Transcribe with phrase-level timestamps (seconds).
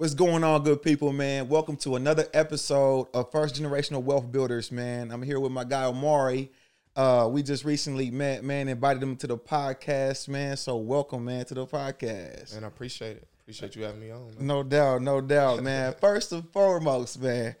[0.00, 1.46] What's going on, good people, man?
[1.46, 5.10] Welcome to another episode of First Generational Wealth Builders, man.
[5.10, 6.50] I'm here with my guy Omari.
[6.96, 10.56] Uh, we just recently met, man, invited him to the podcast, man.
[10.56, 12.56] So welcome, man, to the podcast.
[12.56, 13.28] And I appreciate it.
[13.42, 14.24] Appreciate you having me on.
[14.28, 14.46] Man.
[14.46, 15.94] No doubt, no doubt, man.
[16.00, 17.54] First and foremost, man.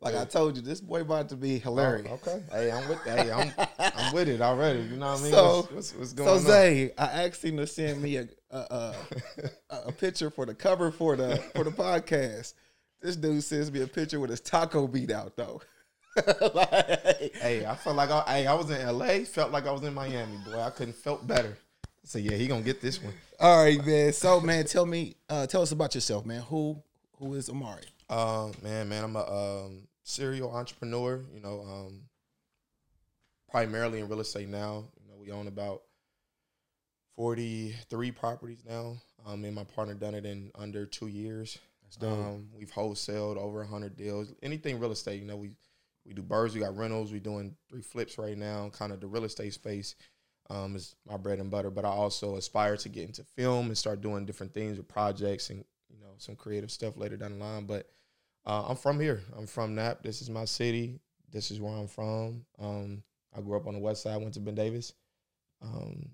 [0.00, 2.08] Like I told you, this boy about to be hilarious.
[2.10, 2.42] Oh, okay.
[2.50, 3.18] Hey, I'm with that.
[3.20, 4.80] hey, I'm I'm with it already.
[4.80, 5.32] You know what I mean?
[5.32, 8.56] So, what's, what's, what's going so Zay, I asked him to send me a a,
[8.56, 9.50] a
[9.88, 12.54] a, picture for the cover for the for the podcast.
[13.00, 15.60] This dude sends me a picture with his taco beat out though.
[16.54, 19.82] like, hey, I felt like I, hey, I was in LA, felt like I was
[19.82, 20.58] in Miami, boy.
[20.58, 21.56] I couldn't felt better.
[22.04, 23.12] So yeah, he gonna get this one.
[23.40, 24.12] All right, man.
[24.12, 26.40] So man, tell me, uh, tell us about yourself, man.
[26.42, 26.82] Who
[27.18, 27.82] who is Omari?
[28.08, 31.20] Uh, man, man, I'm a um, serial entrepreneur.
[31.34, 32.00] You know, um,
[33.50, 34.84] primarily in real estate now.
[35.00, 35.82] You know, we own about
[37.14, 38.96] forty three properties now.
[39.26, 41.58] Um, me and my partner done it in under two years.
[42.02, 44.32] Um, we've wholesaled over hundred deals.
[44.42, 45.52] Anything real estate, you know, we
[46.04, 48.70] we do birds, we got rentals, we doing three flips right now.
[48.70, 49.94] Kind of the real estate space
[50.50, 51.70] um, is my bread and butter.
[51.70, 55.50] But I also aspire to get into film and start doing different things with projects
[55.50, 57.66] and you know some creative stuff later down the line.
[57.66, 57.88] But
[58.44, 59.22] uh, I'm from here.
[59.36, 60.02] I'm from Nap.
[60.02, 61.00] This is my city.
[61.30, 62.44] This is where I'm from.
[62.58, 63.02] Um,
[63.36, 64.20] I grew up on the west side.
[64.20, 64.92] Went to Ben Davis.
[65.62, 66.10] Um,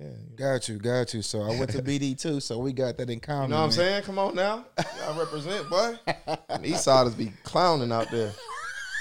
[0.00, 0.08] yeah.
[0.34, 1.22] Got you, got you.
[1.22, 3.50] So I went to BD too, so we got that in common.
[3.50, 4.02] You know what I'm saying?
[4.02, 4.66] Come on now.
[4.76, 5.94] I represent, boy.
[6.64, 8.32] East Siders be clowning out there.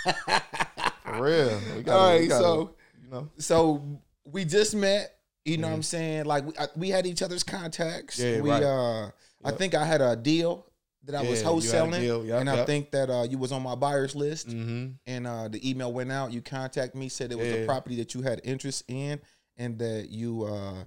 [0.04, 1.60] For real.
[1.76, 3.30] We gotta, All right, we gotta, so you know.
[3.38, 5.10] So we just met.
[5.46, 5.72] You know mm-hmm.
[5.72, 6.26] what I'm saying?
[6.26, 8.18] Like we, I, we had each other's contacts.
[8.18, 8.64] Yeah, we right.
[8.64, 9.14] uh yep.
[9.44, 10.66] I think I had a deal
[11.06, 13.76] that I yeah, was wholesaling, yep, and I think that uh, you was on my
[13.76, 14.92] buyers list, mm-hmm.
[15.06, 16.32] and uh, the email went out.
[16.32, 17.56] You contacted me, said it was yeah.
[17.56, 19.20] a property that you had interest in,
[19.58, 20.84] and that you, uh,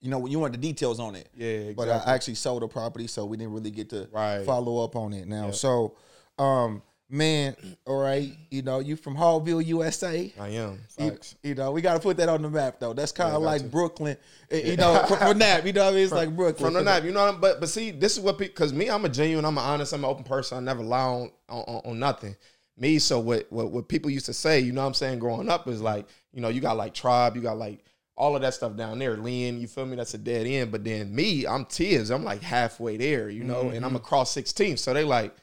[0.00, 1.28] you know, you wanted the details on it.
[1.34, 1.74] Yeah, exactly.
[1.74, 4.44] but I actually sold a property, so we didn't really get to right.
[4.44, 5.46] follow up on it now.
[5.46, 5.54] Yep.
[5.54, 5.96] So,
[6.38, 10.32] um, man, all right, you know, you from Haughville, USA.
[10.38, 10.78] I am.
[10.98, 12.92] You, you, know, we got to put that on the map though.
[12.92, 13.70] That's kind of yeah, like.
[13.70, 14.16] Brooklyn,
[14.50, 15.66] eh, you know, from, from Nap.
[15.66, 17.04] You know, what I mean, it's from, like Brooklyn from the Nap.
[17.04, 19.64] You know, but but see, this is what because me, I'm a genuine, I'm an
[19.64, 20.58] honest, I'm an open person.
[20.58, 22.36] I never lie on, on, on nothing.
[22.76, 25.50] Me, so what, what what people used to say, you know, what I'm saying, growing
[25.50, 27.84] up is like, you know, you got like tribe, you got like
[28.16, 29.16] all of that stuff down there.
[29.16, 29.96] Lynn, you feel me?
[29.96, 30.70] That's a dead end.
[30.70, 32.10] But then me, I'm tears.
[32.10, 33.76] I'm like halfway there, you know, mm-hmm.
[33.76, 33.96] and I'm mm-hmm.
[33.96, 34.76] across 16.
[34.76, 35.34] So they like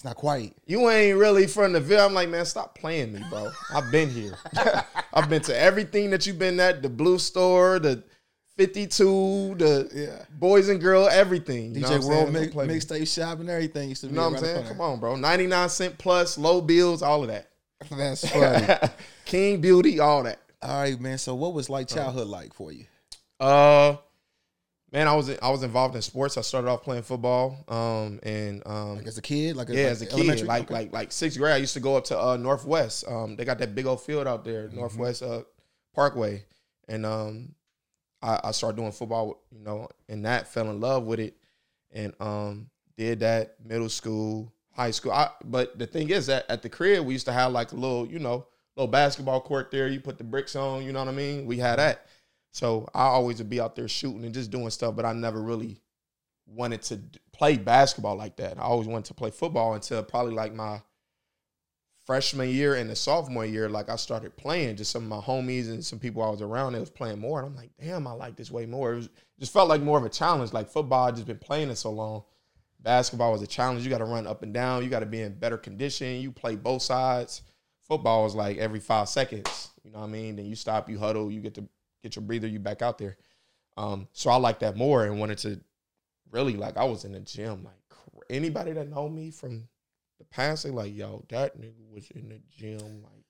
[0.00, 0.56] it's not quite.
[0.64, 2.06] You ain't really from the Ville.
[2.06, 3.50] I'm like, man, stop playing me, bro.
[3.70, 4.32] I've been here.
[5.12, 8.02] I've been to everything that you've been at, the blue store, the
[8.56, 10.24] 52, the yeah.
[10.38, 11.74] boys and girl, everything.
[11.74, 14.14] You DJ World mix, mixtape shop and everything used to be.
[14.14, 14.68] You know what I'm saying?
[14.68, 15.16] Come on, bro.
[15.16, 17.50] 99 cent plus, low bills, all of that.
[17.90, 18.74] That's funny.
[19.26, 20.40] King beauty, all that.
[20.62, 21.18] All right, man.
[21.18, 22.86] So what was like childhood like for you?
[23.38, 23.96] Uh
[24.92, 26.36] Man, I was I was involved in sports.
[26.36, 29.92] I started off playing football, um, and um, like as a kid, like yeah, like
[29.92, 30.74] as a kid, like okay.
[30.74, 33.04] like like sixth grade, I used to go up to uh, Northwest.
[33.06, 34.76] Um, they got that big old field out there, mm-hmm.
[34.76, 35.42] Northwest uh,
[35.94, 36.44] Parkway,
[36.88, 37.54] and um,
[38.20, 41.36] I, I started doing football, you know, and that fell in love with it,
[41.92, 45.12] and um, did that middle school, high school.
[45.12, 47.76] I, but the thing is that at the crib we used to have like a
[47.76, 48.46] little, you know,
[48.76, 49.88] little basketball court there.
[49.88, 51.46] You put the bricks on, you know what I mean?
[51.46, 52.06] We had that.
[52.52, 55.40] So I always would be out there shooting and just doing stuff, but I never
[55.40, 55.80] really
[56.46, 57.00] wanted to
[57.32, 58.58] play basketball like that.
[58.58, 60.82] I always wanted to play football until probably like my
[62.04, 63.68] freshman year and the sophomore year.
[63.68, 66.72] Like I started playing, just some of my homies and some people I was around
[66.72, 68.92] that was playing more, and I'm like, damn, I like this way more.
[68.92, 70.52] It, was, just felt like more of a challenge.
[70.52, 72.24] Like football, I just been playing it so long.
[72.80, 73.84] Basketball was a challenge.
[73.84, 74.82] You got to run up and down.
[74.82, 76.20] You got to be in better condition.
[76.20, 77.42] You play both sides.
[77.86, 79.70] Football is like every five seconds.
[79.84, 80.36] You know what I mean?
[80.36, 81.68] Then you stop, you huddle, you get to
[82.02, 83.16] get your breather, you back out there.
[83.76, 85.60] Um, so I like that more and wanted to
[86.30, 87.64] really like I was in the gym.
[87.64, 87.74] Like
[88.28, 89.68] anybody that know me from
[90.18, 93.24] the past, they like, yo, that nigga was in the gym like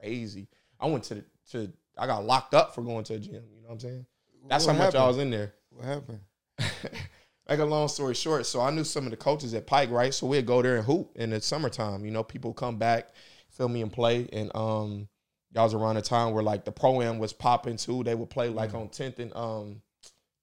[0.00, 0.48] crazy.
[0.80, 3.34] I went to the, to I got locked up for going to the gym.
[3.34, 4.06] You know what I'm saying?
[4.48, 4.94] That's what how happened?
[4.94, 5.54] much I was in there.
[5.70, 6.20] What happened?
[7.48, 10.12] Make a long story short, so I knew some of the coaches at Pike, right?
[10.12, 12.04] So we'd go there and hoop in the summertime.
[12.04, 13.08] You know, people come back,
[13.48, 14.28] feel me, and play.
[14.34, 15.08] And um,
[15.52, 18.04] that was around the time where like the pro am was popping too.
[18.04, 18.78] They would play like mm-hmm.
[18.78, 19.82] on tenth and um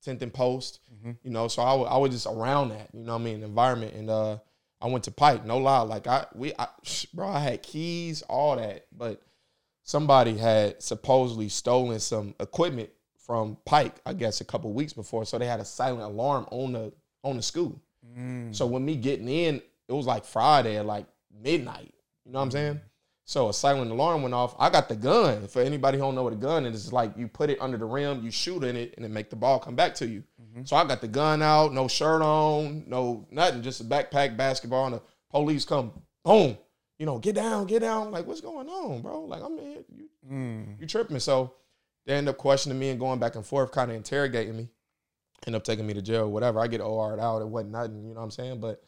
[0.03, 1.11] tenth and post, mm-hmm.
[1.23, 1.47] you know.
[1.47, 3.93] So I, w- I was just around that, you know what I mean, environment.
[3.93, 4.37] And uh
[4.81, 5.81] I went to Pike, no lie.
[5.81, 6.67] Like I we I,
[7.13, 9.21] bro, I had keys, all that, but
[9.83, 15.25] somebody had supposedly stolen some equipment from Pike, I guess, a couple weeks before.
[15.25, 16.93] So they had a silent alarm on the
[17.23, 17.79] on the school.
[18.17, 18.55] Mm.
[18.55, 21.93] So when me getting in, it was like Friday at like midnight.
[22.25, 22.81] You know what I'm saying?
[23.27, 24.55] So a silent alarm went off.
[24.59, 25.47] I got the gun.
[25.47, 27.75] For anybody who don't know what a gun is, it's like you put it under
[27.75, 30.23] the rim, you shoot in it, and it make the ball come back to you.
[30.39, 30.65] Mm-hmm.
[30.65, 34.85] So I got the gun out, no shirt on, no nothing, just a backpack, basketball,
[34.85, 35.01] and the
[35.31, 35.91] police come,
[36.23, 36.55] boom,
[36.99, 38.11] you know, get down, get down.
[38.11, 39.21] like, what's going on, bro?
[39.21, 40.79] Like, I'm here, you, mm.
[40.79, 41.19] you tripping.
[41.19, 41.55] So
[42.05, 44.69] they end up questioning me and going back and forth, kind of interrogating me.
[45.47, 46.59] End up taking me to jail, whatever.
[46.59, 47.41] I get OR'd out.
[47.41, 48.59] It wasn't nothing, you know what I'm saying?
[48.59, 48.83] But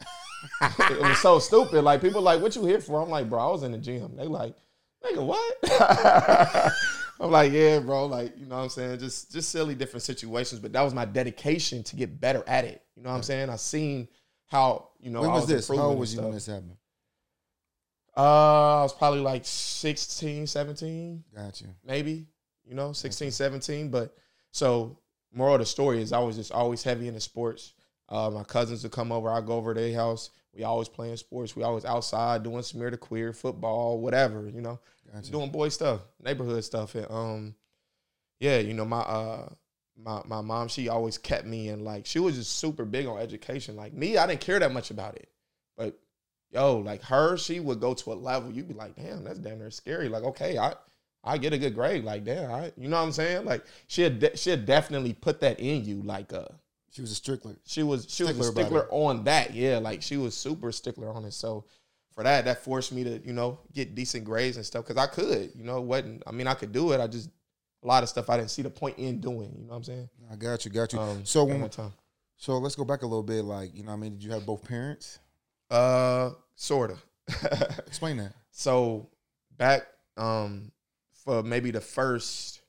[0.62, 1.84] it was so stupid.
[1.84, 3.02] Like people like, what you here for?
[3.02, 4.16] I'm like, bro, I was in the gym.
[4.16, 4.56] They like,
[5.04, 6.74] nigga, what?
[7.20, 8.06] I'm like, yeah, bro.
[8.06, 9.00] Like, you know what I'm saying?
[9.00, 10.60] Just just silly different situations.
[10.62, 12.84] But that was my dedication to get better at it.
[12.96, 13.50] You know what I'm saying?
[13.50, 14.08] I seen
[14.46, 15.68] how, you know, when was, was this?
[15.68, 16.78] How old was you when this happened?
[18.16, 21.24] Uh, I was probably like 16, 17.
[21.36, 21.68] Got you.
[21.86, 22.26] Maybe,
[22.66, 23.90] you know, 16, 17.
[23.90, 24.16] But
[24.52, 24.98] so
[25.32, 27.74] moral of the story is I was just always heavy into sports.
[28.10, 29.30] Uh, my cousins would come over.
[29.30, 30.30] I go over to their house.
[30.54, 31.56] We always playing sports.
[31.56, 34.80] We always outside doing smear the queer, football, whatever, you know.
[35.14, 35.32] Gotcha.
[35.32, 36.96] Doing boy stuff, neighborhood stuff.
[36.96, 37.56] And um,
[38.40, 39.50] yeah, you know, my uh
[39.96, 43.20] my my mom, she always kept me in like she was just super big on
[43.20, 43.76] education.
[43.76, 45.30] Like me, I didn't care that much about it.
[45.76, 46.00] But
[46.52, 49.60] yo, like her, she would go to a level you'd be like, damn, that's damn
[49.60, 50.10] near scary.
[50.10, 50.74] Like, okay, I
[51.24, 52.04] I get a good grade.
[52.04, 53.46] Like, damn, I you know what I'm saying?
[53.46, 56.02] Like she de- she definitely put that in you.
[56.02, 56.46] Like uh
[56.98, 57.56] she was a stickler.
[57.64, 59.54] She was she stickler was a stickler on that.
[59.54, 61.34] Yeah, like she was super stickler on it.
[61.34, 61.66] So
[62.12, 64.84] for that, that forced me to, you know, get decent grades and stuff.
[64.84, 67.00] Cause I could, you know, wasn't I mean I could do it.
[67.00, 67.30] I just
[67.84, 69.54] a lot of stuff I didn't see the point in doing.
[69.56, 70.10] You know what I'm saying?
[70.32, 71.00] I got you, got you.
[71.00, 71.70] Um, so when
[72.38, 73.44] so let's go back a little bit.
[73.44, 75.20] Like, you know, I mean, did you have both parents?
[75.70, 76.98] Uh, sorta.
[77.86, 78.34] Explain that.
[78.50, 79.08] So
[79.56, 79.84] back
[80.18, 80.72] um
[81.14, 82.62] for maybe the first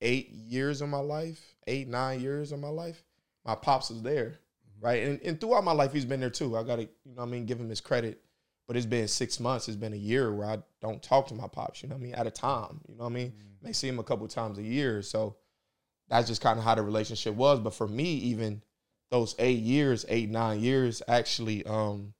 [0.00, 3.04] eight years of my life, eight nine years of my life,
[3.48, 4.38] my pops was there,
[4.78, 5.02] right?
[5.02, 6.54] And, and throughout my life, he's been there too.
[6.54, 8.20] I gotta, you know, I mean, give him his credit.
[8.66, 9.66] But it's been six months.
[9.68, 11.82] It's been a year where I don't talk to my pops.
[11.82, 12.14] You know what I mean?
[12.14, 12.82] At a time.
[12.86, 13.28] You know what I mean?
[13.28, 13.66] Mm-hmm.
[13.66, 15.00] May see him a couple times a year.
[15.00, 15.36] So
[16.10, 17.58] that's just kind of how the relationship was.
[17.60, 18.60] But for me, even
[19.10, 22.12] those eight years, eight nine years, actually, um,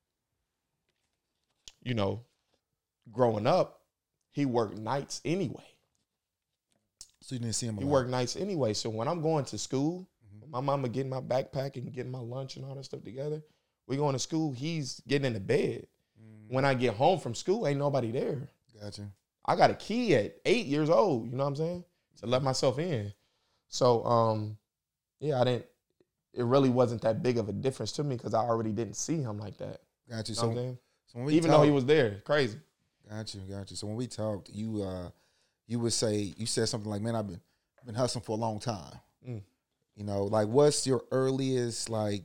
[1.82, 2.22] you know,
[3.12, 3.82] growing up,
[4.30, 5.66] he worked nights anyway.
[7.20, 7.76] So you didn't see him.
[7.76, 8.72] He worked nights anyway.
[8.72, 10.08] So when I'm going to school.
[10.50, 13.42] My mama getting my backpack and getting my lunch and all that stuff together,
[13.86, 14.52] we going to school.
[14.52, 15.86] He's getting into bed.
[16.20, 16.54] Mm-hmm.
[16.54, 18.48] When I get home from school, ain't nobody there.
[18.80, 19.08] Gotcha.
[19.44, 21.30] I got a key at eight years old.
[21.30, 21.84] You know what I'm saying?
[22.20, 23.12] To let myself in.
[23.68, 24.58] So um,
[25.20, 25.66] yeah, I didn't.
[26.34, 29.20] It really wasn't that big of a difference to me because I already didn't see
[29.20, 29.80] him like that.
[30.08, 30.32] Gotcha.
[30.32, 32.58] You know so, so even talk, though he was there, crazy.
[33.08, 33.76] Got you, got you.
[33.76, 35.08] So when we talked, you uh,
[35.66, 37.40] you would say you said something like, "Man, I've been
[37.86, 38.92] been hustling for a long time."
[39.26, 39.42] Mm.
[39.98, 42.22] You know, like what's your earliest like,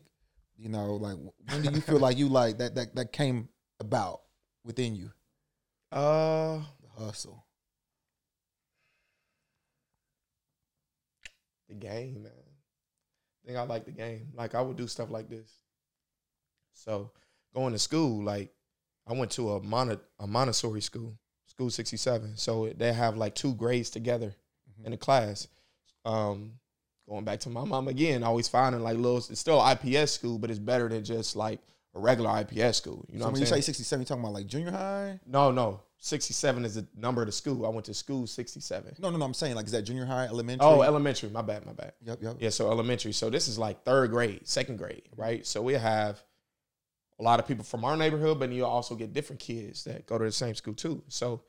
[0.56, 1.18] you know, like
[1.50, 3.50] when do you feel like you like that that that came
[3.80, 4.22] about
[4.64, 5.12] within you?
[5.92, 7.44] Uh, the hustle.
[11.68, 12.32] The game, man.
[12.32, 14.28] I think I like the game.
[14.36, 15.52] Like I would do stuff like this.
[16.76, 17.10] So
[17.56, 18.54] going to school, like
[19.08, 21.18] I went to a, Mon- a Montessori school,
[21.48, 22.38] school 67.
[22.38, 24.36] So they have like two grades together
[24.70, 24.86] mm-hmm.
[24.86, 25.48] in a class.
[26.06, 26.60] Um,
[27.08, 30.50] going back to my mom again, always finding like little, it's still IPS school, but
[30.50, 31.60] it's better than just like
[31.96, 33.06] a regular IPS school.
[33.10, 33.46] You know what I mean?
[33.46, 35.20] so when you say 67, you talking about like junior high?
[35.26, 35.82] No, no.
[35.98, 37.66] 67 is the number of the school.
[37.66, 38.96] I went to school 67.
[39.00, 39.26] No, no, no.
[39.26, 40.68] I'm saying like, is that junior high, elementary?
[40.68, 41.30] Oh, elementary.
[41.30, 41.94] My bad, my bad.
[42.04, 42.36] Yep, yep.
[42.40, 43.14] Yeah, so elementary.
[43.14, 45.46] So this is like third grade, second grade, right?
[45.48, 46.22] So we have
[47.20, 50.18] a lot of people from our neighborhood, but you also get different kids that go
[50.18, 51.04] to the same school too.
[51.08, 51.42] So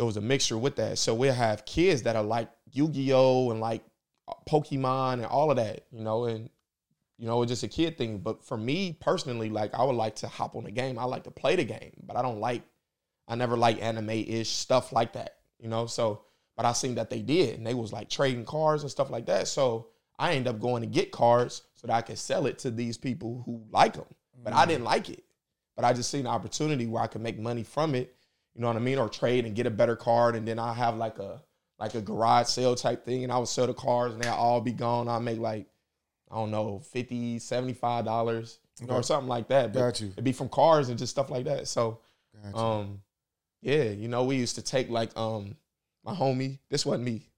[0.00, 0.98] it was a mixture with that.
[0.98, 3.84] So we'll have kids that are like Yu-Gi-Oh and like
[4.48, 6.50] Pokemon and all of that, you know, and
[7.18, 8.18] you know, it's just a kid thing.
[8.18, 10.98] But for me personally, like I would like to hop on the game.
[10.98, 12.62] I like to play the game, but I don't like
[13.26, 15.86] I never like anime-ish stuff like that, you know.
[15.86, 16.22] So
[16.56, 19.26] but I seen that they did and they was like trading cards and stuff like
[19.26, 19.46] that.
[19.48, 22.70] So I end up going to get cards so that I can sell it to
[22.70, 24.06] these people who like them.
[24.42, 24.86] But I didn't mm.
[24.86, 25.22] like it.
[25.76, 28.14] But I just seen an opportunity where I could make money from it.
[28.54, 28.98] You know what I mean?
[28.98, 30.34] Or trade and get a better card.
[30.34, 31.40] And then I have like a
[31.78, 33.24] like a garage sale type thing.
[33.24, 35.08] And I would sell the cars and they'll all be gone.
[35.08, 35.66] I make like,
[36.30, 39.72] I don't know, 50 $75, you know, or something like that.
[39.72, 40.08] But Got you.
[40.08, 41.68] It'd be from cars and just stuff like that.
[41.68, 42.00] So
[42.54, 43.02] um
[43.60, 45.56] yeah, you know, we used to take like um
[46.04, 47.28] my homie, this wasn't me.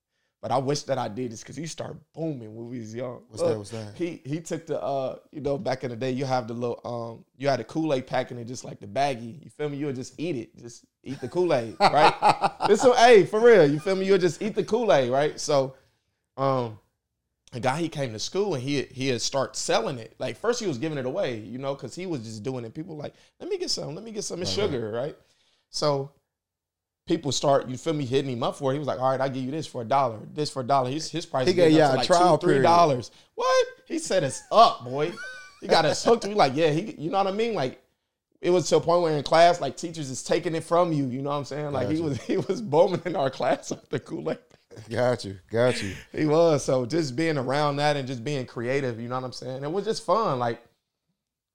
[0.43, 3.23] But I wish that I did this because he started booming when we was young.
[3.29, 3.59] What's Look, that?
[3.59, 3.93] What's that?
[3.95, 6.81] He he took the uh you know back in the day you have the little
[6.85, 9.43] um you had a Kool Aid pack and it just like the baggie.
[9.45, 9.77] You feel me?
[9.77, 12.59] You would just eat it, just eat the Kool Aid, right?
[12.69, 13.71] this so hey for real.
[13.71, 14.07] You feel me?
[14.07, 15.39] You would just eat the Kool Aid, right?
[15.39, 15.75] So,
[16.39, 16.79] um,
[17.53, 20.15] a guy he came to school and he he had start selling it.
[20.19, 22.75] Like first he was giving it away, you know, because he was just doing it.
[22.75, 25.17] People like let me get some, let me get some right, sugar, right?
[25.69, 26.13] So
[27.11, 28.75] people start, you feel me, hitting him up for it.
[28.75, 30.65] He was like, all right, I'll give you this for a dollar, this for a
[30.65, 30.91] dollar.
[30.91, 33.11] His, his price he gave you a like trial two, three dollars.
[33.35, 33.67] What?
[33.87, 35.13] He set us up, boy.
[35.61, 36.25] He got us hooked.
[36.25, 37.55] We like, yeah, he, you know what I mean?
[37.55, 37.83] Like,
[38.41, 41.07] it was to a point where in class, like teachers is taking it from you.
[41.07, 41.73] You know what I'm saying?
[41.73, 44.39] Like he was he was booming in our class with the Kool Aid.
[44.89, 45.95] Got you, got you.
[46.13, 49.01] he was so just being around that and just being creative.
[49.01, 49.65] You know what I'm saying?
[49.65, 50.39] It was just fun.
[50.39, 50.63] Like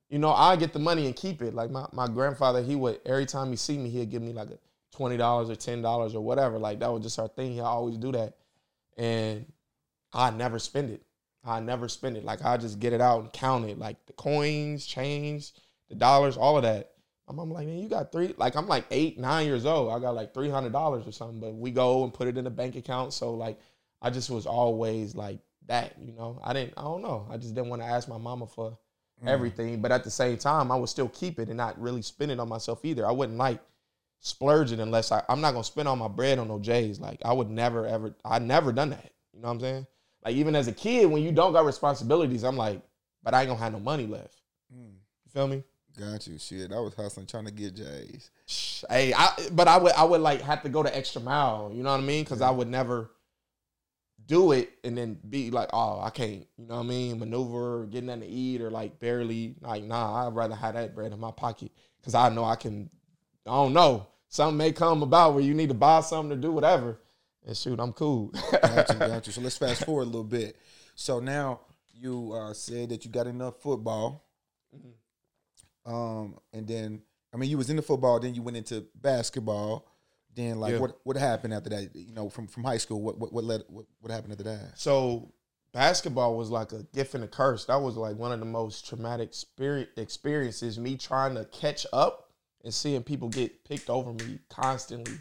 [0.09, 1.53] you know, I get the money and keep it.
[1.55, 4.49] Like my, my grandfather, he would every time he see me, he'd give me like
[4.49, 4.59] a
[4.95, 6.57] twenty dollars or ten dollars or whatever.
[6.57, 7.53] Like that was just our thing.
[7.53, 8.37] He always do that,
[8.97, 9.45] and
[10.13, 11.01] I never spend it.
[11.43, 12.25] I never spend it.
[12.25, 15.51] Like I just get it out and count it, like the coins, change,
[15.89, 16.91] the dollars, all of that.
[17.27, 18.33] My mom like, man, you got three.
[18.37, 19.91] Like I'm like eight, nine years old.
[19.91, 21.39] I got like three hundred dollars or something.
[21.39, 23.13] But we go and put it in a bank account.
[23.13, 23.59] So like,
[24.01, 25.95] I just was always like that.
[25.99, 26.73] You know, I didn't.
[26.77, 27.27] I don't know.
[27.29, 28.77] I just didn't want to ask my mama for
[29.23, 29.27] mm.
[29.27, 29.81] everything.
[29.81, 32.39] But at the same time, I would still keep it and not really spend it
[32.39, 33.07] on myself either.
[33.07, 33.59] I wouldn't like
[34.25, 36.99] splurging unless I, I'm not gonna spend all my bread on no J's.
[36.99, 39.11] Like I would never ever I never done that.
[39.33, 39.87] You know what I'm saying?
[40.25, 42.81] Like even as a kid, when you don't got responsibilities, I'm like,
[43.21, 44.41] but I ain't gonna have no money left.
[44.75, 44.93] Mm.
[45.25, 45.63] You feel me?
[45.97, 46.39] Got you.
[46.39, 48.31] Shit, I was hustling trying to get J's.
[48.89, 51.71] Hey, I but I would I would like have to go the extra mile.
[51.71, 52.23] You know what I mean?
[52.23, 52.47] Because yeah.
[52.47, 53.11] I would never
[54.25, 57.85] do it and then be like, oh, I can't, you know what I mean, maneuver,
[57.85, 61.19] getting nothing to eat, or like barely, like, nah, I'd rather have that bread in
[61.19, 62.89] my pocket because I know I can,
[63.45, 66.51] I don't know, something may come about where you need to buy something to do
[66.51, 66.99] whatever.
[67.45, 68.33] And shoot, I'm cool.
[68.51, 69.33] got you, got you.
[69.33, 70.57] So let's fast forward a little bit.
[70.95, 71.61] So now
[71.93, 74.25] you uh, said that you got enough football,
[74.75, 75.91] mm-hmm.
[75.93, 77.01] um, and then
[77.33, 79.87] I mean you was in the football, then you went into basketball
[80.35, 80.79] then like yeah.
[80.79, 81.95] what what happened after that?
[81.95, 84.73] You know, from from high school, what what what led what, what happened after that?
[84.75, 85.31] So
[85.73, 87.65] basketball was like a gift and a curse.
[87.65, 90.77] That was like one of the most traumatic spirit experiences.
[90.77, 92.24] Me trying to catch up
[92.65, 95.13] and seeing people get picked over me constantly.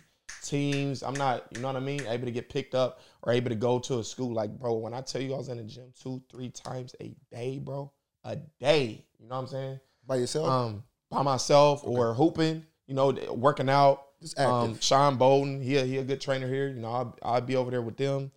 [0.42, 3.48] Teams, I'm not, you know what I mean, able to get picked up or able
[3.48, 4.34] to go to a school.
[4.34, 7.14] Like, bro, when I tell you I was in the gym two, three times a
[7.30, 7.90] day, bro,
[8.24, 9.06] a day.
[9.18, 9.80] You know what I'm saying?
[10.06, 10.48] By yourself?
[10.48, 11.96] Um, by myself okay.
[11.96, 12.64] or hooping.
[12.86, 14.52] You know, working out just active.
[14.52, 16.68] Um, Sean Bolden, he a, he a good trainer here.
[16.68, 18.30] You know, I'll, I'll be over there with them.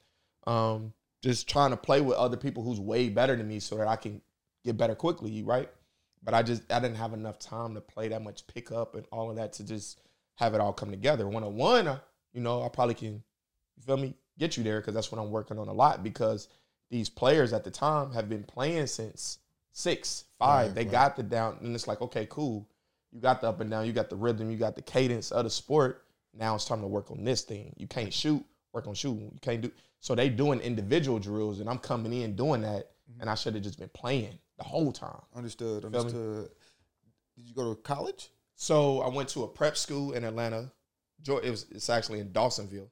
[0.46, 3.88] Um, just trying to play with other people who's way better than me so that
[3.88, 4.22] I can
[4.64, 5.70] get better quickly, right?
[6.28, 9.30] But I just I didn't have enough time to play that much pickup and all
[9.30, 10.02] of that to just
[10.36, 11.26] have it all come together.
[11.26, 11.86] One on one,
[12.34, 15.32] you know, I probably can, you feel me, get you there because that's what I'm
[15.32, 16.50] working on a lot because
[16.92, 19.38] these players at the time have been playing since
[19.72, 20.66] six, five.
[20.66, 20.92] Right, they right.
[20.92, 22.68] got the down, and it's like, okay, cool.
[23.14, 25.46] You got the up and down, you got the rhythm, you got the cadence of
[25.46, 26.04] the sport.
[26.38, 27.74] Now it's time to work on this thing.
[27.78, 28.44] You can't shoot,
[28.74, 29.32] work on shooting.
[29.32, 33.22] You can't do so they doing individual drills and I'm coming in doing that mm-hmm.
[33.22, 35.22] and I should have just been playing the whole time.
[35.36, 35.86] Understood.
[35.86, 36.50] Understood.
[37.36, 38.30] Did you go to college?
[38.56, 40.72] So I went to a prep school in Atlanta.
[41.28, 42.90] It was it's actually in Dawsonville.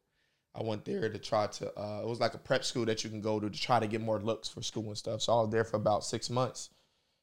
[0.53, 1.67] I went there to try to.
[1.77, 3.87] Uh, it was like a prep school that you can go to to try to
[3.87, 5.21] get more looks for school and stuff.
[5.21, 6.69] So I was there for about six months,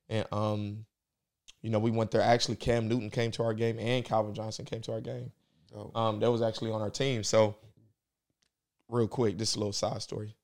[0.08, 0.84] and um,
[1.62, 2.20] you know, we went there.
[2.20, 5.32] Actually, Cam Newton came to our game and Calvin Johnson came to our game.
[5.74, 5.90] Oh.
[5.94, 7.24] Um, that was actually on our team.
[7.24, 7.56] So,
[8.88, 10.34] real quick, this little side story.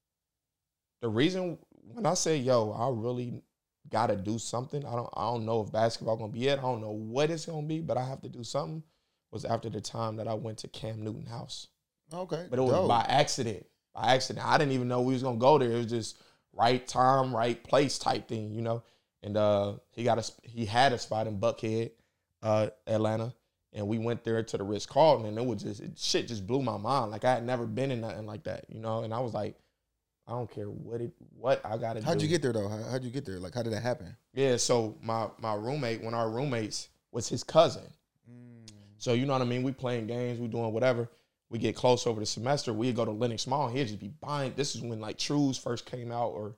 [1.02, 1.58] The reason
[1.92, 3.42] when I say, "Yo, I really
[3.90, 6.58] got to do something," I don't, I don't know if basketball gonna be it.
[6.58, 8.82] I don't know what it's gonna be, but I have to do something.
[9.30, 11.66] Was after the time that I went to Cam Newton house.
[12.12, 12.88] Okay, but it was Dope.
[12.88, 13.66] by accident.
[13.94, 15.70] By accident, I didn't even know we was gonna go there.
[15.70, 18.82] It was just right time, right place type thing, you know
[19.22, 21.90] and uh, he got a he had a spot in Buckhead,
[22.42, 23.34] uh, Atlanta,
[23.72, 26.46] and we went there to the Ritz Carlton, and it was just it, shit just
[26.46, 27.10] blew my mind.
[27.10, 29.02] Like I had never been in nothing like that, you know.
[29.02, 29.56] And I was like,
[30.28, 32.02] I don't care what it what I got to.
[32.02, 32.68] How'd you get there though?
[32.68, 33.38] How, how'd you get there?
[33.38, 34.14] Like how did that happen?
[34.34, 37.84] Yeah, so my my roommate, one of our roommates was his cousin.
[38.30, 38.70] Mm.
[38.98, 39.62] So you know what I mean.
[39.62, 41.08] We playing games, we doing whatever.
[41.48, 42.74] We get close over the semester.
[42.74, 43.68] We go to Lenox Mall.
[43.68, 44.52] He'd just be buying.
[44.54, 46.56] This is when like Trues first came out or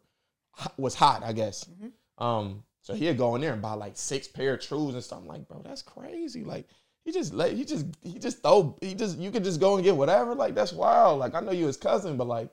[0.76, 1.64] was hot, I guess.
[1.64, 2.24] Mm-hmm.
[2.24, 5.20] Um, so he'd go in there and buy like six pair of trues and stuff.
[5.20, 6.42] I'm like, bro, that's crazy.
[6.42, 6.66] Like
[7.04, 9.84] he just let he just he just throw he just you could just go and
[9.84, 10.34] get whatever.
[10.34, 11.20] Like that's wild.
[11.20, 12.50] Like I know you his cousin, but like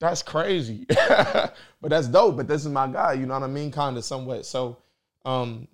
[0.00, 0.86] that's crazy.
[0.88, 1.52] but
[1.82, 2.36] that's dope.
[2.36, 3.14] But this is my guy.
[3.14, 3.70] You know what I mean?
[3.70, 4.46] Kind of somewhat.
[4.46, 4.78] So
[5.24, 5.68] um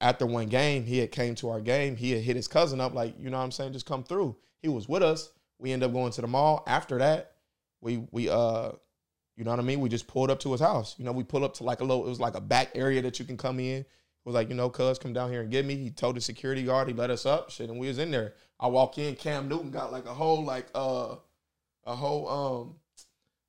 [0.00, 1.96] after one game, he had came to our game.
[1.96, 3.72] He had hit his cousin up like, you know what I'm saying?
[3.72, 4.36] Just come through.
[4.60, 5.30] He was with us.
[5.58, 6.64] We end up going to the mall.
[6.66, 7.32] After that,
[7.80, 8.72] we we uh
[9.36, 9.80] you know what I mean?
[9.80, 10.94] We just pulled up to his house.
[10.98, 13.02] You know, we pull up to like a little, it was like a back area
[13.02, 13.80] that you can come in.
[13.80, 13.86] It
[14.24, 15.76] was like, you know, cuz come down here and get me.
[15.76, 18.34] He told the security guard, he let us up, shit, and we was in there.
[18.58, 21.16] I walk in, Cam Newton got like a whole like uh
[21.84, 22.76] a whole um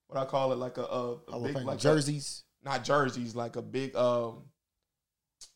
[0.08, 2.44] what I call it, like a, a, a big like jerseys.
[2.64, 4.44] A, not jerseys, like a big um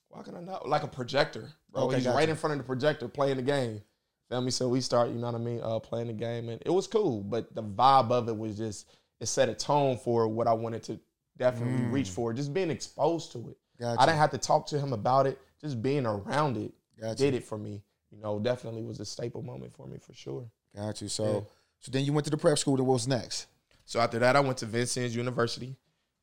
[0.10, 1.84] why can I not like a projector, bro.
[1.84, 3.82] Okay, He's right in front of the projector playing the game.
[4.30, 4.52] Feel me?
[4.52, 6.88] So we start, you know what I mean, uh, playing the game, and it was
[6.88, 7.22] cool.
[7.22, 8.90] But the vibe of it was just
[9.20, 11.00] it set a tone for what I wanted to
[11.38, 11.92] definitely mm.
[11.92, 12.34] reach for.
[12.34, 13.58] Just being exposed to it.
[13.80, 14.02] Gotcha.
[14.02, 15.40] I didn't have to talk to him about it.
[15.60, 17.16] Just being around it gotcha.
[17.16, 17.82] did it for me.
[18.12, 20.46] You know, definitely was a staple moment for me for sure.
[20.76, 21.08] Got you.
[21.08, 21.40] So, yeah.
[21.80, 22.78] so then you went to the prep school.
[22.78, 23.48] Then what was next?
[23.92, 25.76] So after that, I went to Vincennes University.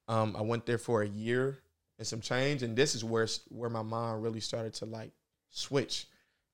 [0.08, 1.58] Um, I went there for a year
[1.98, 5.12] and some change, and this is where where my mind really started to like
[5.50, 6.06] switch.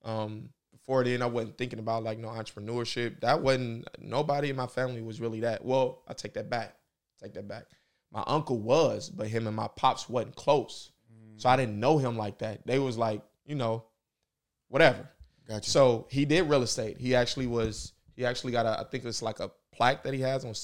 [0.04, 3.21] Um, before then, I wasn't thinking about like no entrepreneurship.
[3.21, 5.64] That wasn't nobody in my family was really that.
[5.64, 6.75] Well, I take that back.
[7.23, 7.66] Take that back.
[8.11, 11.40] My uncle was, but him and my pops wasn't close, mm.
[11.40, 12.66] so I didn't know him like that.
[12.66, 13.85] They was like, you know,
[14.66, 15.09] whatever.
[15.47, 15.71] Gotcha.
[15.71, 16.99] So he did real estate.
[16.99, 17.92] He actually was.
[18.16, 18.80] He actually got a.
[18.80, 20.54] I think it's like a plaque that he has on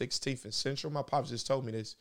[0.00, 0.92] 16th and Central.
[0.92, 1.96] My pops just told me this.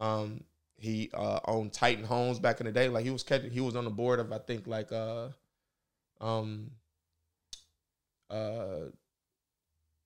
[0.00, 0.44] Um,
[0.78, 2.88] he uh, owned Titan Homes back in the day.
[2.88, 5.28] Like he was catching, he was on the board of I think like uh,
[6.20, 6.70] um,
[8.30, 8.90] uh,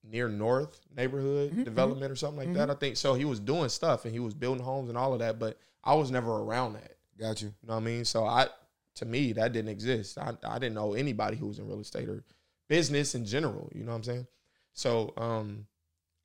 [0.03, 1.63] near North neighborhood mm-hmm.
[1.63, 2.57] development or something like mm-hmm.
[2.57, 2.69] that.
[2.69, 3.13] I think so.
[3.13, 5.93] He was doing stuff and he was building homes and all of that, but I
[5.95, 6.95] was never around that.
[7.19, 7.49] Got you.
[7.61, 8.05] You know what I mean?
[8.05, 8.47] So I,
[8.95, 10.17] to me, that didn't exist.
[10.17, 12.23] I, I didn't know anybody who was in real estate or
[12.67, 13.69] business in general.
[13.75, 14.27] You know what I'm saying?
[14.73, 15.65] So um,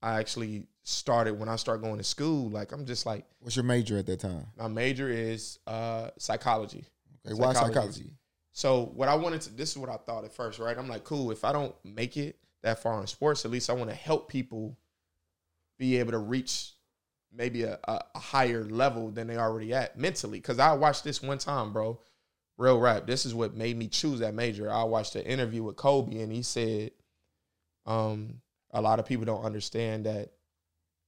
[0.03, 2.49] I actually started when I started going to school.
[2.51, 4.47] Like I'm just like, what's your major at that time?
[4.57, 6.85] My major is uh, psychology.
[7.27, 8.13] Okay, why psychology?
[8.53, 10.77] So what I wanted to, this is what I thought at first, right?
[10.79, 11.31] I'm like, cool.
[11.31, 14.29] If I don't make it that far in sports, at least I want to help
[14.29, 14.79] people
[15.79, 16.73] be able to reach
[17.33, 20.39] maybe a, a, a higher level than they already at mentally.
[20.39, 22.01] Because I watched this one time, bro.
[22.59, 23.07] Real rap.
[23.07, 24.73] This is what made me choose that major.
[24.73, 26.93] I watched an interview with Kobe, and he said,
[27.85, 28.41] um,
[28.73, 30.33] a lot of people don't understand that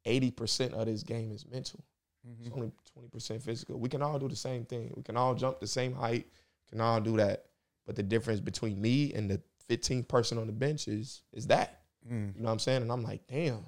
[0.06, 1.84] 80% of this game is mental.
[2.26, 2.46] Mm-hmm.
[2.46, 2.72] It's only
[3.14, 3.78] 20% physical.
[3.78, 4.92] We can all do the same thing.
[4.96, 6.26] We can all jump the same height.
[6.66, 7.46] We can all do that.
[7.86, 11.82] But the difference between me and the 15th person on the bench is is that.
[12.10, 12.34] Mm.
[12.34, 12.82] You know what I'm saying?
[12.82, 13.64] And I'm like, damn,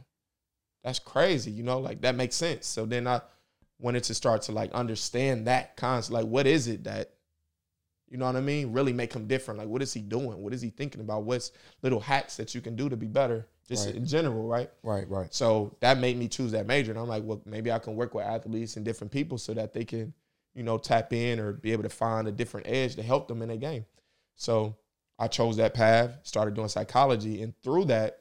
[0.82, 1.50] that's crazy.
[1.50, 2.66] You know, like that makes sense.
[2.66, 3.20] So then I
[3.78, 6.12] wanted to start to like understand that concept.
[6.12, 7.14] Like, what is it that
[8.10, 8.72] you know what I mean?
[8.72, 9.58] Really make him different.
[9.58, 10.42] Like, what is he doing?
[10.42, 11.22] What is he thinking about?
[11.22, 13.94] What's little hacks that you can do to be better, just right.
[13.94, 14.70] in general, right?
[14.82, 15.32] Right, right.
[15.32, 16.90] So that made me choose that major.
[16.90, 19.72] And I'm like, well, maybe I can work with athletes and different people so that
[19.72, 20.12] they can,
[20.54, 23.42] you know, tap in or be able to find a different edge to help them
[23.42, 23.86] in their game.
[24.34, 24.74] So
[25.18, 28.18] I chose that path, started doing psychology, and through that,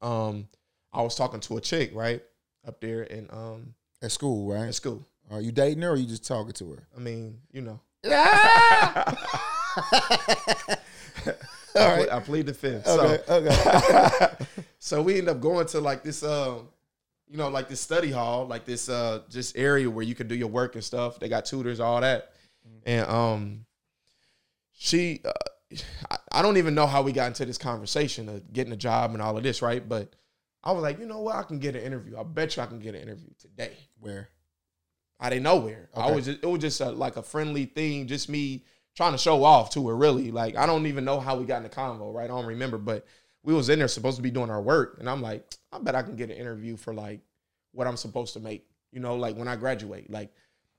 [0.00, 0.48] um,
[0.92, 2.22] I was talking to a chick, right?
[2.66, 4.68] Up there in um at school, right?
[4.68, 5.06] At school.
[5.30, 6.88] Are you dating her or are you just talking to her?
[6.96, 7.80] I mean, you know.
[11.78, 12.12] All right.
[12.12, 12.86] I plead the fifth.
[12.86, 13.22] Okay.
[13.26, 14.44] So, okay.
[14.78, 16.68] so we end up going to like this, um,
[17.28, 20.34] you know, like this study hall, like this, uh, just area where you can do
[20.34, 21.18] your work and stuff.
[21.18, 22.32] They got tutors, all that,
[22.66, 22.78] mm-hmm.
[22.86, 23.66] and um,
[24.72, 25.32] she, uh,
[26.10, 29.12] I, I don't even know how we got into this conversation of getting a job
[29.12, 29.86] and all of this, right?
[29.86, 30.14] But
[30.62, 32.18] I was like, you know what, I can get an interview.
[32.18, 33.72] I bet you I can get an interview today.
[34.00, 34.28] Where?
[35.20, 35.88] I didn't nowhere.
[35.96, 36.08] Okay.
[36.08, 38.64] I was just, it was just a, like a friendly thing, just me
[38.98, 39.96] trying to show off to her.
[39.96, 42.12] Really, like I don't even know how we got in the convo.
[42.12, 43.06] Right, I don't remember, but
[43.44, 45.94] we was in there supposed to be doing our work, and I'm like, I bet
[45.94, 47.20] I can get an interview for like
[47.72, 48.66] what I'm supposed to make.
[48.90, 50.32] You know, like when I graduate, like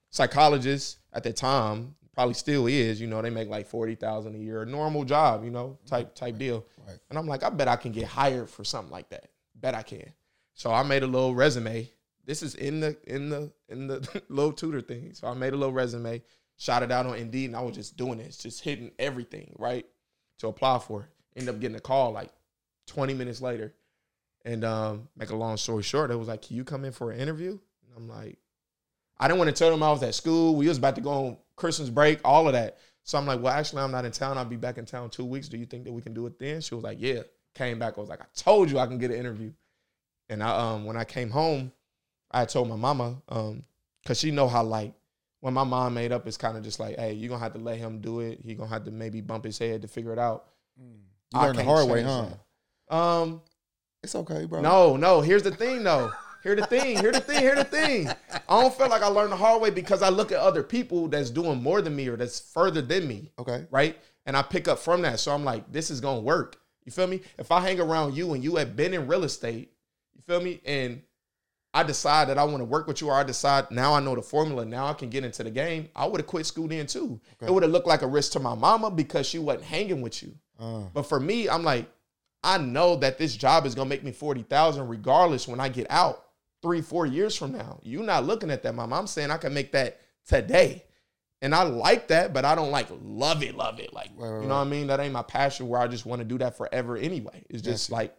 [0.10, 3.00] psychologists at the time probably still is.
[3.00, 5.46] You know, they make like forty thousand a year, a normal job.
[5.46, 6.40] You know, type type right.
[6.40, 6.66] deal.
[6.86, 7.00] Right.
[7.10, 9.30] And I'm like, I bet I can get hired for something like that.
[9.56, 10.12] Bet I can.
[10.54, 11.90] So I made a little resume
[12.30, 15.16] this is in the in the in the little tutor thing.
[15.16, 16.22] So I made a little resume,
[16.60, 19.86] shot it out on Indeed, and I was just doing this, just hitting everything right
[20.40, 21.02] to apply for.
[21.02, 21.40] It.
[21.40, 22.30] Ended up getting a call like
[22.88, 23.74] 20 minutes later.
[24.46, 27.12] And um, make a long story short, it was like, Can you come in for
[27.12, 27.52] an interview?
[27.52, 28.38] And I'm like,
[29.20, 30.56] I didn't want to tell them I was at school.
[30.56, 32.78] We was about to go on Christmas break, all of that.
[33.04, 34.38] So I'm like, well, actually, I'm not in town.
[34.38, 35.50] I'll be back in town two weeks.
[35.50, 36.62] Do you think that we can do it then?
[36.62, 37.22] She was like, yeah.
[37.56, 37.98] Came back.
[37.98, 39.52] I was like, I told you I can get an interview.
[40.30, 41.72] And I, um, when I came home,
[42.32, 43.64] I told my mama, um,
[44.06, 44.94] cause she know how like
[45.42, 47.60] when my mom made up, it's kind of just like, hey, you're gonna have to
[47.60, 48.40] let him do it.
[48.44, 50.46] He gonna have to maybe bump his head to figure it out.
[50.82, 51.00] Mm.
[51.34, 52.28] You learned the hard way, huh?
[52.90, 52.96] That.
[52.96, 53.42] Um,
[54.04, 54.62] it's okay, bro.
[54.62, 55.22] No, no.
[55.22, 56.12] Here's the thing, though.
[56.44, 56.98] Here the thing.
[56.98, 57.40] Here the thing.
[57.40, 58.08] Here the thing.
[58.08, 61.08] I don't feel like I learned the hard way because I look at other people
[61.08, 63.32] that's doing more than me or that's further than me.
[63.38, 63.66] Okay.
[63.72, 63.98] Right.
[64.26, 65.20] And I pick up from that.
[65.20, 66.58] So I'm like, this is gonna work.
[66.86, 67.22] You feel me?
[67.38, 69.74] If I hang around you and you have been in real estate,
[70.16, 70.62] you feel me?
[70.66, 71.02] And
[71.74, 74.16] I decide that I want to work with you, or I decide now I know
[74.16, 76.88] the formula, now I can get into the game, I would have quit school then
[76.88, 77.20] too.
[77.34, 77.46] Okay.
[77.46, 80.24] It would have looked like a risk to my mama because she wasn't hanging with
[80.24, 80.34] you.
[80.60, 80.84] Uh.
[80.94, 81.88] But for me, I'm like,
[82.44, 86.26] I know that this job is gonna make me 40,000 regardless when I get out
[86.62, 87.80] three, four years from now.
[87.84, 88.98] You're not looking at that, mama.
[88.98, 90.86] I'm saying I can make that today.
[91.42, 93.94] and I like that, but I don't like love it, love it.
[93.94, 94.88] Like, right, right, you know what I mean?
[94.88, 97.46] That ain't my passion where I just want to do that forever anyway.
[97.50, 98.16] It's just like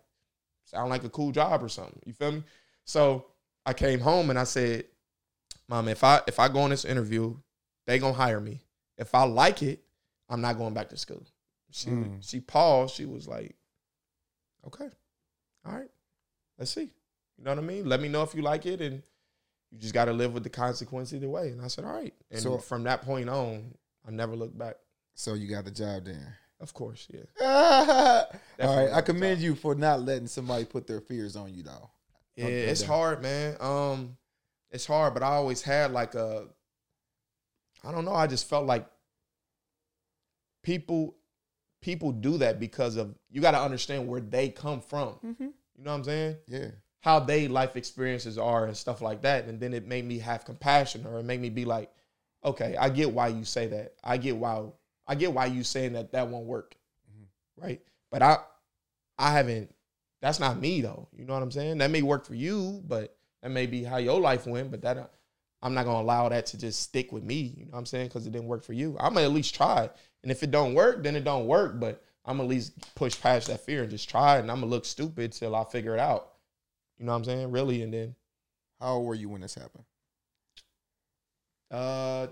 [0.65, 2.01] sound like a cool job or something.
[2.07, 2.45] You feel me?
[2.85, 3.27] So
[3.67, 4.85] I came home and I said,
[5.69, 7.37] Mom, if I if I go on this interview,
[7.87, 8.63] they gonna hire me.
[8.97, 9.83] If I like it,
[10.29, 11.27] I'm not going back to school.
[11.71, 12.29] She mm.
[12.29, 12.95] she paused.
[12.95, 13.57] She was like,
[14.67, 14.89] Okay,
[15.65, 15.91] all right,
[16.59, 16.91] let's see.
[17.39, 17.87] You know what I mean?
[17.87, 19.03] Let me know if you like it, and
[19.71, 21.49] you just got to live with the consequence either way.
[21.49, 22.15] And I said, all right.
[22.31, 23.75] And so, from that point on,
[24.07, 24.77] I never looked back.
[25.15, 26.27] So you got the job then?
[26.61, 27.25] Of course, yeah.
[28.61, 31.91] all right, I commend you for not letting somebody put their fears on you, though.
[32.37, 33.57] Yeah, it's hard, man.
[33.61, 34.17] Um,
[34.71, 36.47] it's hard, but I always had like a,
[37.85, 38.15] I don't know.
[38.15, 38.87] I just felt like
[40.63, 41.17] people,
[41.83, 45.15] people do that because of you got to understand where they come from.
[45.25, 45.43] Mm-hmm.
[45.43, 46.37] You know what I'm saying?
[46.47, 46.69] Yeah
[47.01, 49.47] how they life experiences are and stuff like that.
[49.47, 51.91] And then it made me have compassion or it made me be like,
[52.45, 53.95] okay, I get why you say that.
[54.05, 54.67] I get why
[55.07, 56.77] I get why you saying that that won't work.
[57.11, 57.65] Mm-hmm.
[57.65, 57.81] Right.
[58.11, 58.39] But I
[59.19, 59.75] I haven't
[60.21, 61.09] that's not me though.
[61.17, 61.79] You know what I'm saying?
[61.79, 65.13] That may work for you, but that may be how your life went, but that
[65.63, 67.55] I'm not gonna allow that to just stick with me.
[67.57, 68.09] You know what I'm saying?
[68.09, 68.97] Because it didn't work for you.
[68.99, 69.89] I'm gonna at least try.
[70.23, 71.79] And if it don't work, then it don't work.
[71.81, 74.39] But I'm gonna at least push past that fear and just try.
[74.39, 76.33] And I'm gonna look stupid till I figure it out.
[76.99, 77.51] You know what I'm saying?
[77.51, 78.15] Really, and then
[78.79, 79.85] how old were you when this happened?
[81.71, 82.27] Uh,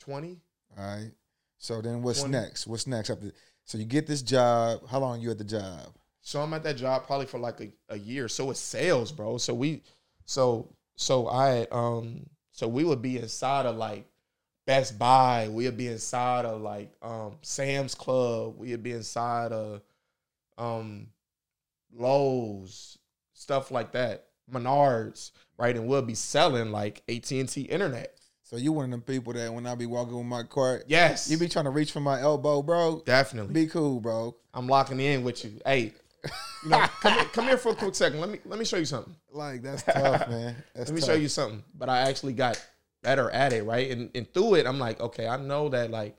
[0.00, 0.40] twenty.
[0.78, 1.10] All right.
[1.58, 2.32] So then, what's 20.
[2.32, 2.66] next?
[2.66, 3.32] What's next after?
[3.64, 4.88] So you get this job.
[4.88, 5.94] How long you at the job?
[6.22, 8.28] So I'm at that job probably for like a, a year.
[8.28, 9.38] So it's sales, bro.
[9.38, 9.82] So we,
[10.24, 14.06] so so I um so we would be inside of like
[14.66, 15.48] Best Buy.
[15.50, 18.56] We'd be inside of like um Sam's Club.
[18.56, 19.82] We'd be inside of
[20.56, 21.08] um
[21.92, 22.98] Lowe's
[23.34, 25.74] stuff like that, Menards, right?
[25.74, 28.16] And we'll be selling like AT and T internet.
[28.44, 31.30] So you one of them people that when I be walking with my cart, yes,
[31.30, 33.02] you be trying to reach for my elbow, bro.
[33.04, 34.36] Definitely, be cool, bro.
[34.54, 35.58] I'm locking in with you.
[35.64, 35.94] Hey,
[36.62, 38.20] you know, come, here, come here for a quick second.
[38.20, 39.14] Let me let me show you something.
[39.30, 40.56] Like that's tough, man.
[40.74, 41.10] That's let me tough.
[41.10, 41.62] show you something.
[41.74, 42.64] But I actually got
[43.02, 43.90] better at it, right?
[43.90, 46.16] And and through it, I'm like, okay, I know that like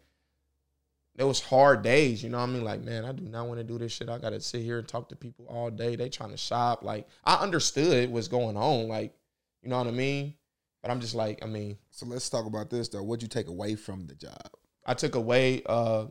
[1.16, 2.63] it was hard days, you know what I mean?
[2.63, 4.10] Like, man, I do not want to do this shit.
[4.10, 5.96] I gotta sit here and talk to people all day.
[5.96, 6.84] They trying to shop.
[6.84, 8.88] Like, I understood what's going on.
[8.88, 9.13] Like,
[9.62, 10.34] you know what I mean?
[10.82, 11.78] But I'm just like, I mean.
[11.92, 13.04] So let's talk about this though.
[13.04, 14.50] What'd you take away from the job?
[14.86, 16.08] I took away uh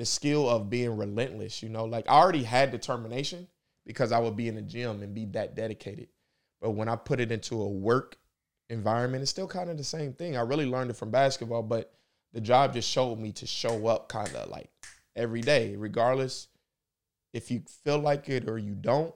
[0.00, 1.84] the skill of being relentless, you know.
[1.84, 3.46] Like I already had determination
[3.84, 6.08] because I would be in the gym and be that dedicated.
[6.60, 8.16] But when I put it into a work
[8.70, 10.38] environment, it's still kind of the same thing.
[10.38, 11.92] I really learned it from basketball, but
[12.32, 14.70] the job just showed me to show up kind of like
[15.14, 16.48] every day, regardless
[17.34, 19.14] if you feel like it or you don't.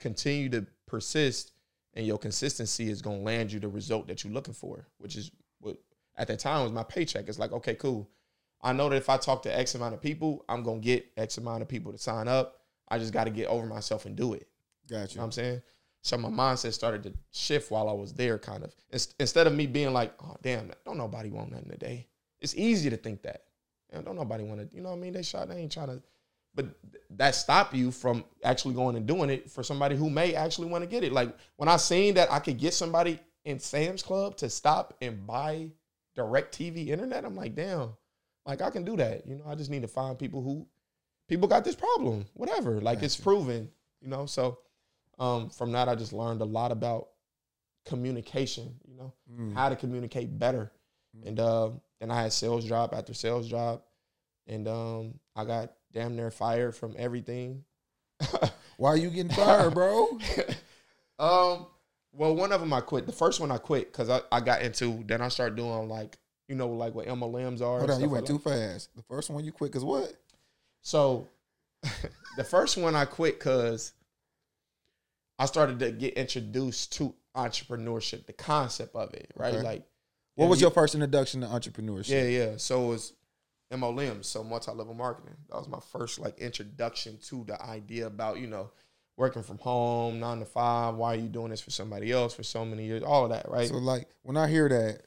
[0.00, 1.52] Continue to persist,
[1.92, 5.30] and your consistency is gonna land you the result that you're looking for, which is
[5.60, 5.76] what
[6.16, 7.28] at that time was my paycheck.
[7.28, 8.08] It's like, okay, cool.
[8.60, 11.38] I know that if I talk to X amount of people, I'm gonna get X
[11.38, 12.58] amount of people to sign up.
[12.88, 14.48] I just got to get over myself and do it.
[14.88, 15.12] Gotcha.
[15.12, 15.62] You know what I'm saying?
[16.02, 18.74] So my mindset started to shift while I was there, kind of.
[19.18, 22.06] Instead of me being like, oh, damn, don't nobody want nothing today.
[22.40, 23.44] It's easy to think that.
[23.90, 25.12] And don't nobody want to, you know what I mean?
[25.12, 26.02] They shot, they ain't trying to,
[26.54, 26.66] but
[27.10, 30.82] that stop you from actually going and doing it for somebody who may actually want
[30.82, 31.12] to get it.
[31.12, 35.26] Like when I seen that I could get somebody in Sam's Club to stop and
[35.26, 35.70] buy
[36.16, 37.90] DirecTV internet, I'm like, damn,
[38.46, 39.26] like I can do that.
[39.26, 40.66] You know, I just need to find people who,
[41.28, 42.80] people got this problem, whatever.
[42.80, 43.70] Like it's proven,
[44.00, 44.58] you know, so
[45.18, 47.08] um, from that, I just learned a lot about
[47.84, 48.74] communication.
[48.86, 49.54] You know, mm.
[49.54, 50.72] how to communicate better.
[51.16, 51.28] Mm.
[51.28, 51.70] And uh,
[52.00, 53.82] then I had sales job after sales job,
[54.46, 57.64] and um, I got damn near fired from everything.
[58.76, 60.18] Why are you getting fired, bro?
[61.18, 61.66] um,
[62.12, 63.06] well, one of them I quit.
[63.06, 65.02] The first one I quit because I, I got into.
[65.06, 66.16] Then I started doing like
[66.48, 67.78] you know like what MLMs are.
[67.78, 68.94] Hold on, you went like too fast.
[68.96, 70.12] The first one you quit because what?
[70.82, 71.28] So,
[72.36, 73.92] the first one I quit because
[75.38, 79.54] I started to get introduced to entrepreneurship, the concept of it, right?
[79.54, 79.62] Okay.
[79.62, 79.82] Like,
[80.34, 82.10] what was you, your first introduction to entrepreneurship?
[82.10, 82.56] Yeah, yeah.
[82.56, 83.12] So it was
[83.72, 85.36] MLM, so multi-level marketing.
[85.50, 88.70] That was my first like introduction to the idea about you know
[89.16, 90.94] working from home, nine to five.
[90.94, 93.02] Why are you doing this for somebody else for so many years?
[93.02, 93.68] All of that, right?
[93.68, 95.02] So like when I hear that,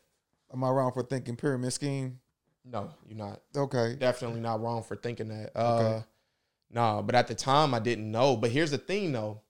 [0.53, 2.19] am I wrong for thinking pyramid scheme?
[2.63, 3.41] No, you're not.
[3.55, 5.51] Okay, definitely not wrong for thinking that.
[5.55, 6.03] Uh, okay.
[6.73, 8.35] No, but at the time I didn't know.
[8.35, 9.41] But here's the thing, though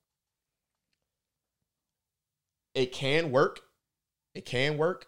[2.73, 3.61] it can work.
[4.33, 5.07] It can work.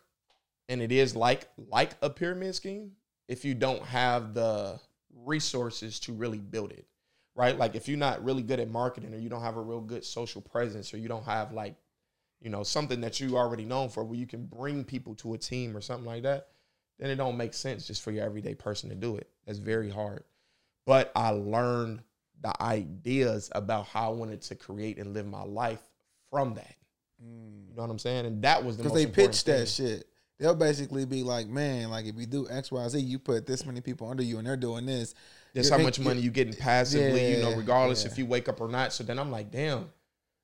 [0.69, 2.91] And it is like like a pyramid scheme
[3.27, 4.79] if you don't have the
[5.13, 6.85] resources to really build it.
[7.35, 7.57] Right?
[7.57, 10.05] Like if you're not really good at marketing or you don't have a real good
[10.05, 11.75] social presence or you don't have like
[12.43, 15.37] you know, something that you already known for where you can bring people to a
[15.37, 16.49] team or something like that,
[16.99, 19.29] then it don't make sense just for your everyday person to do it.
[19.47, 20.25] That's very hard.
[20.85, 22.03] But I learned
[22.41, 25.81] the ideas about how I wanted to create and live my life
[26.29, 26.75] from that.
[27.23, 27.69] Mm.
[27.69, 28.25] You know what I'm saying?
[28.25, 30.05] And that was the because they pitched that shit.
[30.37, 33.65] They'll basically be like, man, like if you do X, Y, Z, you put this
[33.65, 35.15] many people under you, and they're doing this.
[35.53, 38.11] That's how much money you getting passively, yeah, you know, regardless yeah.
[38.11, 38.91] if you wake up or not.
[38.91, 39.89] So then I'm like, damn,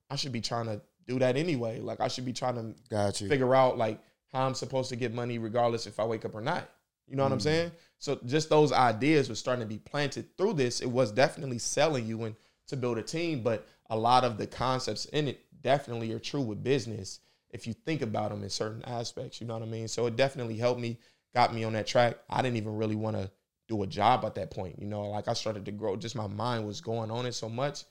[0.10, 1.80] I should be trying to do that anyway.
[1.80, 3.28] Like I should be trying to Got you.
[3.28, 4.00] figure out like
[4.32, 6.70] how I'm supposed to get money regardless if I wake up or not.
[7.08, 7.26] You know mm.
[7.26, 7.44] what I'm mm.
[7.44, 7.72] saying?
[7.98, 10.80] So just those ideas were starting to be planted through this.
[10.80, 12.36] It was definitely selling you and
[12.68, 16.42] to build a team, but a lot of the concepts in it definitely are true
[16.42, 17.20] with business
[17.50, 19.42] if you think about them in certain aspects.
[19.42, 19.88] You know what I mean?
[19.88, 21.00] So it definitely helped me,
[21.34, 22.18] got me on that track.
[22.30, 23.32] I didn't even really want to
[23.68, 24.80] do a job at that point.
[24.80, 25.96] You know, like I started to grow.
[25.96, 27.84] Just my mind was going on it so much.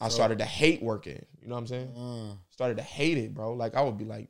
[0.00, 1.24] I started to hate working.
[1.40, 1.96] You know what I'm saying?
[1.96, 3.52] Uh, started to hate it, bro.
[3.54, 4.28] Like I would be like,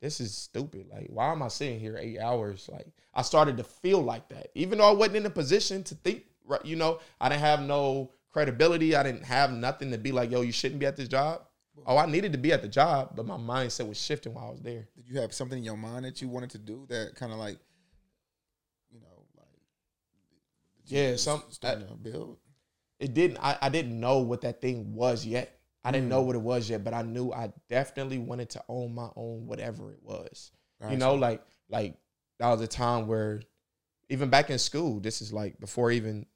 [0.00, 0.86] this is stupid.
[0.90, 2.68] Like, why am I sitting here eight hours?
[2.72, 5.94] Like, I started to feel like that, even though I wasn't in a position to
[5.96, 6.24] think.
[6.44, 8.96] Right, you know, I didn't have no credibility.
[8.96, 11.42] I didn't have nothing to be like, yo, you shouldn't be at this job.
[11.86, 14.50] Oh, I needed to be at the job, but my mindset was shifting while I
[14.50, 14.88] was there.
[14.96, 17.38] Did you have something in your mind that you wanted to do that kind of
[17.38, 17.58] like,
[18.90, 19.46] you know, like,
[20.86, 22.38] yeah, some starting to build?
[23.00, 23.38] It didn't.
[23.38, 25.58] I, I didn't know what that thing was yet.
[25.84, 26.10] I didn't mm.
[26.10, 29.46] know what it was yet, but I knew I definitely wanted to own my own
[29.46, 30.50] whatever it was.
[30.80, 30.92] Gotcha.
[30.92, 31.96] You know, like like
[32.38, 33.40] that was a time where
[34.08, 36.26] even back in school, this is like before even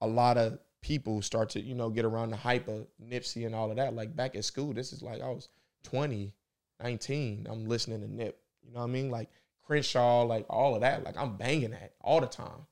[0.00, 3.54] a lot of people start to, you know, get around the hype of Nipsey and
[3.54, 3.94] all of that.
[3.94, 5.48] Like back at school, this is like I was
[5.84, 6.34] 20,
[6.82, 7.46] 19.
[7.48, 8.38] I'm listening to Nip.
[8.62, 9.10] You know what I mean?
[9.10, 9.28] Like
[9.64, 11.04] Crenshaw, like all of that.
[11.04, 12.66] Like I'm banging that all the time.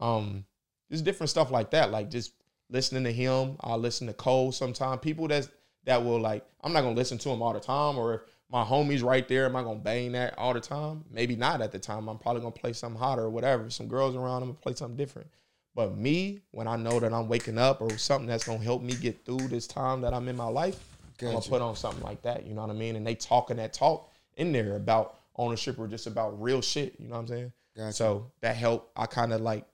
[0.00, 0.44] Um,
[0.88, 1.90] there's different stuff like that.
[1.90, 2.32] Like just
[2.70, 3.56] listening to him.
[3.60, 5.00] I listen to Cole sometimes.
[5.00, 5.48] People that's
[5.84, 8.20] that will like, I'm not gonna listen to him all the time, or if
[8.50, 11.04] my homie's right there, am I gonna bang that all the time?
[11.10, 12.08] Maybe not at the time.
[12.08, 13.70] I'm probably gonna play something hotter or whatever.
[13.70, 15.28] Some girls around, I'm gonna play something different.
[15.74, 18.94] But me, when I know that I'm waking up or something that's gonna help me
[18.94, 20.78] get through this time that I'm in my life,
[21.18, 21.28] gotcha.
[21.28, 22.46] I'm gonna put on something like that.
[22.46, 22.96] You know what I mean?
[22.96, 26.96] And they talking that talk in there about ownership or just about real shit.
[26.98, 27.52] You know what I'm saying?
[27.76, 27.92] Gotcha.
[27.92, 28.90] So that helped.
[28.96, 29.66] I kind of like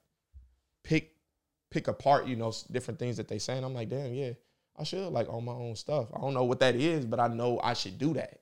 [0.84, 1.16] pick
[1.70, 3.64] pick apart, you know, different things that they saying.
[3.64, 4.32] I'm like, damn, yeah,
[4.78, 6.08] I should like own my own stuff.
[6.14, 8.40] I don't know what that is, but I know I should do that.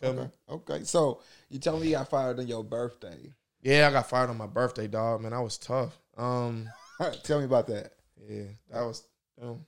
[0.00, 0.22] Feel okay.
[0.22, 0.28] me?
[0.48, 0.84] Okay.
[0.84, 3.34] So you tell me you got fired on your birthday.
[3.60, 5.20] Yeah, I got fired on my birthday, dog.
[5.20, 5.98] Man, I was tough.
[6.16, 6.70] Um
[7.22, 7.92] Tell me about that.
[8.28, 9.02] Yeah, that was.
[9.40, 9.64] Um,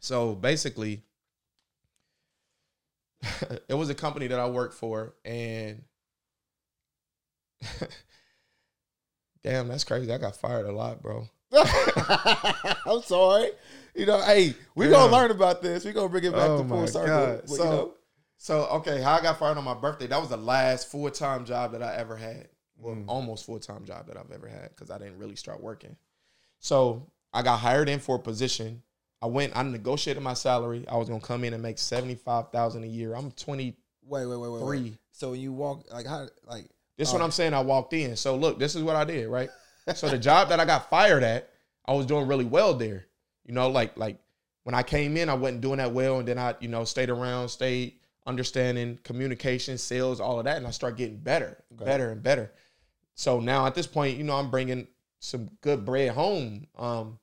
[0.00, 1.02] so basically,
[3.68, 5.82] it was a company that I worked for, and
[9.42, 10.12] damn, that's crazy.
[10.12, 11.28] I got fired a lot, bro.
[11.52, 13.50] I'm sorry.
[13.94, 14.92] You know, hey, we yeah.
[14.92, 15.84] gonna learn about this.
[15.84, 17.42] We're gonna bring it back oh to full circle.
[17.46, 17.94] so, you know?
[18.36, 20.06] so okay, how I got fired on my birthday?
[20.06, 22.48] That was the last full time job that I ever had
[22.80, 23.04] well, mm.
[23.06, 25.96] almost full time job that I've ever had because I didn't really start working.
[26.58, 28.82] So I got hired in for a position.
[29.22, 29.56] I went.
[29.56, 30.86] I negotiated my salary.
[30.88, 33.14] I was gonna come in and make seventy five thousand a year.
[33.14, 33.76] I'm twenty.
[34.02, 34.62] Wait, wait, wait, wait.
[34.62, 34.98] Three.
[35.12, 36.66] So you walk like how like.
[37.00, 37.54] This is what I'm saying.
[37.54, 38.14] I walked in.
[38.14, 39.26] So look, this is what I did.
[39.28, 39.48] Right.
[39.94, 41.48] so the job that I got fired at,
[41.86, 43.06] I was doing really well there.
[43.46, 44.18] You know, like like
[44.64, 47.08] when I came in, I wasn't doing that well, and then I you know stayed
[47.08, 47.94] around, stayed
[48.26, 51.86] understanding communication, sales, all of that, and I start getting better, okay.
[51.86, 52.52] better and better.
[53.14, 54.86] So now at this point, you know, I'm bringing
[55.20, 56.66] some good bread home.
[56.78, 57.18] Um,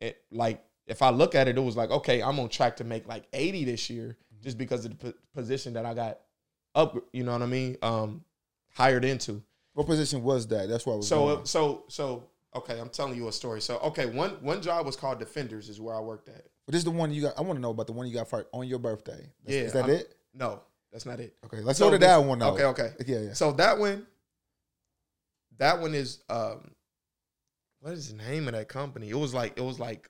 [0.00, 2.84] it, like if I look at it, it was like, okay, I'm on track to
[2.84, 6.18] make like 80 this year just because of the p- position that I got
[6.74, 6.96] up.
[7.12, 7.76] You know what I mean?
[7.80, 8.24] Um,
[8.74, 9.42] hired into.
[9.72, 10.68] What position was that?
[10.68, 11.02] That's what.
[11.04, 12.78] so so so so okay.
[12.78, 13.60] I'm telling you a story.
[13.60, 16.44] So okay, one one job was called Defenders, is where I worked at.
[16.66, 17.38] But this is the one you got.
[17.38, 19.30] I want to know about the one you got fired on your birthday.
[19.44, 20.14] That's, yeah, is that I'm, it?
[20.32, 20.60] No,
[20.92, 21.34] that's not it.
[21.44, 22.38] Okay, let's so go to that one.
[22.38, 22.54] Though.
[22.54, 23.32] Okay, okay, yeah, yeah.
[23.32, 24.06] So that one
[25.58, 26.70] that one is um
[27.80, 29.10] what is the name of that company?
[29.10, 30.08] It was like it was like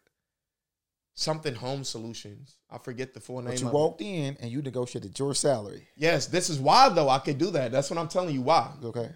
[1.14, 2.56] something home solutions.
[2.70, 3.52] I forget the full name.
[3.52, 4.04] But you walked it.
[4.04, 5.88] in and you negotiated your salary.
[5.96, 7.72] Yes, this is why though I could do that.
[7.72, 8.72] That's what I'm telling you why.
[8.82, 9.10] Okay.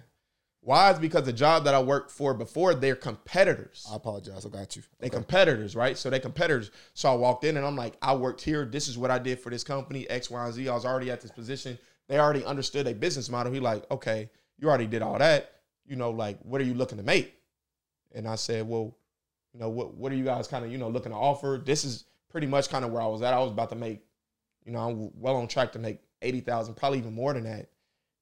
[0.61, 3.87] Why is because the job that I worked for before, they're competitors.
[3.90, 4.44] I apologize.
[4.44, 4.80] I got you.
[4.80, 4.88] Okay.
[5.00, 5.96] They competitors, right?
[5.96, 6.70] So they competitors.
[6.94, 8.64] So I walked in and I'm like, I worked here.
[8.64, 10.68] This is what I did for this company, X, Y, and Z.
[10.68, 11.78] I was already at this position.
[12.08, 13.52] They already understood a business model.
[13.52, 15.52] He like, okay, you already did all that
[15.88, 17.34] you know, like, what are you looking to make?
[18.14, 18.96] And I said, well,
[19.58, 21.60] you know, what what are you guys kind of, you know, looking to offer?
[21.62, 23.34] This is pretty much kind of where I was at.
[23.34, 24.04] I was about to make,
[24.64, 27.68] you know, I'm well on track to make 80,000, probably even more than that,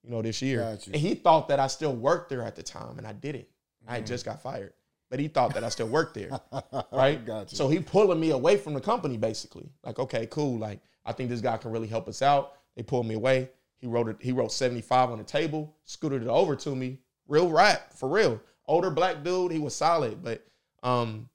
[0.02, 0.62] you know, this year.
[0.62, 3.48] And he thought that I still worked there at the time, and I didn't.
[3.86, 3.92] Mm.
[3.92, 4.72] I just got fired.
[5.10, 6.30] But he thought that I still worked there.
[6.92, 7.22] right?
[7.24, 7.54] Gotcha.
[7.54, 9.68] So he pulling me away from the company basically.
[9.84, 10.58] Like, okay, cool.
[10.58, 12.54] Like, I think this guy can really help us out.
[12.76, 13.50] They pulled me away.
[13.76, 14.16] He wrote it.
[14.20, 16.98] He wrote 75 on the table, scooted it over to me.
[17.28, 18.40] Real rap for real.
[18.66, 19.52] Older black dude.
[19.52, 20.44] He was solid, but
[20.86, 21.28] um,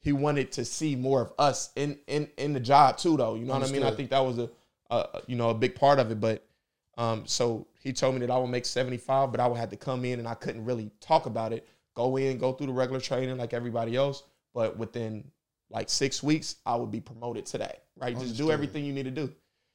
[0.00, 3.34] he wanted to see more of us in in in the job too, though.
[3.34, 3.80] You know Understood.
[3.80, 3.92] what I mean?
[3.92, 4.50] I think that was a,
[4.90, 6.20] a you know a big part of it.
[6.20, 6.46] But
[6.96, 9.76] um, so he told me that I would make 75, but I would have to
[9.76, 11.68] come in and I couldn't really talk about it.
[11.94, 14.22] Go in, go through the regular training like everybody else,
[14.54, 15.30] but within
[15.70, 17.84] like six weeks, I would be promoted to that.
[17.96, 18.14] Right?
[18.14, 18.28] Understood.
[18.28, 19.32] Just do everything you need to do.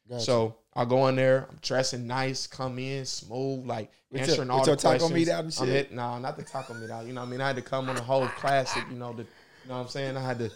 [0.10, 0.24] Gotcha.
[0.24, 4.58] So I go in there, I'm dressing nice, come in smooth, like with answering your,
[4.58, 5.02] all the questions.
[5.02, 5.68] Taco meat out and shit.
[5.68, 7.06] Hit, nah, not the taco meat out.
[7.06, 7.42] You know what I mean?
[7.42, 8.84] I had to come on the whole classic.
[8.90, 10.16] You know the, you know what I'm saying?
[10.16, 10.50] I had to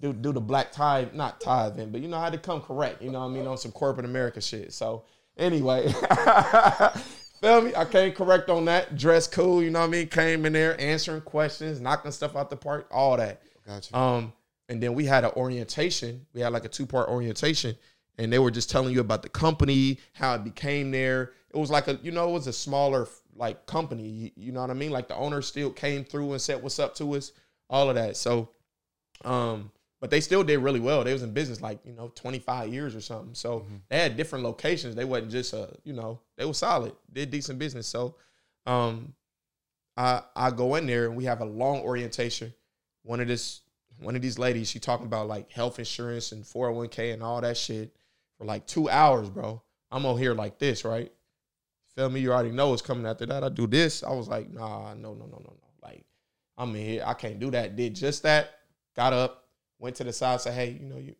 [0.00, 2.60] do do the black tie, not tie event, but you know I had to come
[2.60, 3.00] correct.
[3.00, 4.72] You know what I mean on some corporate America shit.
[4.74, 5.04] So
[5.38, 5.90] anyway,
[7.40, 7.74] feel me?
[7.74, 8.96] I came correct on that.
[8.98, 9.62] Dress cool.
[9.62, 10.08] You know what I mean?
[10.08, 13.40] Came in there answering questions, knocking stuff out the park, all that.
[13.66, 13.96] Gotcha.
[13.96, 14.32] Um,
[14.68, 16.26] and then we had an orientation.
[16.34, 17.76] We had like a two part orientation
[18.18, 21.32] and they were just telling you about the company, how it became there.
[21.54, 24.32] It was like a, you know, it was a smaller like company.
[24.36, 24.90] You know what I mean?
[24.90, 27.32] Like the owner still came through and said what's up to us,
[27.70, 28.16] all of that.
[28.16, 28.50] So,
[29.24, 31.04] um, but they still did really well.
[31.04, 33.34] They was in business like you know 25 years or something.
[33.34, 33.76] So mm-hmm.
[33.88, 34.94] they had different locations.
[34.94, 36.92] They wasn't just a, you know, they were solid.
[37.12, 37.86] Did decent business.
[37.86, 38.16] So,
[38.66, 39.14] um,
[39.96, 42.52] I I go in there and we have a long orientation.
[43.04, 43.60] One of this
[44.00, 47.56] one of these ladies, she talking about like health insurance and 401k and all that
[47.56, 47.92] shit
[48.38, 49.62] for like two hours, bro.
[49.90, 51.12] I'm on here like this, right?
[51.94, 52.20] Feel me?
[52.20, 53.42] You already know what's coming after that.
[53.42, 54.02] I do this.
[54.02, 55.68] I was like, nah, no, no, no, no, no.
[55.82, 56.04] Like,
[56.56, 57.02] I'm in here.
[57.04, 57.74] I can't do that.
[57.74, 58.54] Did just that.
[58.94, 59.48] Got up,
[59.78, 61.14] went to the side, said, hey, you know, you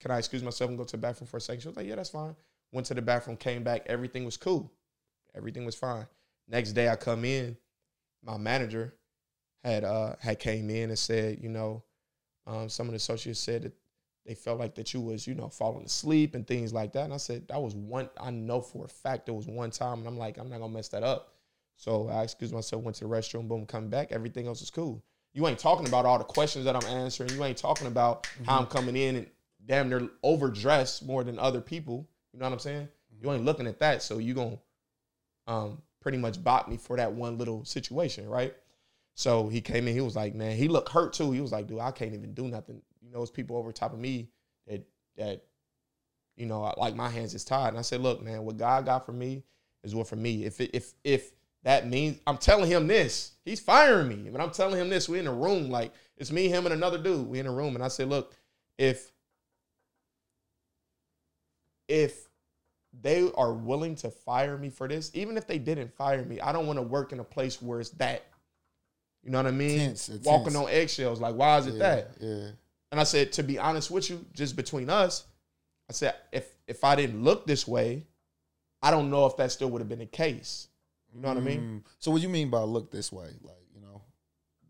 [0.00, 1.60] can I excuse myself and go to the bathroom for a second?
[1.60, 2.34] She was like, yeah, that's fine.
[2.72, 3.82] Went to the bathroom, came back.
[3.86, 4.72] Everything was cool.
[5.34, 6.06] Everything was fine.
[6.48, 7.56] Next day I come in,
[8.24, 8.94] my manager
[9.62, 11.84] had uh had came in and said, you know,
[12.46, 13.72] um, some of the associates said that
[14.26, 17.04] they felt like that you was, you know, falling asleep and things like that.
[17.04, 19.98] And I said, that was one, I know for a fact there was one time.
[19.98, 21.34] And I'm like, I'm not to mess that up.
[21.76, 24.12] So I excused myself, went to the restroom, boom, come back.
[24.12, 25.02] Everything else is cool.
[25.34, 27.30] You ain't talking about all the questions that I'm answering.
[27.30, 28.44] You ain't talking about mm-hmm.
[28.44, 29.26] how I'm coming in and
[29.66, 32.06] damn near overdressed more than other people.
[32.32, 32.82] You know what I'm saying?
[32.86, 33.24] Mm-hmm.
[33.24, 34.02] You ain't looking at that.
[34.02, 34.58] So you to
[35.48, 38.54] um, pretty much bot me for that one little situation, right?
[39.14, 41.32] So he came in, he was like, man, he looked hurt too.
[41.32, 42.80] He was like, dude, I can't even do nothing
[43.12, 44.28] knows people over top of me
[44.66, 44.84] that
[45.16, 45.44] that
[46.36, 47.68] you know like my hands is tied.
[47.68, 49.44] And I said, look, man, what God got for me
[49.84, 50.44] is what for me.
[50.44, 51.32] If if if
[51.64, 54.30] that means I'm telling him this, he's firing me.
[54.30, 55.08] But I'm telling him this.
[55.08, 57.28] We're in a room, like it's me, him, and another dude.
[57.28, 58.34] We in a room, and I said, look,
[58.78, 59.12] if
[61.88, 62.28] if
[63.00, 66.52] they are willing to fire me for this, even if they didn't fire me, I
[66.52, 68.24] don't want to work in a place where it's that.
[69.22, 69.78] You know what I mean?
[69.78, 70.56] Tense, Walking tense.
[70.56, 71.20] on eggshells.
[71.20, 72.10] Like, why is it yeah, that?
[72.20, 72.48] Yeah.
[72.92, 75.24] And I said, to be honest with you, just between us,
[75.88, 78.06] I said, if if I didn't look this way,
[78.82, 80.68] I don't know if that still would have been the case.
[81.12, 81.40] You know what mm.
[81.40, 81.60] I mean?
[81.60, 81.90] Mm.
[81.98, 83.28] So what do you mean by look this way?
[83.40, 84.02] Like, you know,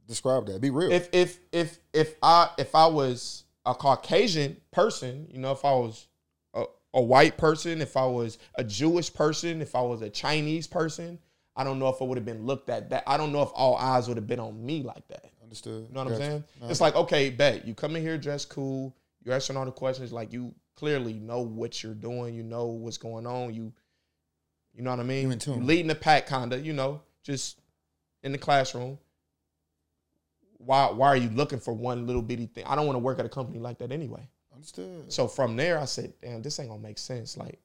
[0.07, 0.61] describe that.
[0.61, 0.93] Be real.
[0.93, 5.73] If if if if I if I was a Caucasian person, you know, if I
[5.73, 6.07] was
[6.55, 10.69] a, a white person, if I was a Jewish person, if I was a Chinese
[10.69, 11.19] person,
[11.57, 13.03] I don't know if I would have been looked at that.
[13.05, 15.32] I don't know if all eyes would have been on me like that.
[15.53, 15.87] Understood.
[15.87, 16.25] You know what gotcha.
[16.25, 16.45] I'm saying?
[16.71, 17.67] It's like, okay, bet.
[17.67, 18.97] You come in here dressed cool.
[19.23, 20.11] You're answering all the questions.
[20.11, 22.35] Like you clearly know what you're doing.
[22.35, 23.53] You know what's going on.
[23.53, 23.71] You
[24.73, 25.31] you know what I mean?
[25.31, 27.61] You leading the pack kinda, you know, just
[28.23, 28.99] in the classroom.
[30.57, 32.65] Why why are you looking for one little bitty thing?
[32.65, 34.27] I don't want to work at a company like that anyway.
[34.55, 35.13] Understood.
[35.13, 37.37] So from there I said, damn, this ain't gonna make sense.
[37.37, 37.61] Like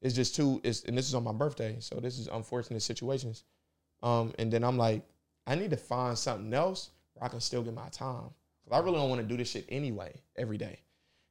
[0.00, 1.76] it's just too it's and this is on my birthday.
[1.80, 3.44] So this is unfortunate situations.
[4.02, 5.02] Um, and then I'm like,
[5.48, 8.30] I need to find something else where I can still get my time.
[8.64, 10.80] Cause I really don't want to do this shit anyway every day.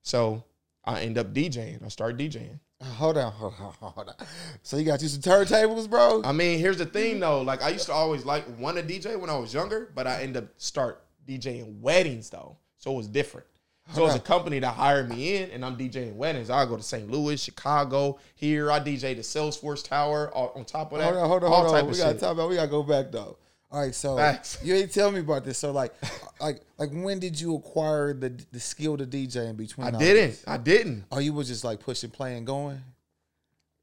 [0.02, 0.44] So
[0.84, 1.86] I end up DJing.
[1.86, 2.60] I start DJing.
[2.82, 4.16] Uh, hold on, hold on, hold on.
[4.64, 6.24] So you got you some turntables, bro?
[6.24, 7.42] I mean, here's the thing though.
[7.42, 10.24] Like I used to always like want to DJ when I was younger, but I
[10.24, 12.58] end up start DJing weddings though.
[12.80, 13.46] So it was different.
[13.94, 16.50] So it's a company that hired me in, and I'm DJing weddings.
[16.50, 17.10] I go to St.
[17.10, 18.20] Louis, Chicago.
[18.36, 20.30] Here, I DJ the Salesforce Tower.
[20.36, 21.88] On top of that, hold on, hold on, hold on.
[21.90, 22.50] We gotta talk about.
[22.50, 23.38] We gotta go back though.
[23.70, 24.60] All right, so Facts.
[24.64, 25.58] you ain't tell me about this.
[25.58, 25.94] So like,
[26.42, 29.88] like, like, when did you acquire the the skill to DJ in between?
[29.88, 30.42] I didn't.
[30.48, 31.06] I didn't.
[31.12, 32.82] Oh, you was just like pushing, playing, going.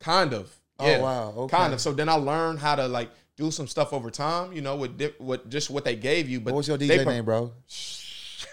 [0.01, 0.55] Kind of.
[0.79, 0.97] Oh, yeah.
[0.97, 1.29] Oh wow.
[1.37, 1.57] Okay.
[1.57, 1.81] Kind of.
[1.81, 4.55] So then I learned how to like do some stuff over time.
[4.55, 6.41] You know, with dip, with just what they gave you.
[6.41, 7.53] But what's your DJ name, bro?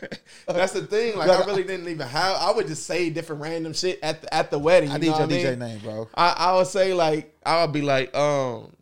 [0.47, 1.18] That's the thing.
[1.18, 2.36] Like I really didn't even have.
[2.38, 4.91] I would just say different random shit at the, at the wedding.
[4.91, 5.60] I need your DJ mean?
[5.60, 6.10] name, bro.
[6.14, 8.74] I, I would say like I would be like um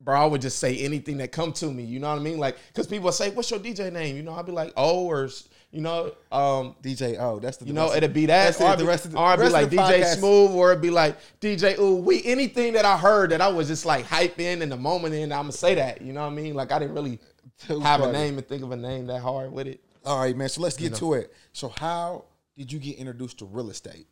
[0.00, 1.82] bro, I would just say anything that come to me.
[1.84, 2.38] You know what I mean?
[2.38, 5.28] Like, cause people say, "What's your DJ name?" You know, I'd be like, "Oh," or
[5.70, 7.38] You know, um, DJ O.
[7.40, 9.48] That's the you know it'd be that, or, the rest of the, or I'd be
[9.50, 10.16] like DJ podcast.
[10.16, 11.96] Smooth, or it'd be like DJ Ooh.
[11.96, 15.14] We anything that I heard that I was just like hype in in the moment,
[15.14, 16.00] and I'm gonna say that.
[16.00, 16.54] You know what I mean?
[16.54, 17.18] Like I didn't really
[17.66, 18.10] Too have funny.
[18.10, 19.82] a name and think of a name that hard with it.
[20.06, 20.48] All right, man.
[20.48, 20.96] So let's get you know.
[20.96, 21.34] to it.
[21.52, 22.24] So how
[22.56, 24.06] did you get introduced to real estate?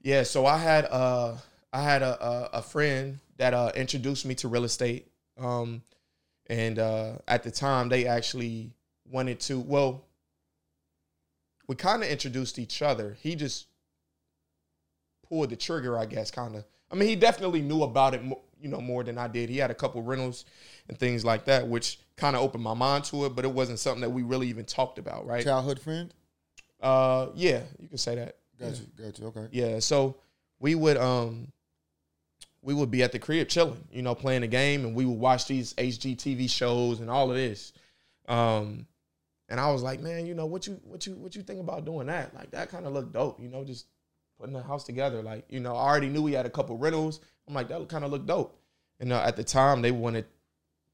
[0.00, 1.36] Yeah, so I had uh
[1.72, 5.08] I had a a, a friend that uh introduced me to real estate.
[5.38, 5.82] Um
[6.46, 8.72] and uh at the time they actually
[9.10, 10.04] wanted to well
[11.68, 13.16] we kind of introduced each other.
[13.20, 13.66] He just
[15.28, 16.64] pulled the trigger, I guess, kind of.
[16.90, 18.20] I mean, he definitely knew about it,
[18.60, 19.48] you know, more than I did.
[19.48, 20.44] He had a couple rentals
[20.88, 23.78] and things like that, which kind of opened my mind to it, but it wasn't
[23.78, 25.44] something that we really even talked about, right?
[25.44, 26.12] Childhood friend?
[26.80, 28.36] Uh, yeah, you can say that.
[28.60, 29.26] Gotcha, you, got you.
[29.28, 29.46] Okay.
[29.52, 30.16] Yeah, so
[30.60, 31.48] we would um
[32.62, 35.18] we would be at the crib chilling, you know, playing a game, and we would
[35.18, 37.72] watch these HGTV shows and all of this.
[38.28, 38.86] Um,
[39.48, 41.84] and I was like, man, you know, what you what you what you think about
[41.84, 42.34] doing that?
[42.34, 43.86] Like that kind of looked dope, you know, just
[44.38, 45.22] putting the house together.
[45.22, 47.20] Like, you know, I already knew we had a couple rentals.
[47.46, 48.58] I'm like, that kind of looked dope.
[49.00, 50.26] And uh, at the time, they wanted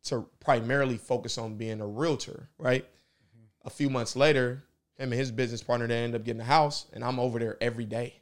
[0.05, 2.85] to primarily focus on being a realtor, right?
[2.85, 3.69] Mm-hmm.
[3.69, 4.65] A few months later,
[4.97, 7.59] him and his business partner they end up getting a house, and I'm over there
[7.61, 8.15] every day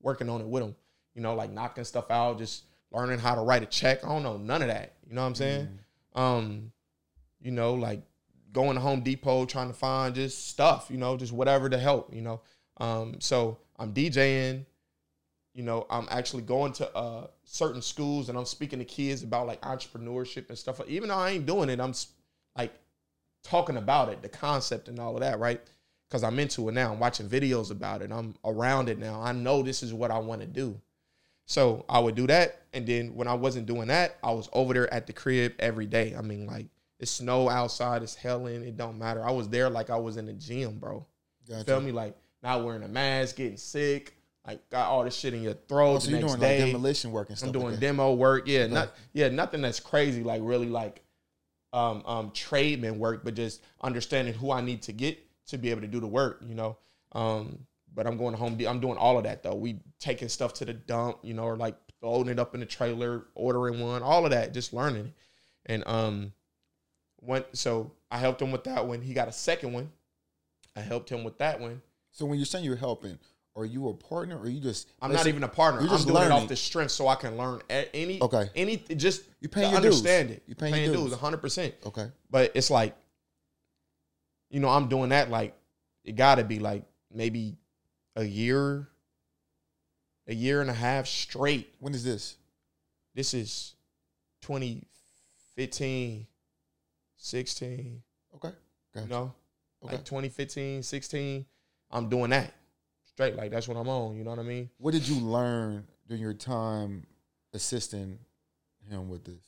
[0.00, 0.76] working on it with him.
[1.14, 4.04] You know, like knocking stuff out, just learning how to write a check.
[4.04, 4.94] I don't know none of that.
[5.08, 5.68] You know what I'm saying?
[6.16, 6.20] Mm.
[6.20, 6.72] Um,
[7.40, 8.02] you know, like
[8.52, 10.88] going to Home Depot trying to find just stuff.
[10.90, 12.14] You know, just whatever to help.
[12.14, 12.40] You know,
[12.78, 14.66] um, so I'm DJing.
[15.54, 19.46] You know, I'm actually going to uh, certain schools and I'm speaking to kids about
[19.46, 20.80] like entrepreneurship and stuff.
[20.88, 21.92] Even though I ain't doing it, I'm
[22.56, 22.72] like
[23.44, 25.60] talking about it, the concept and all of that, right?
[26.12, 26.92] because I'm into it now.
[26.92, 28.12] I'm watching videos about it.
[28.12, 29.22] I'm around it now.
[29.22, 30.78] I know this is what I want to do.
[31.46, 32.62] So I would do that.
[32.72, 35.86] And then when I wasn't doing that, I was over there at the crib every
[35.86, 36.14] day.
[36.16, 36.66] I mean, like,
[36.98, 38.62] it's snow outside, it's hell in.
[38.62, 39.26] it don't matter.
[39.26, 41.04] I was there like I was in the gym, bro.
[41.48, 41.64] Gotcha.
[41.64, 41.92] Feel me?
[41.92, 44.14] Like, not wearing a mask, getting sick,
[44.46, 45.96] like got all this shit in your throat.
[45.96, 46.58] Oh, so next doing day.
[46.58, 47.48] like demolition work and stuff.
[47.48, 48.48] I'm doing like demo work.
[48.48, 51.02] Yeah, not yeah, nothing that's crazy, like really like
[51.72, 55.82] um um tradesman work, but just understanding who I need to get to be able
[55.82, 56.76] to do the work, you know.
[57.12, 58.58] Um, but I'm going to home.
[58.66, 59.54] I'm doing all of that though.
[59.54, 62.66] We taking stuff to the dump, you know, or like loading it up in the
[62.66, 65.12] trailer, ordering one, all of that, just learning.
[65.66, 66.32] And um,
[67.20, 69.02] went so I helped him with that one.
[69.02, 69.90] He got a second one.
[70.76, 71.82] I helped him with that one.
[72.10, 73.18] So when you're saying you're helping,
[73.54, 74.88] are you a partner or you just?
[75.00, 75.80] I'm not even a partner.
[75.82, 76.38] I'm doing learning.
[76.38, 78.20] it off the strength so I can learn at any.
[78.20, 78.50] Okay.
[78.54, 80.36] Any just you paying your understand dues.
[80.38, 80.42] it.
[80.46, 81.10] You paying, paying your dues.
[81.10, 81.36] 100.
[81.38, 82.06] percent Okay.
[82.30, 82.96] But it's like
[84.50, 85.56] you know, I'm doing that like
[86.04, 87.56] it gotta be like maybe
[88.16, 88.88] a year,
[90.26, 91.74] a year and a half straight.
[91.80, 92.36] When is this?
[93.14, 93.74] This is
[94.42, 96.26] 2015,
[97.16, 98.02] 16.
[98.34, 98.50] Okay.
[98.94, 99.06] Gotcha.
[99.06, 99.32] You know?
[99.84, 99.96] Okay.
[99.96, 101.46] Like 2015, 16.
[101.90, 102.54] I'm doing that.
[103.04, 103.36] Straight.
[103.36, 104.16] Like that's what I'm on.
[104.16, 104.70] You know what I mean?
[104.78, 107.06] What did you learn during your time
[107.52, 108.18] assisting
[108.88, 109.44] him with this?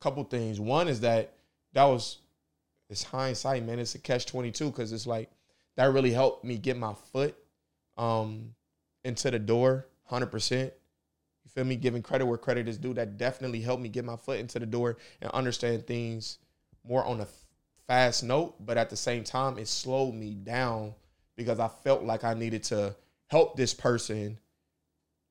[0.00, 0.58] Couple things.
[0.58, 1.34] One is that
[1.72, 2.18] that was
[2.88, 3.78] it's hindsight, man.
[3.78, 5.30] It's a catch twenty two because it's like
[5.76, 7.36] that really helped me get my foot
[8.00, 8.54] um
[9.04, 10.72] into the door, hundred percent.
[11.44, 11.76] You feel me?
[11.76, 12.94] Giving credit where credit is due.
[12.94, 16.38] That definitely helped me get my foot into the door and understand things
[16.86, 17.26] more on a
[17.86, 18.54] fast note.
[18.64, 20.94] But at the same time, it slowed me down
[21.36, 22.94] because I felt like I needed to
[23.28, 24.38] help this person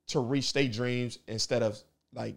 [0.08, 1.78] to reach their dreams instead of
[2.14, 2.36] like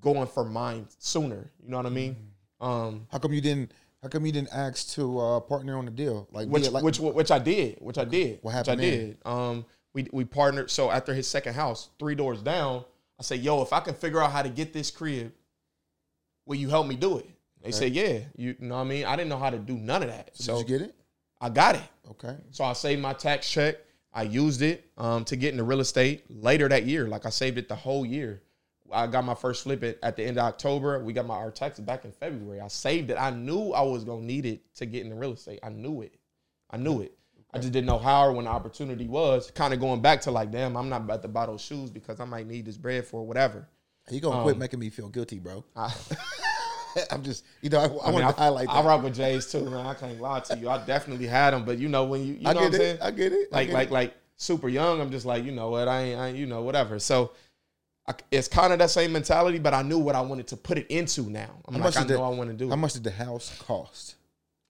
[0.00, 1.50] going for mine sooner.
[1.62, 2.14] You know what I mean?
[2.14, 2.66] Mm-hmm.
[2.66, 3.72] Um, How come you didn't
[4.06, 6.28] how come you didn't ask to uh, partner on the deal?
[6.30, 8.80] Like which, like, which which I did, which I did, what happened?
[8.80, 9.18] Which I did.
[9.24, 10.70] Um, we we partnered.
[10.70, 12.84] So after his second house, three doors down,
[13.18, 15.32] I said, "Yo, if I can figure out how to get this crib,
[16.46, 17.28] will you help me do it?"
[17.62, 17.72] They okay.
[17.72, 19.04] said, "Yeah." You, know what I mean?
[19.06, 20.36] I didn't know how to do none of that.
[20.36, 20.94] So, so did you get it?
[21.40, 21.82] I got it.
[22.12, 22.36] Okay.
[22.52, 23.76] So I saved my tax check.
[24.12, 27.08] I used it um, to get into real estate later that year.
[27.08, 28.40] Like I saved it the whole year.
[28.92, 31.02] I got my first flip it at the end of October.
[31.02, 32.60] We got my our taxes back in February.
[32.60, 33.16] I saved it.
[33.18, 35.60] I knew I was gonna need it to get into real estate.
[35.62, 36.14] I knew it.
[36.70, 37.16] I knew it.
[37.52, 39.50] I just didn't know how or when the opportunity was.
[39.50, 42.20] Kind of going back to like, damn, I'm not about to buy those shoes because
[42.20, 43.66] I might need this bread for whatever.
[44.10, 45.64] You gonna um, quit making me feel guilty, bro?
[45.74, 45.92] I,
[47.10, 48.66] am just, you know, I, I, I want to highlight.
[48.66, 48.74] That.
[48.74, 49.86] I rock with J's too, man.
[49.86, 50.68] I can't lie to you.
[50.68, 52.74] I definitely had them, but you know when you, you know I get what I'm
[52.74, 52.78] it.
[52.78, 52.98] saying?
[53.02, 53.52] I get it.
[53.52, 53.92] Like, get like, it.
[53.92, 55.00] like super young.
[55.00, 55.88] I'm just like, you know what?
[55.88, 56.98] I ain't, I, you know, whatever.
[56.98, 57.32] So
[58.08, 60.78] I, it's kind of that same mentality, but I knew what I wanted to put
[60.78, 61.50] it into now.
[61.66, 62.68] I'm how like, I know the, I want to do.
[62.68, 62.78] How it.
[62.78, 64.16] much did the house cost?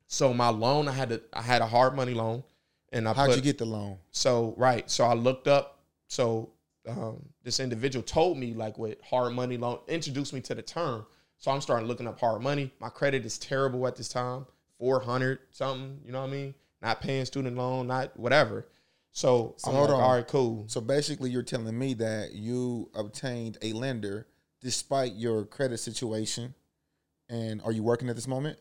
[0.06, 2.42] So my loan, I had to, I had a hard money loan,
[2.92, 3.12] and I.
[3.12, 3.98] How'd put, you get the loan?
[4.10, 5.80] So right, so I looked up.
[6.08, 6.50] So
[6.88, 11.04] um, this individual told me like what hard money loan introduced me to the term.
[11.38, 12.70] So I'm starting looking up hard money.
[12.80, 14.46] My credit is terrible at this time,
[14.78, 16.00] four hundred something.
[16.04, 16.54] You know what I mean?
[16.82, 18.66] not paying student loan, not whatever.
[19.16, 20.00] So, so I'm like, on.
[20.02, 20.66] all right, cool.
[20.68, 24.26] So basically, you're telling me that you obtained a lender
[24.60, 26.52] despite your credit situation,
[27.30, 28.58] and are you working at this moment?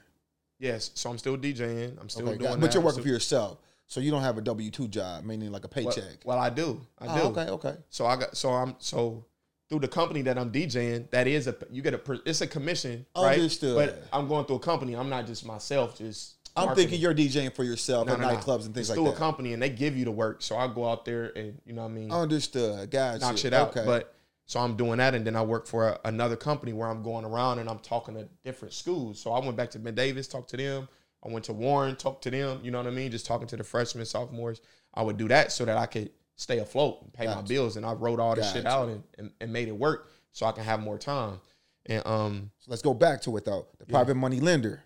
[0.57, 0.91] Yes.
[0.93, 1.99] So I'm still DJing.
[1.99, 2.61] I'm still okay, doing.
[2.61, 3.57] But you're working for yourself.
[3.87, 6.23] So you don't have a W two job, meaning like a paycheck.
[6.23, 6.79] Well, well I do.
[6.99, 7.37] I oh, do.
[7.37, 7.75] Okay, okay.
[7.89, 8.37] So I got.
[8.37, 8.77] So I'm.
[8.79, 9.25] So
[9.67, 13.05] through the company that I'm DJing, that is a you get a it's a commission,
[13.13, 13.57] right?
[13.61, 14.95] But I'm going through a company.
[14.95, 15.97] I'm not just myself.
[15.97, 16.89] Just I'm marketing.
[16.89, 18.65] thinking you're DJing for yourself no, at no, nightclubs no.
[18.65, 19.09] and things it's like through that.
[19.11, 21.59] Through a company, and they give you the work, so I go out there and
[21.65, 22.11] you know what I mean.
[22.11, 22.89] Understood.
[22.89, 23.19] Gotcha.
[23.19, 23.69] Knock shit out.
[23.75, 23.85] Okay.
[23.85, 27.03] But so I'm doing that, and then I work for a, another company where I'm
[27.03, 29.19] going around and I'm talking to different schools.
[29.19, 30.87] So I went back to Ben Davis, talked to them.
[31.25, 32.59] I went to Warren, talked to them.
[32.63, 33.11] You know what I mean?
[33.11, 34.61] Just talking to the freshmen, sophomores.
[34.93, 37.41] I would do that so that I could stay afloat and pay gotcha.
[37.41, 37.77] my bills.
[37.77, 38.59] And I wrote all this gotcha.
[38.59, 41.39] shit out and, and, and, made it work so I can have more time.
[41.87, 43.67] And um, so let's go back to it though.
[43.79, 43.91] The yeah.
[43.91, 44.83] private money lender.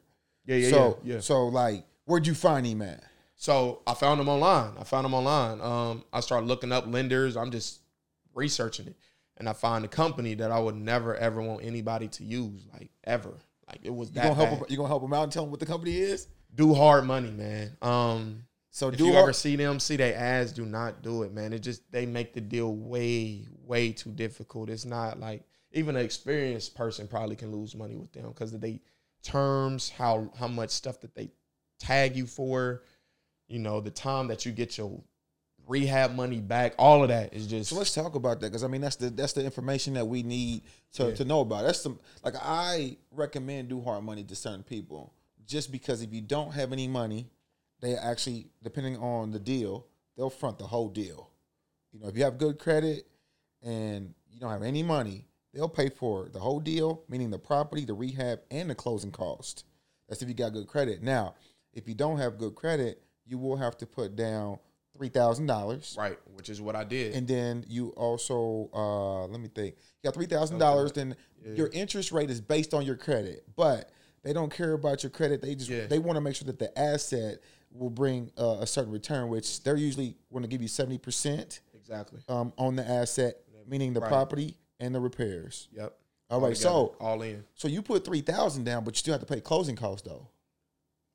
[0.50, 1.20] Yeah, yeah, so, yeah, yeah.
[1.22, 3.04] So like, where'd you find him at?
[3.36, 4.74] So I found him online.
[4.80, 5.62] I found him online.
[5.62, 7.38] Um, I started looking up lenders.
[7.38, 7.82] I'm just
[8.34, 8.96] researching it,
[9.38, 12.90] and I find a company that I would never ever want anybody to use, like
[13.04, 13.38] ever.
[13.68, 14.24] Like it was you that.
[14.24, 16.28] Gonna help him, you gonna help him out and tell him what the company is?
[16.56, 17.78] do hard money, man.
[17.82, 21.24] Um, so if do you hard- ever see them, see their ads, do not do
[21.24, 21.54] it, man.
[21.54, 24.70] It just they make the deal way, way too difficult.
[24.70, 28.82] It's not like even an experienced person probably can lose money with them because they
[29.24, 31.30] terms, how how much stuff that they
[31.80, 32.84] tag you for,
[33.48, 35.02] you know, the time that you get your
[35.68, 37.70] rehab money back, all of that is just.
[37.70, 40.24] So let's talk about that because I mean that's the that's the information that we
[40.24, 40.64] need
[40.94, 41.16] to, yeah.
[41.16, 41.64] to know about.
[41.64, 45.14] That's some like I recommend do hard money to certain people
[45.50, 47.28] just because if you don't have any money,
[47.82, 51.30] they actually, depending on the deal, they'll front the whole deal.
[51.92, 53.08] You know, if you have good credit
[53.64, 57.86] and you don't have any money, they'll pay for the whole deal, meaning the property,
[57.86, 59.66] the rehab, and the closing cost.
[60.08, 61.04] That's if you got good credit.
[61.04, 61.36] Now,
[61.74, 64.58] if you don't have good credit, you will have to put down
[64.98, 65.96] three thousand dollars.
[65.98, 67.14] Right, which is what I did.
[67.14, 69.76] And then you also uh let me think.
[69.76, 71.54] You got three thousand dollars, then yeah.
[71.54, 73.44] your interest rate is based on your credit.
[73.56, 73.92] But
[74.24, 75.42] they don't care about your credit.
[75.42, 75.86] They just yeah.
[75.88, 77.40] they want to make sure that the asset
[77.72, 81.62] will bring uh, a certain return, which they're usually going to give you seventy percent
[81.76, 83.36] exactly um, on the asset,
[83.68, 84.10] meaning the right.
[84.10, 85.68] property and the repairs.
[85.74, 85.96] Yep.
[86.30, 87.44] All, right, so all in.
[87.56, 90.28] So you put three thousand down, but you still have to pay closing costs though.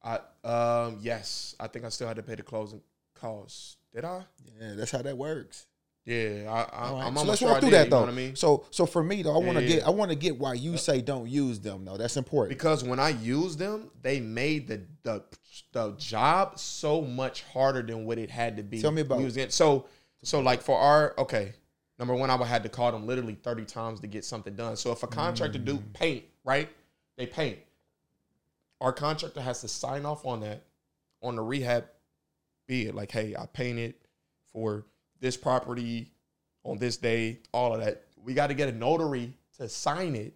[0.02, 2.82] I um yes, I think I still had to pay the closing
[3.14, 3.76] costs.
[3.94, 4.24] Did I?
[4.60, 5.66] Yeah, that's how that works.
[6.04, 7.06] Yeah, I, I, right.
[7.06, 8.00] am so let's walk through that though.
[8.00, 8.36] You know I mean?
[8.36, 10.52] So, so for me though, I want to yeah, get, I want to get why
[10.52, 11.96] you say don't use them though.
[11.96, 15.24] That's important because when I use them, they made the the
[15.72, 18.82] the job so much harder than what it had to be.
[18.82, 19.52] Tell me about using it.
[19.52, 19.86] So,
[20.22, 21.54] so like for our okay,
[21.98, 24.76] number one, I would had to call them literally thirty times to get something done.
[24.76, 25.64] So if a contractor mm.
[25.64, 26.68] do paint, right?
[27.16, 27.58] They paint.
[28.80, 30.64] Our contractor has to sign off on that
[31.22, 31.86] on the rehab
[32.66, 32.94] bid.
[32.94, 33.94] Like, hey, I painted
[34.52, 34.84] for
[35.20, 36.10] this property
[36.64, 38.04] on this day, all of that.
[38.22, 40.34] We got to get a notary to sign it.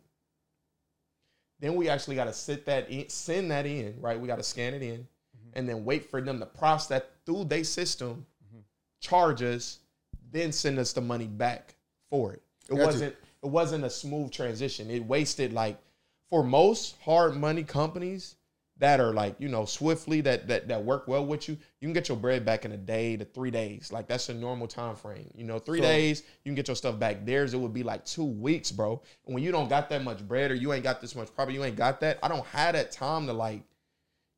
[1.61, 4.19] Then we actually got to sit that in, send that in, right?
[4.19, 5.51] We got to scan it in, mm-hmm.
[5.55, 8.61] and then wait for them to process that through their system, mm-hmm.
[9.01, 9.81] charge us,
[10.31, 11.74] then send us the money back
[12.11, 12.43] for it.
[12.70, 14.91] It got wasn't it wasn't a smooth transition.
[14.91, 15.79] It wasted like
[16.31, 18.37] for most hard money companies,
[18.79, 21.93] that are like you know swiftly that that that work well with you you can
[21.93, 23.93] get your bread back in a day to three days.
[23.93, 26.76] Like that's a normal time frame you know three so, days you can get your
[26.76, 27.24] stuff back.
[27.24, 29.03] Theirs it would be like two weeks bro.
[29.26, 31.57] And when you don't got that much bread or you ain't got this much property
[31.57, 33.62] you ain't got that i don't have that time to like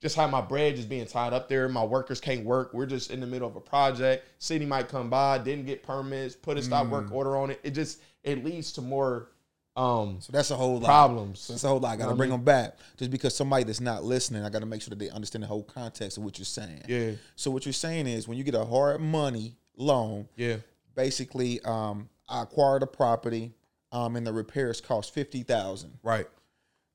[0.01, 3.11] just how my bread just being tied up there my workers can't work we're just
[3.11, 6.63] in the middle of a project city might come by didn't get permits put a
[6.63, 6.91] stop mm.
[6.91, 9.29] work order on it it just it leads to more
[9.77, 10.85] um, so that's a whole lot.
[10.85, 11.41] problems.
[11.41, 11.93] So that's a whole lot.
[11.93, 14.45] I got to bring them back just because somebody that's not listening.
[14.45, 16.83] I got to make sure that they understand the whole context of what you're saying.
[16.89, 17.13] Yeah.
[17.37, 20.57] So what you're saying is when you get a hard money loan, yeah,
[20.95, 23.53] basically, um, I acquired a property,
[23.93, 25.99] um, and the repairs cost fifty thousand.
[26.03, 26.27] Right.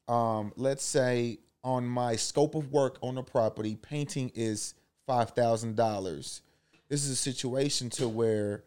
[0.07, 5.75] Um, let's say on my scope of work on the property, painting is five thousand
[5.75, 6.41] dollars.
[6.87, 8.63] This is a situation to where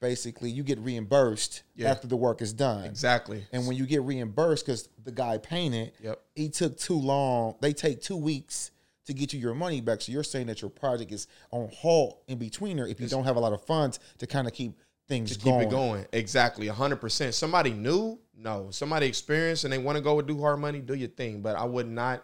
[0.00, 1.90] basically you get reimbursed yeah.
[1.90, 2.84] after the work is done.
[2.84, 3.46] Exactly.
[3.52, 6.20] And when you get reimbursed, because the guy painted, yep.
[6.34, 7.54] he took too long.
[7.60, 8.72] They take two weeks
[9.06, 10.02] to get you your money back.
[10.02, 13.12] So you're saying that your project is on halt in between there if you it's,
[13.12, 14.78] don't have a lot of funds to kind of keep
[15.08, 15.60] things to going.
[15.60, 16.06] keep it going.
[16.12, 17.34] Exactly, hundred percent.
[17.34, 18.68] Somebody new, no.
[18.70, 21.40] Somebody experienced and they want to go and do hard money, do your thing.
[21.40, 22.22] But I would not.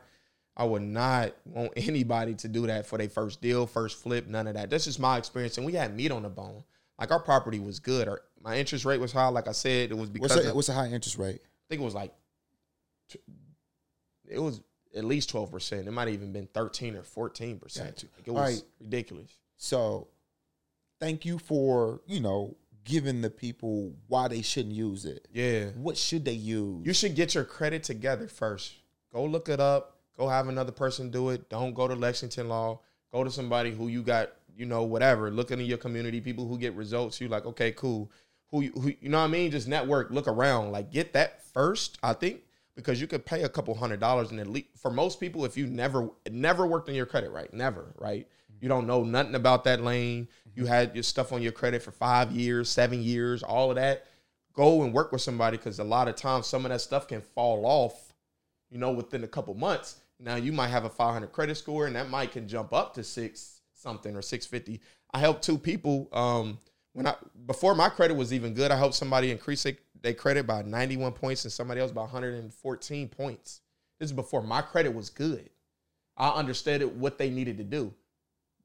[0.59, 4.47] I would not want anybody to do that for their first deal, first flip, none
[4.49, 4.69] of that.
[4.71, 5.57] That's just my experience.
[5.57, 6.65] And we had meat on the bone
[6.99, 8.09] like our property was good.
[8.09, 9.29] Our, my interest rate was high.
[9.29, 11.41] Like I said, it was because what's a, of, what's a high interest rate?
[11.43, 12.13] I think it was like
[14.29, 14.61] it was
[14.95, 15.87] at least twelve percent.
[15.87, 18.05] It might have even been thirteen or fourteen percent.
[18.25, 18.63] It was right.
[18.81, 19.31] ridiculous.
[19.57, 20.09] So,
[21.01, 25.29] thank you for you know giving the people why they shouldn't use it.
[25.33, 25.67] Yeah.
[25.77, 26.87] What should they use?
[26.87, 28.75] You should get your credit together first.
[29.13, 29.98] Go look it up.
[30.19, 31.49] Go have another person do it.
[31.49, 32.81] Don't go to Lexington Law.
[33.13, 35.31] Go to somebody who you got, you know, whatever.
[35.31, 37.21] Look into your community, people who get results.
[37.21, 38.11] You like, okay, cool.
[38.51, 39.53] Who, who you know what I mean?
[39.53, 40.73] Just network, look around.
[40.73, 42.41] Like get that first, I think,
[42.75, 45.57] because you could pay a couple hundred dollars and at least for most people, if
[45.57, 47.53] you never never worked on your credit, right?
[47.55, 48.27] Never, right?
[48.27, 48.59] Mm-hmm.
[48.63, 50.27] You don't know nothing about that lane.
[50.57, 50.73] You mm-hmm.
[50.73, 54.07] had your stuff on your credit for five years, seven years, all of that.
[54.53, 57.21] Go and work with somebody because a lot of times some of that stuff can
[57.21, 58.13] fall off,
[58.69, 60.01] you know, within a couple months.
[60.21, 63.05] Now you might have a 500 credit score and that might can jump up to
[63.05, 64.81] six something or 650.
[65.13, 66.59] I helped two people um,
[66.93, 67.15] when I
[67.47, 68.71] before my credit was even good.
[68.71, 69.67] I helped somebody increase
[70.03, 73.61] their credit by 91 points and somebody else by 114 points.
[73.99, 75.51] This is before my credit was good.
[76.17, 77.95] I understood it, what they needed to do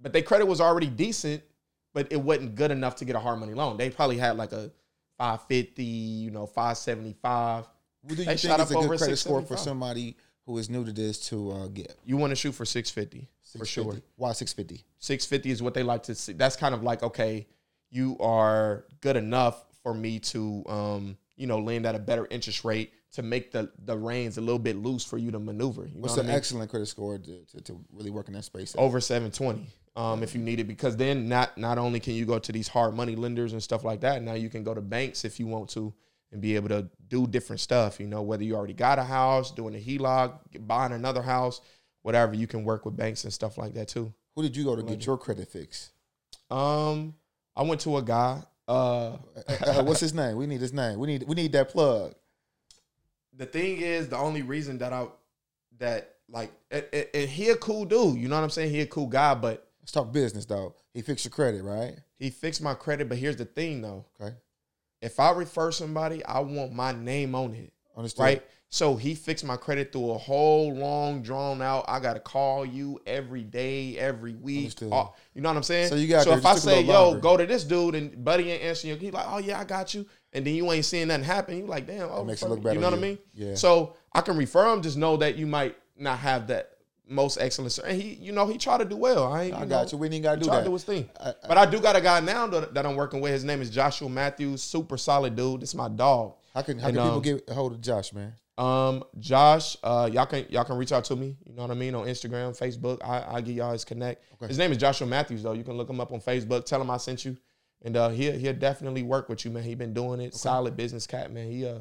[0.04, 1.42] but their credit was already decent,
[1.94, 3.78] but it wasn't good enough to get a hard money loan.
[3.78, 4.70] They probably had like a
[5.18, 7.64] 550, you know, 575.
[7.64, 10.86] What do you they think is a good credit score for somebody who is new
[10.86, 11.96] to this to uh, get?
[12.06, 14.04] You want to shoot for 650, 650 for sure.
[14.16, 14.86] Why 650?
[15.00, 16.34] 650 is what they like to see.
[16.34, 17.48] That's kind of like, okay,
[17.90, 22.64] you are good enough for me to, um, you know, lend at a better interest
[22.64, 25.84] rate to make the the reins a little bit loose for you to maneuver.
[25.86, 26.36] You What's an I mean?
[26.36, 28.76] excellent credit score to, to, to, really work in that space?
[28.78, 32.40] Over 720 um, if you need it, because then not not only can you go
[32.40, 35.24] to these hard money lenders and stuff like that, now you can go to banks
[35.24, 35.94] if you want to
[36.34, 38.00] and be able to do different stuff.
[38.00, 41.62] You know, whether you already got a house, doing a HELOC, buying another house,
[42.02, 44.14] whatever, you can work with banks and stuff like that too.
[44.36, 45.92] Who did you go to get your credit fixed?
[46.50, 47.14] Um,
[47.56, 48.42] I went to a guy.
[48.68, 49.18] Uh, uh,
[49.66, 50.36] uh, what's his name?
[50.36, 50.98] We need his name.
[50.98, 52.16] We need we need that plug.
[53.36, 55.08] The thing is, the only reason that I
[55.78, 58.18] that like and, and he a cool dude.
[58.18, 58.72] You know what I'm saying?
[58.72, 60.76] He a cool guy, but Let's talk business though.
[60.94, 61.96] He fixed your credit, right?
[62.16, 64.06] He fixed my credit, but here's the thing though.
[64.20, 64.34] Okay.
[65.04, 67.74] If I refer somebody, I want my name on it.
[67.96, 68.24] Understood.
[68.24, 68.44] Right?
[68.70, 71.86] So he fixed my credit through a whole long drawn out.
[71.88, 74.82] I gotta call you every day, every week.
[74.82, 75.90] You know what I'm saying?
[75.90, 76.24] So you got.
[76.24, 79.14] So if I say, "Yo, go to this dude," and Buddy ain't answering you, he's
[79.14, 81.58] like, "Oh yeah, I got you," and then you ain't seeing nothing happen.
[81.60, 83.20] You like, "Damn, oh, makes it look better." You know what I mean?
[83.36, 83.54] Yeah.
[83.54, 84.82] So I can refer him.
[84.82, 86.73] Just know that you might not have that
[87.08, 87.72] most excellent.
[87.72, 87.84] Sir.
[87.86, 89.32] And he, you know, he tried to do well.
[89.32, 89.98] I, I got you.
[89.98, 90.60] We didn't got to do that.
[90.60, 91.10] To do his thing.
[91.20, 93.32] I, I, but I do got a guy now that, that, I'm working with.
[93.32, 94.64] His name is Joshua Matthews.
[94.64, 95.62] Super solid dude.
[95.62, 96.36] This is my dog.
[96.54, 98.34] How can how and, can people um, get hold of Josh, man?
[98.58, 101.36] Um, Josh, uh, y'all can y'all can reach out to me.
[101.46, 103.00] You know what I mean on Instagram, Facebook.
[103.04, 104.24] I I give y'all his connect.
[104.36, 104.48] Okay.
[104.48, 105.54] His name is Joshua Matthews though.
[105.54, 106.66] You can look him up on Facebook.
[106.66, 107.36] Tell him I sent you,
[107.82, 109.64] and uh, he'll he'll definitely work with you, man.
[109.64, 110.28] He been doing it.
[110.28, 110.38] Okay.
[110.38, 111.52] Solid business cat, man.
[111.52, 111.80] He uh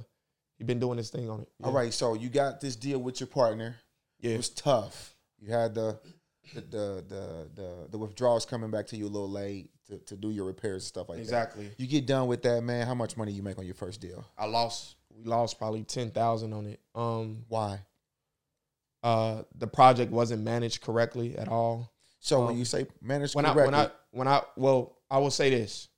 [0.57, 1.49] he been doing his thing on it.
[1.59, 1.67] Yeah.
[1.67, 3.77] All right, so you got this deal with your partner.
[4.23, 5.15] Yeah, it was tough.
[5.39, 5.99] You had the
[6.55, 10.17] the the the the, the withdrawals coming back to you a little late to, to
[10.17, 11.65] do your repairs and stuff like exactly.
[11.65, 11.67] that.
[11.73, 11.85] Exactly.
[11.85, 12.87] You get done with that, man.
[12.87, 14.25] How much money you make on your first deal?
[14.39, 14.97] I lost.
[15.11, 16.81] We lost probably ten thousand on it.
[16.95, 17.81] Um, why?
[19.03, 21.93] Uh, the project wasn't managed correctly at all.
[22.21, 25.19] So um, when you say managed when correctly, I, when I when I well, I
[25.19, 25.89] will say this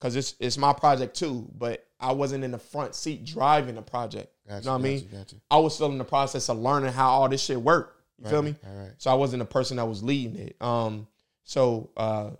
[0.00, 3.82] because it's it's my project too, but I wasn't in the front seat driving the
[3.82, 4.32] project.
[4.50, 5.08] Gotcha, you know what gotcha, I mean?
[5.12, 5.36] Gotcha.
[5.50, 7.96] I was still in the process of learning how all this shit worked.
[8.18, 8.54] You right, feel me?
[8.98, 10.56] So I wasn't the person that was leading it.
[10.60, 11.06] Um,
[11.44, 12.30] so uh,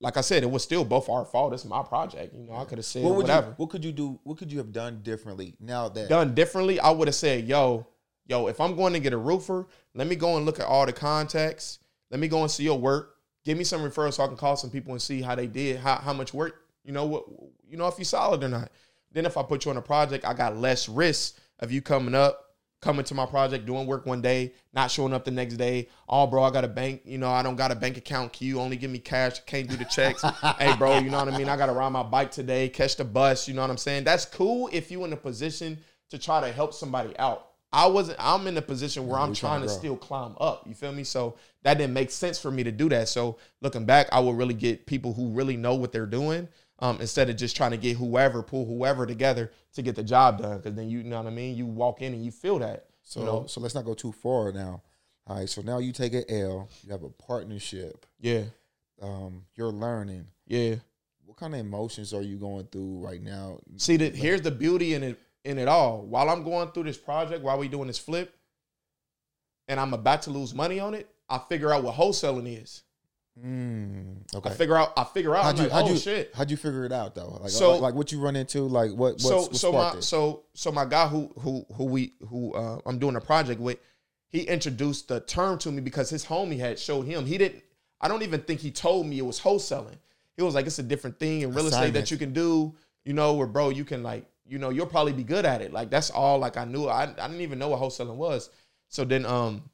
[0.00, 1.52] like I said, it was still both our fault.
[1.52, 2.34] It's my project.
[2.34, 3.48] You know, I could have said what whatever.
[3.48, 4.18] You, what could you do?
[4.24, 6.80] What could you have done differently now that done differently?
[6.80, 7.86] I would have said, yo,
[8.26, 10.86] yo, if I'm going to get a roofer, let me go and look at all
[10.86, 11.78] the contacts.
[12.10, 13.16] Let me go and see your work.
[13.44, 15.78] Give me some referrals so I can call some people and see how they did,
[15.80, 17.24] how, how much work, you know, what
[17.68, 18.70] you know, if you solid or not.
[19.12, 22.14] Then if I put you on a project, I got less risk of you coming
[22.14, 22.52] up
[22.82, 25.88] coming to my project, doing work one day, not showing up the next day.
[26.08, 27.02] Oh, bro, I got a bank.
[27.04, 28.32] You know, I don't got a bank account.
[28.32, 29.38] Can you only give me cash?
[29.46, 30.22] Can't do the checks.
[30.58, 31.48] hey, bro, you know what I mean?
[31.48, 33.48] I got to ride my bike today, catch the bus.
[33.48, 34.04] You know what I'm saying?
[34.04, 35.78] That's cool if you in a position
[36.10, 37.46] to try to help somebody out.
[37.72, 38.18] I wasn't.
[38.20, 40.66] I'm in a position where yeah, I'm trying, trying to, to still climb up.
[40.66, 41.04] You feel me?
[41.04, 43.08] So that didn't make sense for me to do that.
[43.08, 46.48] So looking back, I would really get people who really know what they're doing
[46.82, 50.42] um, instead of just trying to get whoever, pull whoever together to get the job
[50.42, 50.56] done.
[50.56, 51.56] Because then you, you know what I mean.
[51.56, 52.86] You walk in and you feel that.
[53.04, 53.46] So you know?
[53.46, 54.82] so let's not go too far now.
[55.28, 55.48] All right.
[55.48, 56.68] So now you take an L.
[56.82, 58.04] You have a partnership.
[58.20, 58.42] Yeah.
[59.00, 60.26] Um, you're learning.
[60.44, 60.74] Yeah.
[61.24, 63.60] What kind of emotions are you going through right now?
[63.76, 66.02] See that here's the beauty in it in it all.
[66.02, 68.34] While I'm going through this project, while we doing this flip,
[69.68, 72.82] and I'm about to lose money on it, I figure out what wholesaling is.
[73.40, 74.50] Mm, okay.
[74.50, 74.92] I figure out.
[74.96, 75.44] I figure out.
[75.44, 76.34] How'd you, like, how'd oh you, shit.
[76.34, 77.38] How'd you figure it out though?
[77.40, 78.62] Like, so, like, like what you run into?
[78.62, 79.20] Like what?
[79.20, 80.02] so so my it?
[80.02, 83.78] so so my guy who who who we who uh, I'm doing a project with,
[84.28, 87.24] he introduced the term to me because his homie had showed him.
[87.24, 87.62] He didn't.
[88.02, 89.96] I don't even think he told me it was wholesaling.
[90.36, 92.74] He was like, it's a different thing in real estate that you can do.
[93.04, 95.72] You know, where bro, you can like, you know, you'll probably be good at it.
[95.72, 96.38] Like that's all.
[96.38, 96.86] Like I knew.
[96.86, 98.50] I I didn't even know what wholesaling was.
[98.88, 99.70] So then, um,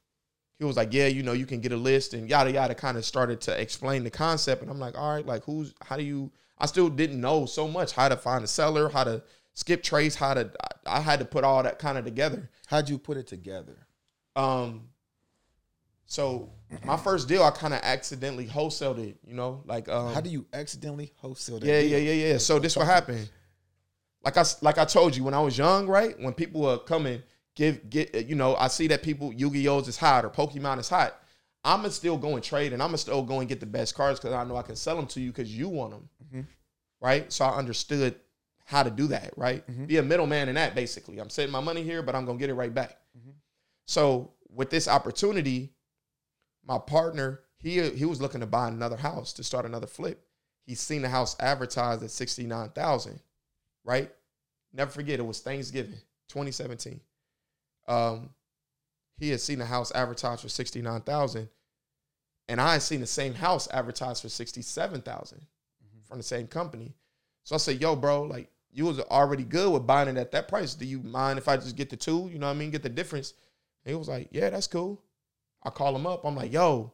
[0.58, 2.74] he was like, yeah, you know, you can get a list and yada yada.
[2.74, 5.96] Kind of started to explain the concept, and I'm like, all right, like who's how
[5.96, 6.32] do you?
[6.58, 9.22] I still didn't know so much how to find a seller, how to
[9.54, 10.50] skip trace, how to.
[10.86, 12.50] I, I had to put all that kind of together.
[12.66, 13.86] How'd you put it together?
[14.34, 14.88] Um,
[16.06, 16.50] so
[16.84, 19.18] my first deal, I kind of accidentally wholesaled it.
[19.24, 21.60] You know, like um, how do you accidentally wholesale?
[21.62, 21.90] Yeah, deal?
[21.90, 22.38] yeah, yeah, yeah.
[22.38, 23.28] So this what happened.
[24.24, 26.18] Like I like I told you when I was young, right?
[26.18, 27.22] When people are coming,
[27.58, 31.20] give get you know, I see that people Yu-Gi-Oh's is hot or Pokemon is hot.
[31.64, 34.32] I'ma still go and trade and I'ma still go and get the best cards because
[34.32, 36.40] I know I can sell them to you because you want them, mm-hmm.
[37.00, 37.30] right?
[37.32, 38.14] So I understood
[38.64, 39.66] how to do that, right?
[39.66, 39.86] Mm-hmm.
[39.86, 41.18] Be a middleman in that basically.
[41.18, 42.96] I'm setting my money here, but I'm gonna get it right back.
[43.18, 43.32] Mm-hmm.
[43.86, 45.74] So with this opportunity,
[46.64, 50.24] my partner he he was looking to buy another house to start another flip.
[50.64, 53.18] He's seen the house advertised at sixty nine thousand,
[53.84, 54.12] right?
[54.72, 55.98] Never forget it was Thanksgiving,
[56.28, 57.00] 2017.
[57.88, 58.30] Um,
[59.18, 61.48] he had seen the house advertised for sixty nine thousand,
[62.48, 66.00] and I had seen the same house advertised for sixty seven thousand mm-hmm.
[66.06, 66.94] from the same company.
[67.44, 70.48] So I said, "Yo, bro, like you was already good with buying it at that
[70.48, 70.74] price.
[70.74, 72.28] Do you mind if I just get the two?
[72.32, 72.70] You know what I mean?
[72.70, 73.34] Get the difference."
[73.84, 75.02] he was like, "Yeah, that's cool."
[75.62, 76.24] I call him up.
[76.24, 76.92] I'm like, "Yo,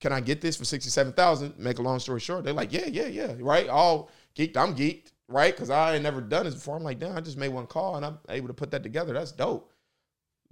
[0.00, 1.58] can I get this for sixty seven thousand?
[1.58, 3.68] Make a long story short, they're like, "Yeah, yeah, yeah." Right?
[3.68, 4.56] All geeked.
[4.56, 5.54] I'm geeked, right?
[5.54, 6.76] Because I ain't never done this before.
[6.76, 9.14] I'm like, "Damn, I just made one call and I'm able to put that together.
[9.14, 9.72] That's dope."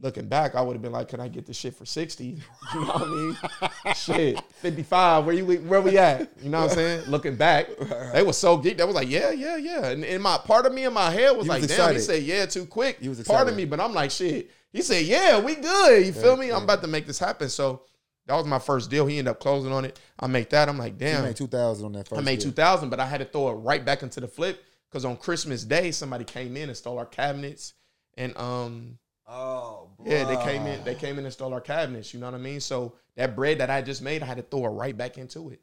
[0.01, 2.25] Looking back, I would have been like, "Can I get this shit for 60?
[2.75, 3.95] You know what I mean?
[3.95, 5.25] shit, 55.
[5.25, 6.31] Where you where we at?
[6.43, 7.09] You know what I'm saying?
[7.09, 7.69] Looking back,
[8.13, 8.79] they was so geeked.
[8.79, 11.31] They was like, "Yeah, yeah, yeah." And in my part of me in my head
[11.31, 11.85] was, was like, excited.
[11.85, 13.37] "Damn," he said, "Yeah, too quick." He was excited.
[13.37, 16.49] part of me, but I'm like, "Shit." He said, "Yeah, we good." You feel me?
[16.49, 16.57] Yeah.
[16.57, 17.49] I'm about to make this happen.
[17.49, 17.83] So
[18.27, 19.07] that was my first deal.
[19.07, 20.01] He ended up closing on it.
[20.19, 20.69] I make that.
[20.69, 21.19] I'm like, damn.
[21.19, 22.21] You made two thousand on that first.
[22.21, 24.65] I made two thousand, but I had to throw it right back into the flip
[24.91, 27.75] because on Christmas Day somebody came in and stole our cabinets
[28.17, 28.99] and um.
[29.27, 30.07] Oh, bro.
[30.07, 30.85] yeah, they came in.
[30.85, 32.13] They came in and stole our cabinets.
[32.13, 32.61] You know what I mean?
[32.61, 35.51] So that bread that I just made, I had to throw it right back into
[35.51, 35.61] it.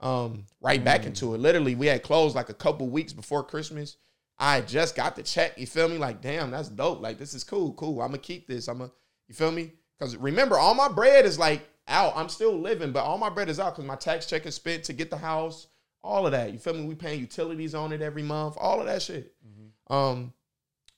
[0.00, 0.84] Um, right mm.
[0.84, 1.38] back into it.
[1.38, 3.96] Literally, we had closed like a couple weeks before Christmas.
[4.38, 5.58] I just got the check.
[5.58, 5.98] You feel me?
[5.98, 7.02] Like, damn, that's dope.
[7.02, 8.00] Like, this is cool, cool.
[8.00, 8.68] I'm gonna keep this.
[8.68, 8.90] I'm gonna,
[9.28, 9.72] you feel me?
[9.98, 12.16] Because remember, all my bread is like out.
[12.16, 14.84] I'm still living, but all my bread is out because my tax check is spent
[14.84, 15.66] to get the house.
[16.02, 16.52] All of that.
[16.52, 16.84] You feel me?
[16.86, 18.56] We paying utilities on it every month.
[18.58, 19.34] All of that shit.
[19.46, 19.92] Mm-hmm.
[19.92, 20.32] Um,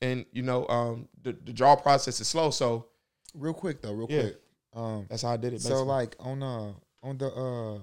[0.02, 2.50] and you know, um, the, the draw process is slow.
[2.50, 2.88] So,
[3.34, 4.20] real quick though, real yeah.
[4.20, 4.40] quick.
[4.74, 5.56] Um, that's how I did it.
[5.56, 5.76] Basically.
[5.76, 6.72] So, like on uh
[7.02, 7.78] on the uh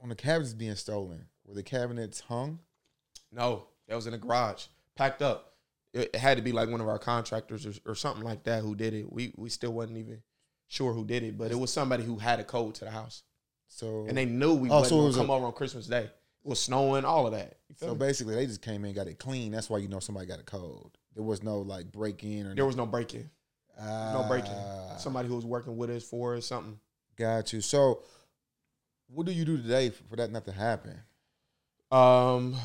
[0.00, 2.60] on the cabinets being stolen, were the cabinets hung?
[3.32, 5.54] No, that was in the garage, packed up.
[5.92, 8.74] It, had to be like one of our contractors or, or, something like that who
[8.74, 9.10] did it.
[9.12, 10.22] We we still wasn't even
[10.66, 13.22] sure who did it, but it was somebody who had a code to the house.
[13.68, 16.10] So and they knew we oh, so was come a, over on Christmas Day.
[16.44, 17.56] It was snowing, all of that.
[17.76, 17.98] So me?
[17.98, 19.52] basically, they just came in, got it clean.
[19.52, 20.98] That's why you know somebody got a cold.
[21.14, 23.30] There was no like break in or there was no break in.
[23.78, 24.52] Uh, no break in.
[24.52, 24.96] Ah.
[24.96, 26.78] Somebody who was working with us for us, something.
[27.16, 27.60] Got you.
[27.60, 28.02] So,
[29.08, 31.00] what do you do today for that not to happen?
[31.90, 32.56] Um,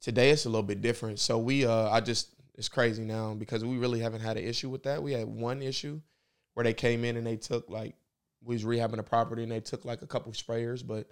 [0.00, 1.18] Today it's a little bit different.
[1.18, 4.70] So we uh I just it's crazy now because we really haven't had an issue
[4.70, 5.02] with that.
[5.02, 6.00] We had one issue
[6.54, 7.94] where they came in and they took like
[8.42, 11.06] we was rehabbing a property and they took like a couple sprayers, but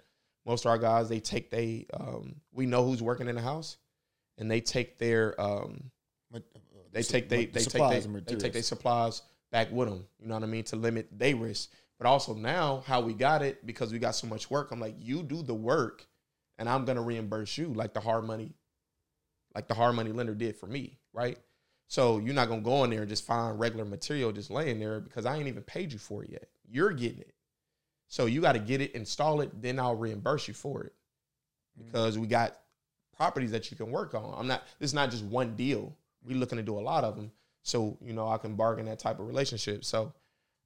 [0.49, 3.77] most of our guys they take they um we know who's working in the house
[4.39, 5.91] and they take their um
[6.33, 6.39] uh,
[6.91, 9.21] they take they they take they, they take their supplies
[9.51, 10.07] back with them.
[10.19, 11.69] You know what I mean to limit their risk.
[11.99, 14.71] But also now how we got it because we got so much work.
[14.71, 16.07] I'm like you do the work
[16.57, 18.53] and I'm gonna reimburse you like the hard money
[19.53, 21.37] like the hard money lender did for me, right?
[21.87, 24.99] So you're not gonna go in there and just find regular material just laying there
[24.99, 26.47] because I ain't even paid you for it yet.
[26.67, 27.33] You're getting it.
[28.09, 30.93] So you got to get it, install it, then I'll reimburse you for it.
[31.77, 32.57] Because we got
[33.15, 34.35] properties that you can work on.
[34.37, 35.95] I'm not this is not just one deal.
[36.25, 37.31] We looking to do a lot of them.
[37.63, 39.85] So, you know, I can bargain that type of relationship.
[39.85, 40.11] So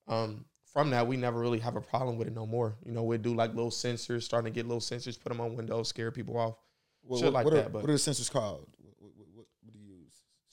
[0.08, 2.76] um, from that, we never really have a problem with it no more.
[2.86, 5.56] You know, we do like little sensors, starting to get little sensors, put them on
[5.56, 6.56] windows, scare people off.
[7.04, 7.72] What, shit like what that.
[7.72, 8.68] But what are the sensors called?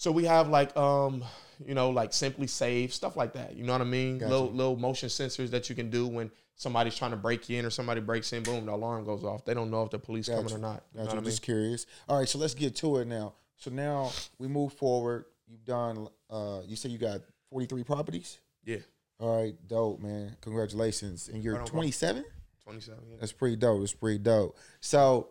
[0.01, 1.22] So we have like um,
[1.66, 3.55] you know, like SimpliSafe stuff like that.
[3.55, 4.16] You know what I mean?
[4.16, 4.32] Gotcha.
[4.32, 7.70] Little little motion sensors that you can do when somebody's trying to break in or
[7.70, 9.44] somebody breaks in, boom, the alarm goes off.
[9.44, 10.38] They don't know if the police gotcha.
[10.40, 10.84] coming or not.
[10.94, 11.18] You gotcha.
[11.18, 11.84] I'm just curious.
[12.09, 13.34] All right, so let's get to it now.
[13.59, 15.26] So now we move forward.
[15.46, 17.20] You've done uh you said you got
[17.51, 18.38] 43 properties?
[18.64, 18.78] Yeah.
[19.18, 20.34] All right, dope, man.
[20.40, 21.28] Congratulations.
[21.28, 22.24] And you're 27?
[22.64, 23.16] 27, yeah.
[23.20, 23.80] That's pretty dope.
[23.80, 24.57] That's pretty dope.
[24.80, 25.28] So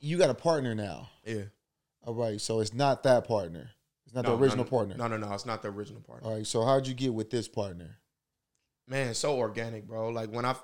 [0.00, 1.10] you got a partner now.
[1.26, 1.42] Yeah.
[2.08, 3.68] All right, so it's not that partner.
[4.06, 4.94] It's not no, the original no, partner.
[4.96, 5.30] No, no, no.
[5.34, 6.26] It's not the original partner.
[6.26, 6.46] All right.
[6.46, 7.98] So how'd you get with this partner?
[8.86, 10.08] Man, so organic, bro.
[10.08, 10.54] Like when I,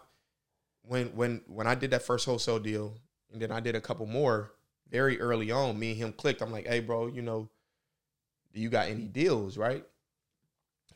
[0.80, 2.94] when when when I did that first wholesale deal,
[3.30, 4.52] and then I did a couple more
[4.88, 5.78] very early on.
[5.78, 6.40] Me and him clicked.
[6.40, 7.50] I'm like, hey, bro, you know,
[8.54, 9.84] do you got any deals, right?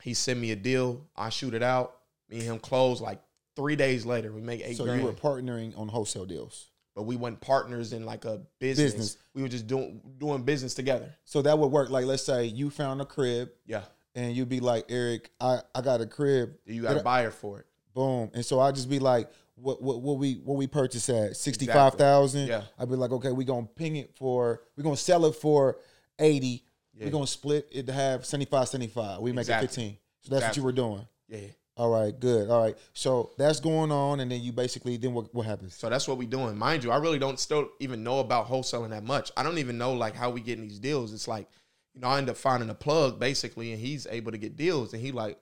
[0.01, 1.05] He sent me a deal.
[1.15, 1.97] I shoot it out.
[2.27, 3.21] Me and him close like
[3.55, 4.31] three days later.
[4.31, 4.77] We make eight.
[4.77, 4.99] So grand.
[4.99, 8.91] you were partnering on wholesale deals, but we weren't partners in like a business.
[8.91, 9.17] business.
[9.33, 11.15] We were just doing doing business together.
[11.23, 11.89] So that would work.
[11.89, 13.51] Like, let's say you found a crib.
[13.65, 13.83] Yeah.
[14.15, 16.55] And you'd be like, Eric, I, I got a crib.
[16.65, 17.67] You got a buyer for it.
[17.93, 18.31] Boom.
[18.33, 21.67] And so I just be like, what what what we what we purchase at sixty
[21.67, 22.41] five thousand.
[22.41, 22.67] Exactly.
[22.67, 22.83] Yeah.
[22.83, 25.77] I'd be like, okay, we're gonna ping it for we're gonna sell it for
[26.19, 26.65] eighty.
[26.93, 27.05] Yeah.
[27.05, 29.21] We're gonna split it to have 75, 75.
[29.21, 29.63] We make exactly.
[29.63, 29.97] it fifteen.
[30.19, 30.49] So that's exactly.
[30.49, 31.07] what you were doing.
[31.29, 31.47] Yeah.
[31.79, 32.49] All right, good.
[32.49, 32.77] All right.
[32.93, 35.75] So that's going on, and then you basically then what what happens?
[35.75, 36.57] So that's what we doing.
[36.57, 39.31] Mind you, I really don't still even know about wholesaling that much.
[39.37, 41.13] I don't even know like how we getting these deals.
[41.13, 41.47] It's like,
[41.93, 44.91] you know, I end up finding a plug basically, and he's able to get deals,
[44.91, 45.39] and he like,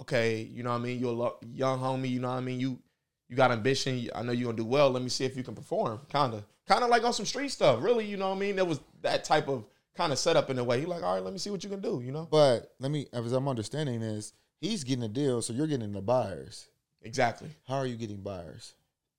[0.00, 0.98] okay, you know what I mean?
[0.98, 2.58] You're a young homie, you know what I mean?
[2.58, 2.80] You
[3.28, 4.10] you got ambition.
[4.12, 4.90] I know you're gonna do well.
[4.90, 6.00] Let me see if you can perform.
[6.08, 7.80] Kinda, kind of like on some street stuff.
[7.80, 8.56] Really, you know what I mean?
[8.56, 9.64] There was that type of
[9.96, 10.80] kind of setup in a way.
[10.80, 12.02] He like, all right, let me see what you can do.
[12.04, 12.26] You know.
[12.28, 16.00] But let me, as I'm understanding is, he's getting a deal, so you're getting the
[16.00, 16.68] buyers.
[17.02, 17.50] Exactly.
[17.66, 18.74] How are you getting buyers?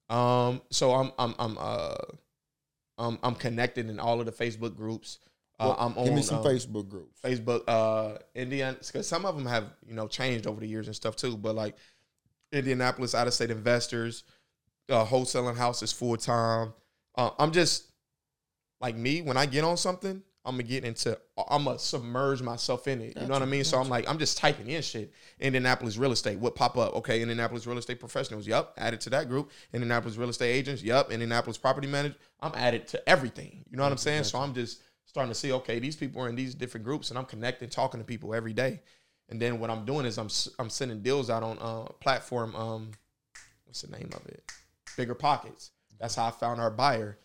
[0.09, 0.61] Um.
[0.71, 1.95] So I'm I'm I'm uh
[2.97, 5.19] um I'm connected in all of the Facebook groups.
[5.59, 7.19] Uh, I'm give on, me some um, Facebook groups.
[7.19, 10.95] Facebook, uh, Indian, because some of them have you know changed over the years and
[10.95, 11.35] stuff too.
[11.35, 11.75] But like
[12.51, 14.23] Indianapolis out of state investors,
[14.89, 16.73] uh, wholesaling houses full time.
[17.15, 17.91] Uh, I'm just
[18.79, 20.21] like me when I get on something.
[20.47, 21.19] I'm gonna get into.
[21.49, 23.15] I'm gonna submerge myself in it.
[23.15, 23.59] Gotcha, you know what I mean?
[23.59, 23.69] Gotcha.
[23.69, 25.11] So I'm like, I'm just typing in shit.
[25.39, 26.39] Indianapolis real estate.
[26.39, 26.95] What pop up?
[26.95, 28.47] Okay, Indianapolis real estate professionals.
[28.47, 29.51] Yep, added to that group.
[29.73, 30.81] Indianapolis real estate agents.
[30.81, 32.15] Yep, Indianapolis property manager.
[32.39, 33.65] I'm added to everything.
[33.69, 34.19] You know what I'm saying?
[34.19, 34.29] Gotcha.
[34.29, 35.51] So I'm just starting to see.
[35.51, 38.53] Okay, these people are in these different groups, and I'm connecting, talking to people every
[38.53, 38.79] day.
[39.29, 40.29] And then what I'm doing is I'm
[40.59, 42.91] I'm sending deals out on uh platform um
[43.65, 44.49] what's the name of it?
[44.95, 45.71] Bigger Pockets.
[45.99, 47.17] That's how I found our buyer.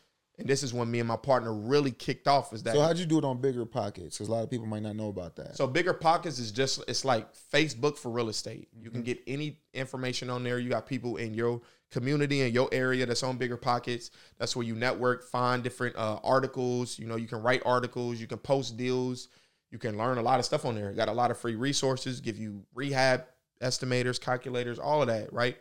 [0.43, 2.53] And this is when me and my partner really kicked off.
[2.53, 2.80] Is that so?
[2.80, 4.18] How'd you do it on Bigger Pockets?
[4.18, 5.57] Because a lot of people might not know about that.
[5.57, 8.68] So Bigger Pockets is just it's like Facebook for real estate.
[8.72, 8.93] You mm-hmm.
[8.93, 10.59] can get any information on there.
[10.59, 11.61] You got people in your
[11.93, 14.11] community in your area that's on Bigger Pockets.
[14.38, 16.99] That's where you network, find different uh, articles.
[16.99, 19.28] You know, you can write articles, you can post deals.
[19.70, 20.93] You can learn a lot of stuff on there.
[20.93, 23.24] Got a lot of free resources, give you rehab
[23.62, 25.57] estimators, calculators, all of that, right?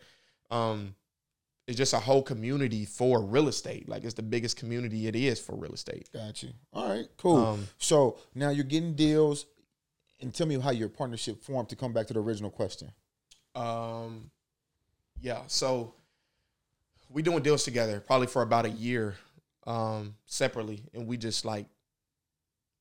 [0.49, 0.95] Um,
[1.71, 3.87] it's just a whole community for real estate.
[3.87, 6.09] Like it's the biggest community it is for real estate.
[6.13, 6.49] Got you.
[6.73, 7.37] All right, cool.
[7.37, 9.45] Um, so now you're getting deals,
[10.19, 11.69] and tell me how your partnership formed.
[11.69, 12.91] To come back to the original question.
[13.55, 14.31] Um,
[15.21, 15.41] yeah.
[15.47, 15.93] So
[17.09, 19.15] we doing deals together, probably for about a year,
[19.65, 21.67] um, separately, and we just like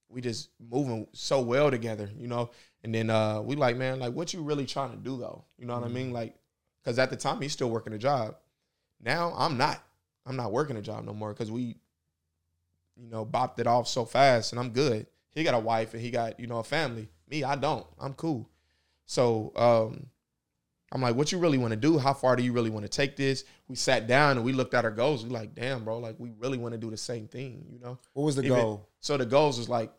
[0.09, 2.51] we just moving so well together, you know.
[2.83, 5.45] And then uh, we like, man, like, what you really trying to do though?
[5.59, 5.97] You know what mm-hmm.
[5.97, 6.13] I mean?
[6.13, 6.35] Like,
[6.83, 8.35] because at the time he's still working a job.
[9.03, 9.83] Now I'm not.
[10.27, 11.77] I'm not working a job no more because we,
[12.97, 15.07] you know, bopped it off so fast, and I'm good.
[15.31, 17.09] He got a wife and he got you know a family.
[17.29, 17.87] Me, I don't.
[17.99, 18.49] I'm cool.
[19.07, 20.07] So um,
[20.93, 21.99] I'm like, what you really want to do?
[21.99, 23.45] How far do you really want to take this?
[23.69, 25.25] We sat down and we looked at our goals.
[25.25, 27.99] We like, damn, bro, like we really want to do the same thing, you know?
[28.13, 28.89] What was the Even, goal?
[29.01, 29.93] So the goals was like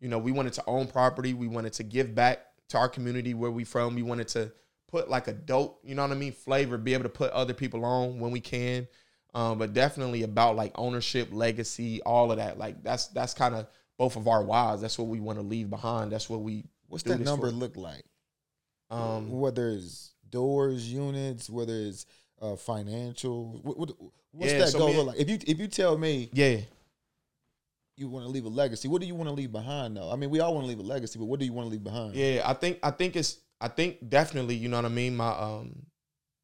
[0.00, 1.34] you know, we wanted to own property.
[1.34, 3.94] We wanted to give back to our community where we from.
[3.94, 4.52] We wanted to
[4.88, 7.54] put like a dope, you know what I mean, flavor, be able to put other
[7.54, 8.86] people on when we can.
[9.34, 12.58] Um, but definitely about like ownership, legacy, all of that.
[12.58, 13.66] Like that's that's kind of
[13.98, 14.80] both of our whys.
[14.80, 16.10] That's what we want to leave behind.
[16.12, 16.64] That's what we.
[16.88, 17.52] What's that number for.
[17.54, 18.04] look like?
[18.88, 22.06] Um, whether it's doors, units, whether it's
[22.40, 23.90] uh, financial, what, what,
[24.30, 25.18] what's yeah, that so goal look like?
[25.18, 26.60] If you if you tell me, yeah,
[27.96, 28.88] you want to leave a legacy.
[28.88, 30.10] What do you want to leave behind though?
[30.10, 31.70] I mean, we all want to leave a legacy, but what do you want to
[31.70, 32.14] leave behind?
[32.14, 35.30] Yeah, I think I think it's I think definitely, you know what I mean, my
[35.30, 35.86] um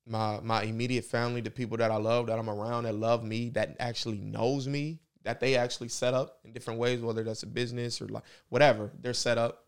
[0.07, 3.51] my my immediate family, the people that I love, that I'm around, that love me,
[3.51, 7.47] that actually knows me, that they actually set up in different ways, whether that's a
[7.47, 9.67] business or like whatever, they're set up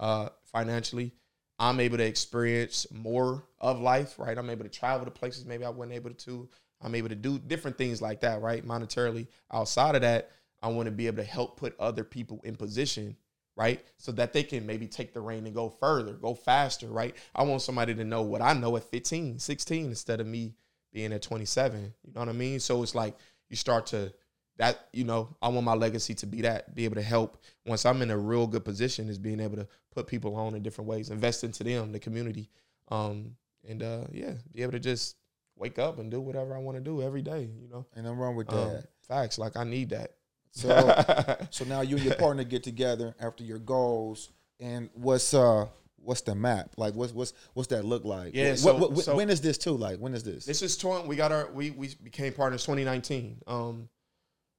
[0.00, 1.12] uh financially.
[1.58, 4.36] I'm able to experience more of life, right?
[4.36, 6.48] I'm able to travel to places maybe I wasn't able to.
[6.82, 8.66] I'm able to do different things like that, right?
[8.66, 9.28] Monetarily.
[9.50, 10.30] Outside of that,
[10.62, 13.16] I want to be able to help put other people in position,
[13.56, 13.82] right?
[13.96, 17.16] So that they can maybe take the reign and go further, go faster, right?
[17.34, 20.54] I want somebody to know what I know at 15, 16 instead of me
[20.92, 21.80] being at 27.
[22.04, 22.60] You know what I mean?
[22.60, 23.16] So it's like
[23.48, 24.12] you start to
[24.58, 27.84] that, you know, I want my legacy to be that, be able to help once
[27.84, 30.88] I'm in a real good position is being able to put people on in different
[30.88, 32.50] ways, invest into them, the community.
[32.88, 33.36] Um,
[33.68, 35.16] and uh, yeah, be able to just
[35.56, 37.86] wake up and do whatever I want to do every day, you know.
[37.94, 38.76] And I'm wrong with um, that.
[38.76, 40.12] Um, facts, like I need that.
[40.50, 44.30] So, so now you and your partner get together after your goals.
[44.58, 45.66] And what's uh
[45.96, 46.94] what's the map like?
[46.94, 48.34] What's what's what's that look like?
[48.34, 48.50] Yeah.
[48.50, 49.76] What, so, what, what, so when is this too?
[49.76, 50.46] Like when is this?
[50.46, 51.06] This is twenty.
[51.06, 53.42] We got our we we became partners 2019.
[53.46, 53.88] Um,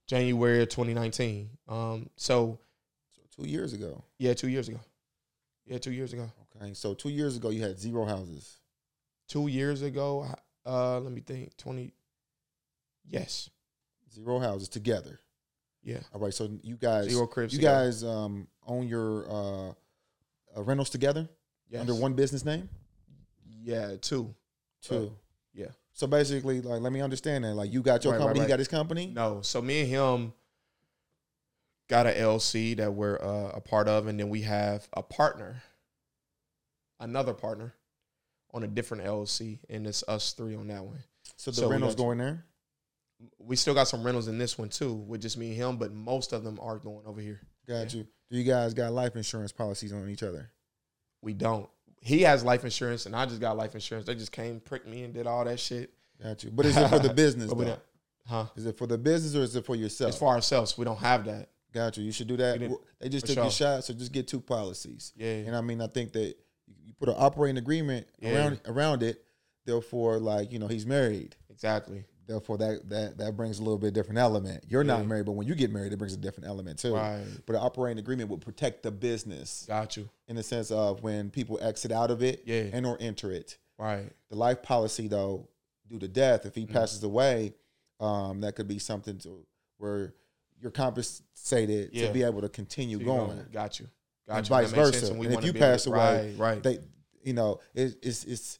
[0.07, 1.49] January of 2019.
[1.67, 2.59] Um, so,
[3.13, 4.03] so two years ago.
[4.17, 4.79] Yeah, two years ago.
[5.65, 6.31] Yeah, two years ago.
[6.55, 8.59] Okay, so two years ago you had zero houses.
[9.27, 10.25] Two years ago,
[10.65, 11.55] uh, let me think.
[11.57, 11.93] 20.
[13.09, 13.49] Yes.
[14.13, 15.19] Zero houses together.
[15.87, 15.99] Yeah.
[16.13, 16.33] All right.
[16.33, 17.53] So you guys, cribs.
[17.53, 17.85] You together.
[17.85, 21.29] guys um, own your uh, uh, rentals together
[21.69, 21.79] yes.
[21.79, 22.67] under one business name.
[23.63, 24.35] Yeah, two.
[24.81, 24.95] Two.
[24.95, 25.09] Uh,
[25.53, 25.67] yeah.
[25.93, 27.53] So basically, like, let me understand that.
[27.53, 28.47] Like, you got your right, company, right, right.
[28.47, 29.07] he got his company.
[29.07, 29.39] No.
[29.41, 30.33] So me and him
[31.87, 35.63] got a LC that we're uh, a part of, and then we have a partner,
[36.99, 37.73] another partner,
[38.53, 40.99] on a different LLC, and it's us three on that one.
[41.37, 42.43] So the so rentals going there.
[43.39, 45.93] We still got some rentals in this one too, with just me and him, but
[45.93, 47.41] most of them are going over here.
[47.67, 47.99] Got yeah.
[47.99, 48.07] you.
[48.29, 50.51] Do you guys got life insurance policies on each other?
[51.21, 51.69] We don't.
[51.99, 54.05] He has life insurance, and I just got life insurance.
[54.05, 55.93] They just came, pricked me, and did all that shit.
[56.21, 56.51] Got you.
[56.51, 57.51] But is it for the business?
[57.51, 57.77] though?
[58.27, 58.45] Huh?
[58.55, 60.09] Is it for the business or is it for yourself?
[60.09, 60.77] It's for ourselves.
[60.77, 61.49] We don't have that.
[61.73, 62.03] Got you.
[62.03, 62.59] You should do that.
[62.99, 63.43] They just took sure.
[63.43, 65.13] your shot, so just get two policies.
[65.15, 65.27] Yeah.
[65.27, 66.35] And I mean, I think that
[66.85, 68.35] you put an operating agreement yeah.
[68.35, 69.23] around around it.
[69.65, 71.35] Therefore, like you know, he's married.
[71.49, 72.03] Exactly.
[72.27, 74.65] Therefore, that that that brings a little bit different element.
[74.67, 74.97] You're yeah.
[74.97, 76.93] not married, but when you get married, it brings a different element too.
[76.93, 77.23] Right.
[77.45, 79.65] But an operating agreement would protect the business.
[79.67, 80.09] Got you.
[80.27, 82.65] In the sense of when people exit out of it, yeah.
[82.73, 83.57] and or enter it.
[83.79, 84.11] Right.
[84.29, 85.47] The life policy, though,
[85.87, 87.53] due to death, if he mm passes away,
[87.99, 89.45] um, that could be something to
[89.77, 90.13] where
[90.61, 92.07] you're compensated yeah.
[92.07, 93.27] to be able to continue going.
[93.27, 93.45] going.
[93.53, 93.87] Got you.
[94.27, 94.49] Got and you.
[94.49, 95.13] vice versa.
[95.13, 96.63] And, and if you pass away, right, right.
[96.63, 96.79] They,
[97.23, 98.59] you know, it, it's it's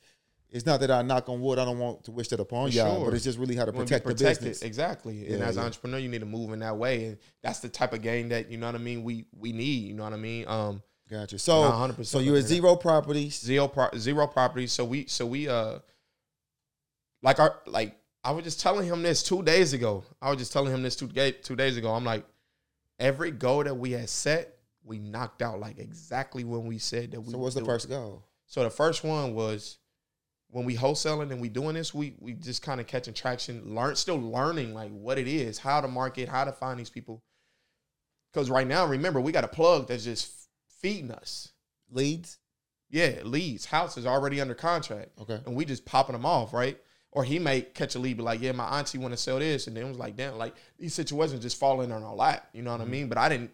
[0.49, 1.59] it's not that I knock on wood.
[1.59, 3.05] I don't want to wish that upon y'all, sure.
[3.05, 4.61] but it's just really how to protect the business.
[4.61, 5.27] Exactly.
[5.27, 5.61] Yeah, and as yeah.
[5.61, 8.29] an entrepreneur, you need to move in that way, and that's the type of game
[8.29, 9.03] that you know what I mean.
[9.03, 9.83] We we need.
[9.83, 10.47] You know what I mean.
[10.47, 11.37] Um, gotcha.
[11.39, 13.39] So so you're at zero properties.
[13.39, 14.71] Zero pro- zero properties.
[14.71, 15.79] So we so we uh
[17.21, 20.05] like our like I was just telling him this two days ago.
[20.21, 21.93] I was just telling him this two two days ago.
[21.93, 22.25] I'm like,
[22.99, 27.21] every goal that we had set, we knocked out like exactly when we said that
[27.21, 27.31] we.
[27.31, 28.23] So what's the first goal?
[28.45, 29.77] So the first one was
[30.49, 33.95] when we wholesaling and we doing this, we we just kind of catching traction, learn
[33.95, 37.23] still learning like what it is, how to market, how to find these people.
[38.31, 41.51] Because right now, remember, we got a plug that's just feeding us
[41.91, 42.39] leads.
[42.89, 43.65] Yeah, leads.
[43.65, 45.09] House is already under contract.
[45.19, 46.77] Okay, and we just popping them off, right?
[47.11, 49.67] Or he may catch a lead, be like, "Yeah, my auntie want to sell this,"
[49.67, 52.47] and then it was like, "Damn!" Like these situations just falling on our lap.
[52.53, 52.89] You know what mm-hmm.
[52.89, 53.09] I mean?
[53.09, 53.51] But I didn't,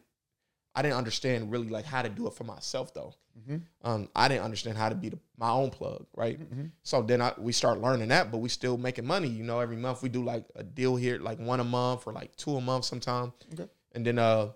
[0.75, 3.15] I didn't understand really like how to do it for myself though.
[3.39, 3.57] Mm-hmm.
[3.81, 6.39] Um, I didn't understand how to be the, my own plug, right?
[6.39, 6.67] Mm-hmm.
[6.83, 9.27] So then I, we start learning that, but we still making money.
[9.27, 12.13] You know, every month we do like a deal here, like one a month or
[12.13, 13.33] like two a month sometime.
[13.53, 13.67] Okay.
[13.93, 14.49] And then uh,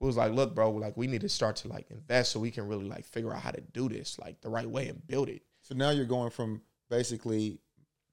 [0.00, 2.50] we was like, look, bro, like we need to start to like invest so we
[2.50, 5.28] can really like figure out how to do this like the right way and build
[5.28, 5.42] it.
[5.62, 7.60] So now you're going from basically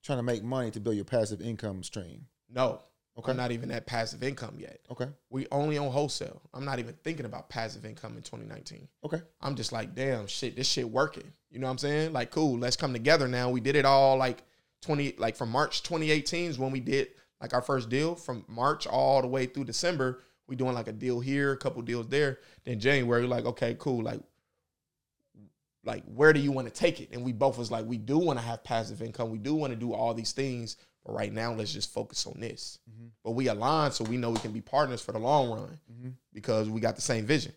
[0.03, 2.27] trying to make money to build your passive income stream.
[2.49, 2.81] No,
[3.19, 3.31] Okay.
[3.31, 4.79] I'm not even at passive income yet.
[4.89, 5.07] Okay.
[5.29, 6.41] We only own wholesale.
[6.53, 8.87] I'm not even thinking about passive income in 2019.
[9.03, 9.21] Okay.
[9.41, 11.29] I'm just like, damn, shit, this shit working.
[11.51, 12.13] You know what I'm saying?
[12.13, 13.49] Like, cool, let's come together now.
[13.49, 14.43] We did it all like
[14.83, 17.09] 20, like from March 2018 is when we did
[17.41, 18.15] like our first deal.
[18.15, 21.81] From March all the way through December, we doing like a deal here, a couple
[21.81, 22.39] deals there.
[22.63, 24.21] Then January, like, okay, cool, like
[25.83, 28.17] like where do you want to take it and we both was like we do
[28.17, 30.75] want to have passive income we do want to do all these things
[31.09, 32.77] but right now, let's just focus on this.
[32.89, 33.07] Mm-hmm.
[33.23, 36.09] But we align so we know we can be partners for the long run mm-hmm.
[36.33, 37.53] because we got the same vision.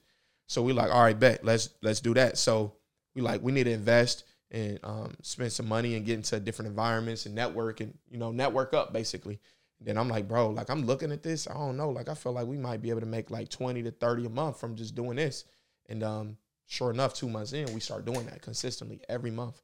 [0.47, 2.39] So we like, all right, bet let's let's do that.
[2.39, 2.73] So
[3.15, 6.71] we like we need to invest and um, spend some money and get into different
[6.71, 9.39] environments and network and you know network up basically.
[9.79, 11.47] And then I'm like, bro, like I'm looking at this.
[11.47, 11.91] I don't know.
[11.91, 14.31] Like I feel like we might be able to make like twenty to thirty a
[14.31, 15.45] month from just doing this.
[15.91, 16.37] And um,
[16.67, 19.61] sure enough, two months in, we start doing that consistently every month.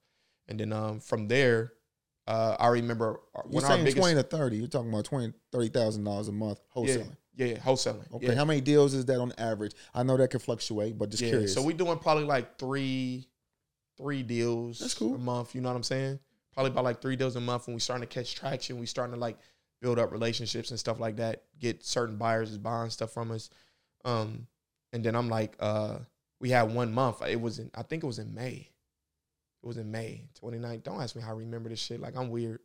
[0.47, 1.73] And then um, from there,
[2.29, 4.59] uh, I remember uh, when You're saying biggest, twenty to thirty.
[4.59, 7.17] You're talking about twenty, thirty thousand dollars a month wholesaling.
[7.35, 8.13] Yeah, yeah, wholesaling.
[8.13, 8.35] Okay, yeah.
[8.35, 9.73] how many deals is that on average?
[9.95, 11.55] I know that can fluctuate, but just yeah, curious.
[11.55, 13.27] So we're doing probably like three,
[13.97, 14.79] three deals.
[14.79, 15.15] That's cool.
[15.15, 15.55] A month.
[15.55, 16.19] You know what I'm saying?
[16.53, 17.67] Probably about like three deals a month.
[17.67, 19.39] When we starting to catch traction, we starting to like
[19.81, 21.45] build up relationships and stuff like that.
[21.59, 23.49] Get certain buyers is buying stuff from us.
[24.05, 24.47] Um,
[24.93, 26.01] and then I'm like, uh,
[26.41, 27.23] we had one month.
[27.27, 28.69] It was in, I think it was in May.
[29.63, 30.83] It was in May 29th.
[30.83, 32.01] Don't ask me how I remember this shit.
[32.01, 32.61] Like I'm weird.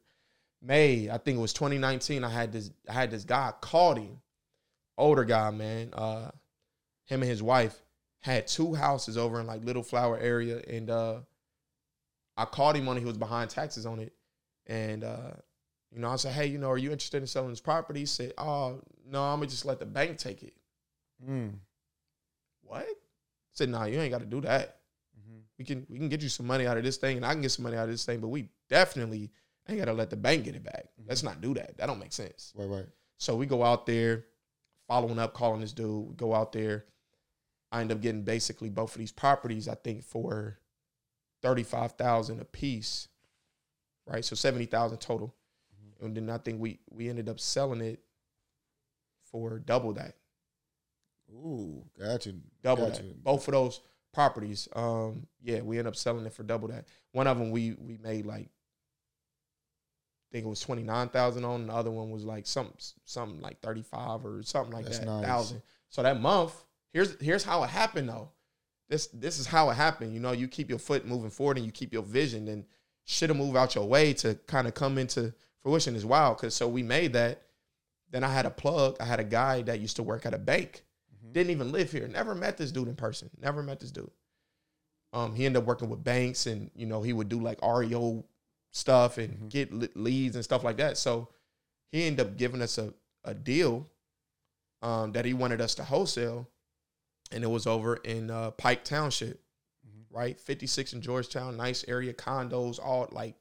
[0.61, 2.23] May, I think it was 2019.
[2.23, 4.21] I had this I had this guy called him,
[4.97, 5.89] older guy, man.
[5.93, 6.31] Uh,
[7.05, 7.81] him and his wife
[8.21, 11.17] had two houses over in like Little Flower area, and uh,
[12.37, 14.13] I called him when he was behind taxes on it,
[14.67, 15.31] and uh,
[15.91, 18.01] you know I said, hey, you know, are you interested in selling this property?
[18.01, 20.53] He said, oh no, I'm gonna just let the bank take it.
[21.27, 21.55] Mm.
[22.61, 22.87] What?
[23.53, 24.77] said, nah, you ain't got to do that.
[25.63, 27.41] We can we can get you some money out of this thing, and I can
[27.41, 29.31] get some money out of this thing, but we definitely
[29.69, 30.89] ain't got to let the bank get it back.
[30.99, 31.07] Mm-hmm.
[31.07, 31.77] Let's not do that.
[31.77, 32.51] That don't make sense.
[32.53, 32.85] Right, right.
[33.17, 34.25] So we go out there,
[34.89, 36.09] following up, calling this dude.
[36.09, 36.83] We go out there.
[37.71, 39.69] I end up getting basically both of these properties.
[39.69, 40.59] I think for
[41.41, 43.07] thirty five thousand a piece,
[44.05, 44.25] right?
[44.25, 45.33] So seventy thousand total,
[45.73, 46.07] mm-hmm.
[46.07, 48.01] and then I think we we ended up selling it
[49.31, 50.15] for double that.
[51.31, 52.33] Ooh, gotcha.
[52.61, 53.03] Double gotcha.
[53.03, 53.23] that.
[53.23, 53.79] Both of those
[54.13, 54.67] properties.
[54.73, 56.85] Um, yeah, we ended up selling it for double that.
[57.11, 61.67] One of them we we made like I think it was twenty nine thousand on.
[61.67, 65.05] The other one was like something something like thirty five or something like That's that
[65.05, 65.25] nice.
[65.25, 65.61] thousand.
[65.89, 66.53] So that month,
[66.91, 68.29] here's here's how it happened though.
[68.89, 70.13] This this is how it happened.
[70.13, 72.65] You know, you keep your foot moving forward and you keep your vision, and
[73.05, 76.35] shit'll move out your way to kind of come into fruition as well.
[76.35, 77.41] Cause so we made that.
[78.11, 78.97] Then I had a plug.
[78.99, 80.83] I had a guy that used to work at a bank
[81.31, 82.07] didn't even live here.
[82.07, 83.29] Never met this dude in person.
[83.39, 84.11] Never met this dude.
[85.13, 88.25] Um, he ended up working with banks, and you know he would do like REO
[88.71, 89.47] stuff and mm-hmm.
[89.47, 90.97] get leads and stuff like that.
[90.97, 91.29] So
[91.91, 92.93] he ended up giving us a
[93.23, 93.87] a deal
[94.81, 96.49] um, that he wanted us to wholesale,
[97.31, 99.41] and it was over in uh, Pike Township,
[99.87, 100.15] mm-hmm.
[100.15, 100.39] right?
[100.39, 103.35] Fifty six in Georgetown, nice area, condos, all like,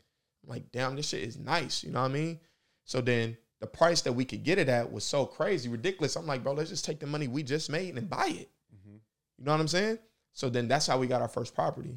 [0.47, 1.83] like damn, this shit is nice.
[1.83, 2.41] You know what I mean?
[2.85, 6.17] So then the price that we could get it at was so crazy, ridiculous.
[6.17, 8.51] I'm like, bro, let's just take the money we just made and buy it.
[8.75, 8.97] Mm-hmm.
[9.39, 9.99] You know what I'm saying?
[10.33, 11.97] So then that's how we got our first property.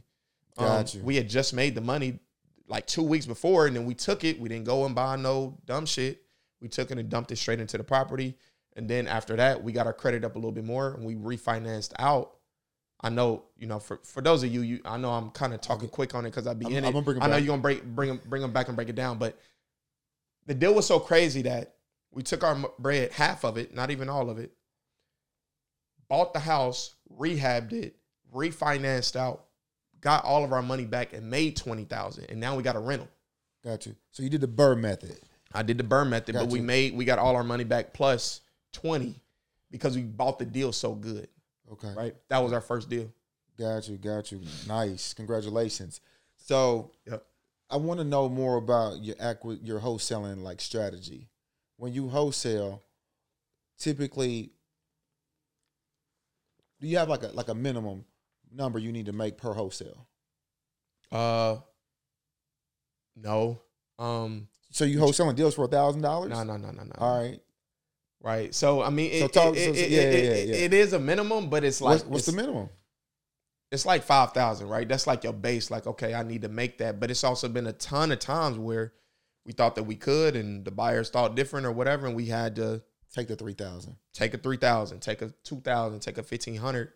[0.59, 2.19] Um, we had just made the money
[2.67, 4.39] like two weeks before, and then we took it.
[4.39, 6.21] We didn't go and buy no dumb shit.
[6.61, 8.37] We took it and dumped it straight into the property.
[8.75, 11.15] And then after that, we got our credit up a little bit more, and we
[11.15, 12.35] refinanced out.
[13.01, 15.61] I know, you know, for, for those of you, you I know I'm kind of
[15.61, 16.95] talking quick on it because I be I'm, in it.
[17.23, 19.39] I know you're gonna break bring them bring them back and break it down, but
[20.45, 21.75] the deal was so crazy that
[22.11, 24.51] we took our bread, half of it, not even all of it,
[26.07, 27.95] bought the house, rehabbed it,
[28.33, 29.45] refinanced out,
[30.01, 32.25] got all of our money back, and made twenty thousand.
[32.29, 33.09] And now we got a rental.
[33.63, 33.95] Got you.
[34.11, 35.17] So you did the BRRRR method.
[35.53, 36.53] I did the BRRRR method, got but you.
[36.53, 38.41] we made we got all our money back plus
[38.71, 39.21] twenty
[39.71, 41.27] because we bought the deal so good.
[41.71, 41.93] Okay.
[41.95, 42.15] Right.
[42.29, 43.11] That was our first deal.
[43.57, 43.97] Got you.
[43.97, 44.41] Got you.
[44.67, 45.13] Nice.
[45.13, 46.01] Congratulations.
[46.37, 47.25] So yep.
[47.75, 51.27] I want to know more about your acqui- your wholesaling like strategy.
[51.75, 52.81] When you wholesale,
[53.77, 54.53] typically,
[56.79, 58.05] do you have like a like a minimum
[58.49, 60.07] number you need to make per wholesale?
[61.11, 61.57] Uh,
[63.17, 63.59] no.
[63.99, 66.29] Um, so you wholesaling deals for a thousand dollars?
[66.29, 66.93] No, no, no, no, no.
[66.97, 67.41] All right.
[68.21, 68.55] Right.
[68.55, 71.49] So I mean, it, so talk, it, so, yeah, yeah, yeah, it is a minimum,
[71.49, 72.69] but it's like what's, what's it's, the minimum?
[73.71, 74.87] It's like 5,000, right?
[74.87, 75.71] That's like your base.
[75.71, 76.99] Like, okay, I need to make that.
[76.99, 78.93] But it's also been a ton of times where
[79.45, 82.07] we thought that we could and the buyers thought different or whatever.
[82.07, 82.81] And we had to
[83.13, 86.91] take the 3,000, take a 3,000, take a 2,000, take a 1,500.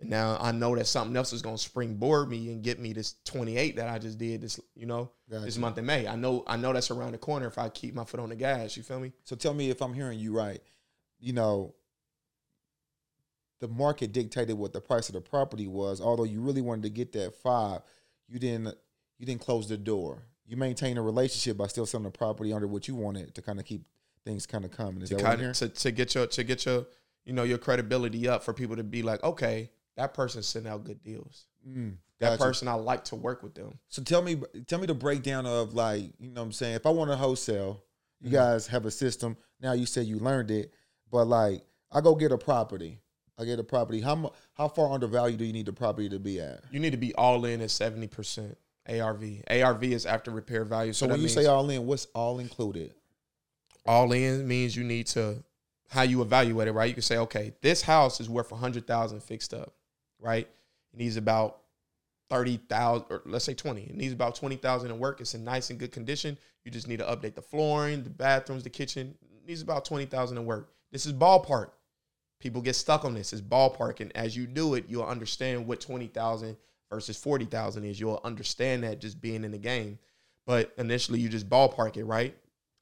[0.00, 2.92] And now I know that something else is going to springboard me and get me
[2.92, 5.44] this 28 that I just did this, you know, gotcha.
[5.44, 6.06] this month in May.
[6.06, 8.36] I know, I know that's around the corner if I keep my foot on the
[8.36, 8.76] gas.
[8.76, 9.12] You feel me?
[9.24, 10.62] So tell me if I'm hearing you right.
[11.18, 11.74] You know,
[13.60, 16.00] the market dictated what the price of the property was.
[16.00, 17.80] Although you really wanted to get that five,
[18.28, 18.74] you didn't
[19.18, 20.22] you didn't close the door.
[20.46, 23.58] You maintain a relationship by still selling the property under what you wanted to kind
[23.58, 23.82] of keep
[24.24, 25.02] things kind of coming.
[25.02, 26.86] Is to that kind of, to, to get your to get your
[27.24, 30.84] you know your credibility up for people to be like, okay, that person's sending out
[30.84, 31.46] good deals.
[31.68, 33.78] Mm, that person I like to work with them.
[33.88, 36.86] So tell me tell me the breakdown of like, you know what I'm saying, if
[36.86, 37.82] I want to wholesale,
[38.20, 38.36] you mm-hmm.
[38.36, 39.36] guys have a system.
[39.60, 40.72] Now you say you learned it,
[41.10, 43.00] but like I go get a property
[43.38, 44.00] I get a property.
[44.00, 46.60] How how far undervalued do you need the property to be at?
[46.70, 48.58] You need to be all in at seventy percent
[48.88, 49.22] ARV.
[49.48, 50.92] ARV is after repair value.
[50.92, 52.94] So, so when you say all in, what's all included?
[53.86, 55.42] All in means you need to
[55.90, 56.88] how you evaluate it, right?
[56.88, 59.72] You can say, okay, this house is worth a hundred thousand fixed up,
[60.18, 60.48] right?
[60.92, 61.60] It needs about
[62.28, 63.82] thirty thousand, or let's say twenty.
[63.82, 65.20] It needs about twenty thousand in work.
[65.20, 66.36] It's in nice and good condition.
[66.64, 69.14] You just need to update the flooring, the bathrooms, the kitchen.
[69.22, 70.72] It needs about twenty thousand in work.
[70.90, 71.70] This is ballpark
[72.40, 73.32] people get stuck on this.
[73.32, 76.56] It's ballpark, and as you do it, you'll understand what twenty thousand
[76.90, 77.98] versus forty thousand is.
[78.00, 79.98] You'll understand that just being in the game.
[80.46, 82.34] But initially, you just ballpark it, right?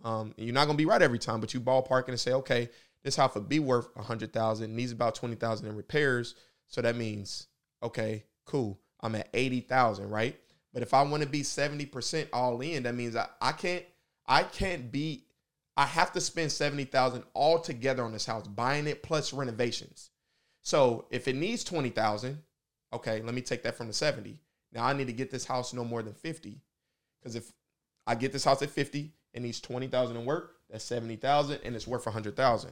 [0.04, 2.68] Um, you're not gonna be right every time, but you ballpark it and say, okay,
[3.02, 6.34] this house would be worth a hundred thousand, needs about twenty thousand in repairs.
[6.68, 7.48] So that means,
[7.82, 10.38] okay, cool, I'm at eighty thousand, right?
[10.72, 13.84] But if I want to be seventy percent all in, that means I, I can't
[14.26, 15.25] I can't be
[15.76, 20.10] I have to spend 70,000 all together on this house, buying it plus renovations.
[20.62, 22.38] So if it needs 20,000,
[22.92, 24.40] okay, let me take that from the 70.
[24.72, 26.60] Now I need to get this house no more than 50.
[27.20, 27.52] Because if
[28.06, 31.86] I get this house at 50, and needs 20,000 in work, that's 70,000 and it's
[31.86, 32.70] worth 100,000.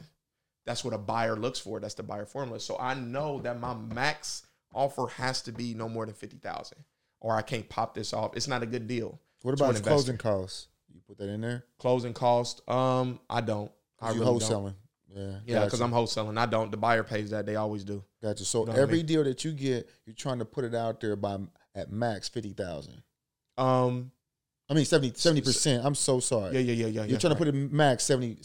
[0.66, 1.78] That's what a buyer looks for.
[1.78, 2.58] That's the buyer formula.
[2.58, 6.78] So I know that my max offer has to be no more than fifty thousand,
[7.20, 8.34] or I can't pop this off.
[8.34, 9.20] It's not a good deal.
[9.42, 10.68] What about closing costs?
[11.16, 11.64] Put that in there.
[11.78, 12.68] Closing cost?
[12.68, 13.70] Um, I don't.
[14.00, 14.74] I you really wholesaling.
[14.74, 14.76] Don't.
[15.14, 16.36] Yeah, yeah, because I'm wholesaling.
[16.38, 16.72] I don't.
[16.72, 17.46] The buyer pays that.
[17.46, 18.02] They always do.
[18.20, 18.44] Gotcha.
[18.44, 19.06] So you know every I mean?
[19.06, 21.38] deal that you get, you're trying to put it out there by
[21.76, 23.00] at max fifty thousand.
[23.56, 24.10] Um,
[24.68, 25.84] I mean 70 percent.
[25.84, 26.54] I'm so sorry.
[26.54, 27.00] Yeah, yeah, yeah, yeah.
[27.02, 27.38] You're yeah, trying right.
[27.38, 28.36] to put it max 70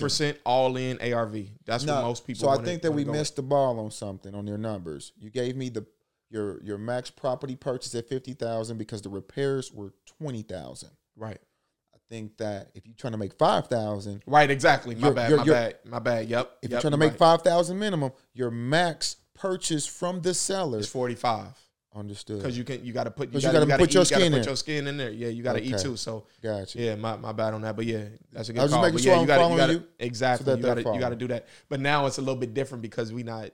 [0.00, 1.36] percent all in ARV.
[1.64, 2.40] That's no, what most people.
[2.40, 5.12] So I think that we missed the ball on something on your numbers.
[5.16, 5.86] You gave me the
[6.28, 10.90] your your max property purchase at fifty thousand because the repairs were twenty thousand.
[11.14, 11.38] Right
[12.08, 14.50] think that if you're trying to make five thousand, right?
[14.50, 14.94] Exactly.
[14.94, 15.36] My bad.
[15.36, 15.78] my bad.
[15.84, 16.28] My bad.
[16.28, 16.58] Yep.
[16.62, 17.18] If yep, you're trying to make right.
[17.18, 21.58] five thousand minimum, your max purchase from the seller is forty five.
[21.94, 22.40] Understood.
[22.40, 24.40] Because you can, you got to put, you got to put eat, your skin in.
[24.40, 25.10] Put your skin in there.
[25.10, 25.70] Yeah, you got to okay.
[25.70, 25.96] eat too.
[25.96, 26.78] So, gotcha.
[26.78, 28.82] Yeah, my, my bad on that, but yeah, that's a good I was call.
[28.82, 30.44] Just making but sure yeah, I'm you got you, gotta, you exactly.
[30.44, 31.46] So you got to you got to do that.
[31.70, 33.50] But now it's a little bit different because we not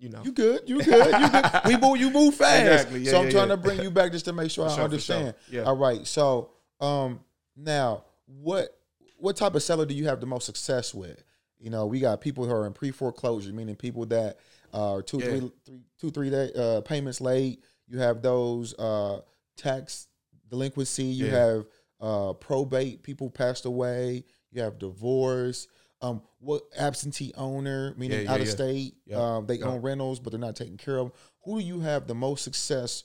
[0.00, 0.22] you know.
[0.24, 0.62] You good.
[0.66, 1.20] You good.
[1.20, 1.44] You good.
[1.66, 2.62] we move you move fast.
[2.62, 3.00] Exactly.
[3.00, 3.56] Yeah, so I'm yeah, trying yeah.
[3.56, 5.34] to bring you back just to make sure I sure, understand.
[5.50, 5.60] Sure.
[5.60, 5.66] Yeah.
[5.66, 6.06] All right.
[6.06, 6.50] So
[6.80, 7.20] um
[7.56, 8.76] now what
[9.16, 11.22] what type of seller do you have the most success with?
[11.58, 14.38] You know, we got people who are in pre foreclosure, meaning people that
[14.72, 15.26] are two, yeah.
[15.26, 17.62] three, three, two, three day, uh, payments late.
[17.86, 19.20] You have those uh,
[19.56, 20.08] tax
[20.48, 21.04] delinquency.
[21.04, 21.32] You yeah.
[21.32, 21.66] have
[22.00, 23.02] uh, probate.
[23.02, 24.24] People passed away.
[24.50, 25.68] You have divorce.
[26.02, 30.40] Um, what absentee owner, meaning yeah, out of state, um, they own rentals, but they're
[30.40, 31.12] not taken care of.
[31.44, 33.04] Who do you have the most success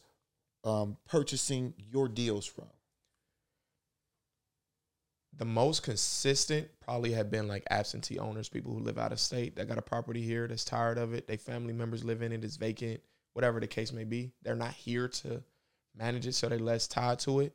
[0.63, 2.67] um, purchasing your deals from?
[5.37, 9.55] The most consistent probably have been like absentee owners, people who live out of state
[9.55, 11.27] that got a property here that's tired of it.
[11.27, 13.01] They family members live in it, it's vacant,
[13.33, 14.31] whatever the case may be.
[14.43, 15.43] They're not here to
[15.95, 17.53] manage it, so they're less tied to it.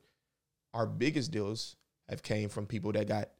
[0.75, 1.77] Our biggest deals
[2.09, 3.31] have came from people that got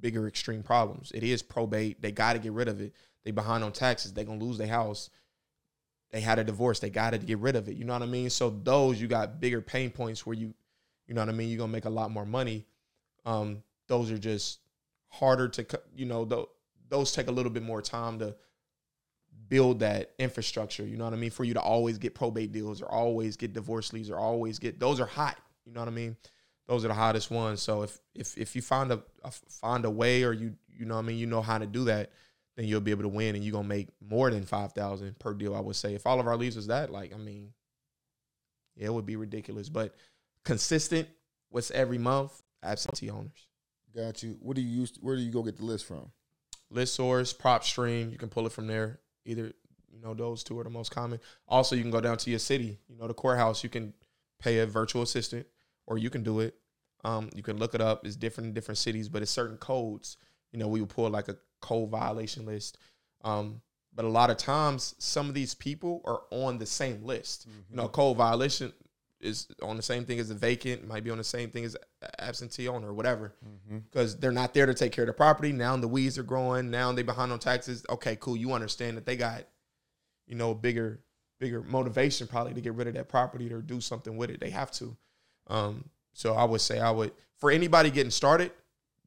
[0.00, 1.12] bigger extreme problems.
[1.14, 2.02] It is probate.
[2.02, 2.94] They got to get rid of it.
[3.24, 4.12] They behind on taxes.
[4.12, 5.10] They gonna lose their house.
[6.10, 6.80] They had a divorce.
[6.80, 7.76] They got to get rid of it.
[7.76, 8.30] You know what I mean?
[8.30, 10.54] So those you got bigger pain points where you,
[11.06, 11.48] you know what I mean.
[11.48, 12.66] You're gonna make a lot more money.
[13.24, 14.60] Um, those are just
[15.08, 16.48] harder to you know
[16.88, 18.34] those take a little bit more time to
[19.48, 21.30] build that infrastructure you know what i mean?
[21.30, 24.78] For you to always get probate deals or always get divorce leads or always get
[24.78, 26.16] those are hot you know what i mean?
[26.66, 27.62] Those are the hottest ones.
[27.62, 30.96] So if if if you find a, a find a way or you you know
[30.96, 31.18] what i mean?
[31.18, 32.12] You know how to do that
[32.56, 35.54] then you'll be able to win and you're gonna make more than 5000 per deal
[35.54, 35.94] i would say.
[35.94, 37.52] If all of our leads was that like i mean
[38.76, 39.68] yeah, it would be ridiculous.
[39.68, 39.94] But
[40.44, 41.08] consistent
[41.50, 43.47] what's every month absentee owners
[43.98, 44.36] Got you.
[44.40, 44.92] What do you use?
[45.00, 46.12] Where do you go get the list from?
[46.72, 48.12] ListSource, PropStream.
[48.12, 49.00] You can pull it from there.
[49.24, 49.52] Either
[49.90, 51.18] you know those two are the most common.
[51.48, 52.78] Also, you can go down to your city.
[52.88, 53.64] You know the courthouse.
[53.64, 53.92] You can
[54.38, 55.46] pay a virtual assistant,
[55.88, 56.54] or you can do it.
[57.02, 58.06] Um, you can look it up.
[58.06, 60.16] It's different in different cities, but it's certain codes.
[60.52, 62.78] You know, we would pull like a code violation list.
[63.24, 63.62] Um,
[63.92, 67.48] but a lot of times, some of these people are on the same list.
[67.48, 67.58] Mm-hmm.
[67.70, 68.72] You know, code violation
[69.20, 71.76] is on the same thing as a vacant, might be on the same thing as
[72.18, 73.34] absentee owner or whatever,
[73.90, 74.20] because mm-hmm.
[74.20, 75.52] they're not there to take care of the property.
[75.52, 76.70] Now the weeds are growing.
[76.70, 77.84] Now they behind on taxes.
[77.90, 78.36] Okay, cool.
[78.36, 79.44] You understand that they got,
[80.26, 81.00] you know, bigger,
[81.40, 84.40] bigger motivation probably to get rid of that property or do something with it.
[84.40, 84.96] They have to.
[85.48, 88.52] Um, so I would say I would for anybody getting started,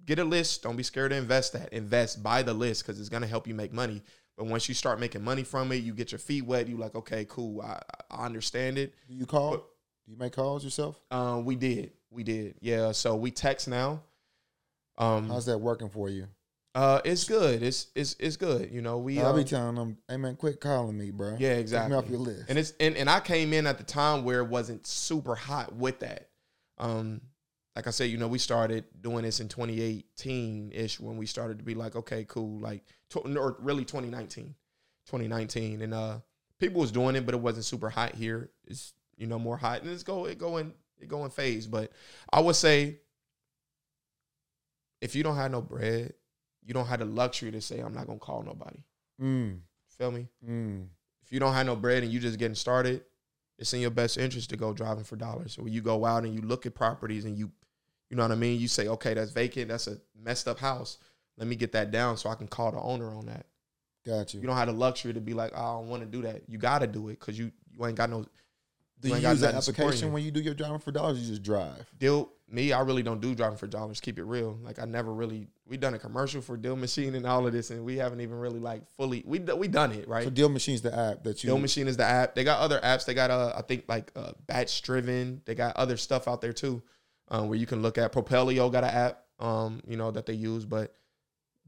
[0.05, 0.63] get a list.
[0.63, 1.71] Don't be scared to invest that.
[1.71, 4.01] Invest buy the list because it's gonna help you make money.
[4.37, 6.67] But once you start making money from it, you get your feet wet.
[6.67, 7.61] You like, okay, cool.
[7.61, 8.93] I, I understand it.
[9.07, 9.51] Do you call?
[9.51, 9.65] But,
[10.11, 10.99] you make calls yourself?
[11.09, 11.91] Um, we did.
[12.09, 12.55] We did.
[12.59, 12.91] Yeah.
[12.91, 14.01] So we text now.
[14.97, 16.27] Um, how's that working for you?
[16.75, 17.63] Uh, it's good.
[17.63, 18.71] It's it's it's good.
[18.71, 19.19] You know, we.
[19.19, 21.95] I'll be um, telling them, "Hey man, quit calling me, bro." Yeah, exactly.
[21.95, 22.49] Off your list.
[22.49, 25.75] And it's and, and I came in at the time where it wasn't super hot
[25.75, 26.29] with that.
[26.77, 27.21] Um,
[27.75, 31.57] like I said, you know, we started doing this in 2018 ish when we started
[31.59, 32.83] to be like, okay, cool, like,
[33.15, 34.55] or really 2019,
[35.05, 36.19] 2019, and uh,
[36.59, 38.49] people was doing it, but it wasn't super hot here.
[38.67, 39.83] It's you know, more hot.
[39.83, 41.67] And it's go it go in it go in phase.
[41.67, 41.91] But
[42.33, 42.97] I would say
[44.99, 46.13] if you don't have no bread,
[46.63, 48.79] you don't have the luxury to say I'm not gonna call nobody.
[49.21, 49.59] Mm.
[49.97, 50.27] Feel me?
[50.47, 50.87] Mm.
[51.23, 53.03] If you don't have no bread and you just getting started,
[53.59, 55.53] it's in your best interest to go driving for dollars.
[55.53, 57.51] So when you go out and you look at properties and you,
[58.09, 60.97] you know what I mean, you say, okay, that's vacant, that's a messed up house.
[61.37, 63.45] Let me get that down so I can call the owner on that.
[64.05, 64.41] Got you.
[64.41, 66.41] You don't have the luxury to be like, oh, I don't want to do that.
[66.47, 68.25] You got to do it because you you ain't got no
[69.01, 71.19] do you, you use that application when you do your driving for dollars?
[71.19, 71.85] You just drive.
[71.97, 73.99] Deal me, I really don't do driving for dollars.
[73.99, 74.59] Keep it real.
[74.61, 77.83] Like I never really we done a commercial for DealMachine and all of this, and
[77.85, 80.25] we haven't even really like fully we we done it right.
[80.25, 81.49] So DealMachine's the app that you.
[81.49, 82.35] DealMachine is the app.
[82.35, 83.05] They got other apps.
[83.05, 85.41] They got uh I think like uh, Batch Driven.
[85.45, 86.81] They got other stuff out there too,
[87.29, 88.11] um, where you can look at.
[88.11, 90.95] Propelio got an app, um, you know that they use, but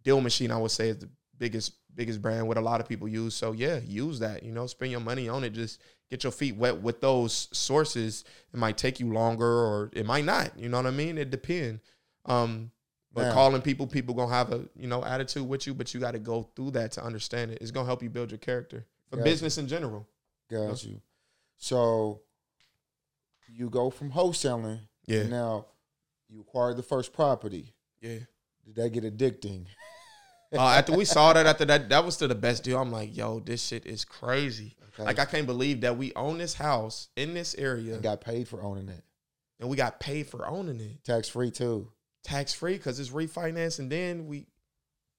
[0.04, 3.36] DealMachine I would say is the biggest biggest brand what a lot of people use.
[3.36, 4.44] So yeah, use that.
[4.44, 5.52] You know, spend your money on it.
[5.52, 8.24] Just get your feet wet with those sources.
[8.54, 10.58] It might take you longer, or it might not.
[10.58, 11.18] You know what I mean?
[11.18, 11.82] It depends.
[12.26, 12.72] Um,
[13.14, 13.34] but Man.
[13.34, 16.20] calling people, people gonna have a you know attitude with you, but you got to
[16.20, 17.60] go through that to understand it.
[17.62, 19.64] It's gonna help you build your character for got business you.
[19.64, 20.08] in general.
[20.50, 20.92] Got you.
[20.92, 21.02] you.
[21.58, 22.22] So
[23.48, 24.80] you go from wholesaling.
[25.06, 25.24] Yeah.
[25.24, 25.66] now
[26.30, 27.74] you acquired the first property.
[28.02, 28.20] Yeah.
[28.66, 29.66] Did that get addicting?
[30.54, 32.80] uh, after we saw that, after that, that was still the best deal.
[32.80, 34.76] I'm like, yo, this shit is crazy.
[34.94, 35.04] Okay.
[35.04, 37.96] Like I can't believe that we own this house in this area.
[37.96, 39.04] And got paid for owning it.
[39.60, 41.04] And we got paid for owning it.
[41.04, 41.92] Tax free too.
[42.24, 44.46] Tax free because it's refinance, and then we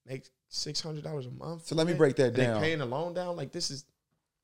[0.07, 1.67] make six hundred dollars a month.
[1.67, 2.61] So let me break that down.
[2.61, 3.85] paying the loan down, like this is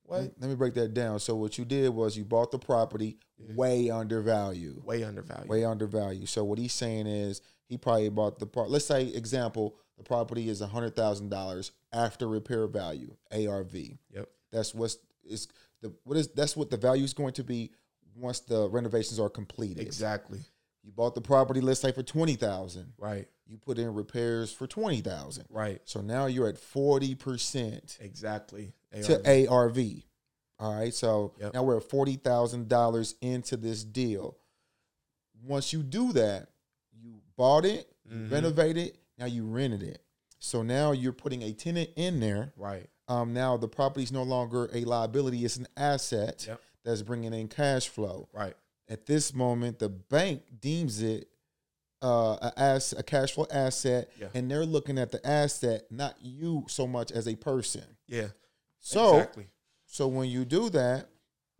[0.03, 0.31] what?
[0.39, 1.19] Let me break that down.
[1.19, 3.55] So what you did was you bought the property yeah.
[3.55, 4.83] way undervalued.
[4.83, 5.49] Way undervalued.
[5.49, 6.29] Way undervalued.
[6.29, 8.69] So what he's saying is he probably bought the part.
[8.69, 13.75] Let's say example, the property is hundred thousand dollars after repair value, ARV.
[13.75, 14.29] Yep.
[14.51, 15.47] That's what's is
[15.81, 17.71] the what is that's what the value is going to be
[18.15, 19.79] once the renovations are completed.
[19.79, 20.39] Exactly.
[20.83, 22.93] You bought the property, let's say for twenty thousand.
[22.97, 23.27] Right.
[23.45, 25.45] You put in repairs for twenty thousand.
[25.49, 25.81] Right.
[25.85, 27.99] So now you're at forty percent.
[28.01, 28.73] Exactly.
[28.93, 29.05] ARV.
[29.05, 29.77] To ARV.
[30.59, 30.93] All right.
[30.93, 31.53] So yep.
[31.53, 34.37] now we're at forty thousand dollars into this deal.
[35.43, 36.49] Once you do that,
[36.91, 38.33] you bought it, mm-hmm.
[38.33, 40.03] renovated, now you rented it.
[40.39, 42.53] So now you're putting a tenant in there.
[42.57, 42.89] Right.
[43.07, 46.61] Um, now the property is no longer a liability; it's an asset yep.
[46.83, 48.27] that's bringing in cash flow.
[48.33, 48.55] Right.
[48.89, 51.27] At this moment, the bank deems it
[52.01, 54.27] uh, a, as, a cash flow asset, yeah.
[54.33, 57.83] and they're looking at the asset, not you so much as a person.
[58.07, 58.27] Yeah.
[58.79, 59.47] So, exactly.
[59.85, 61.09] so when you do that,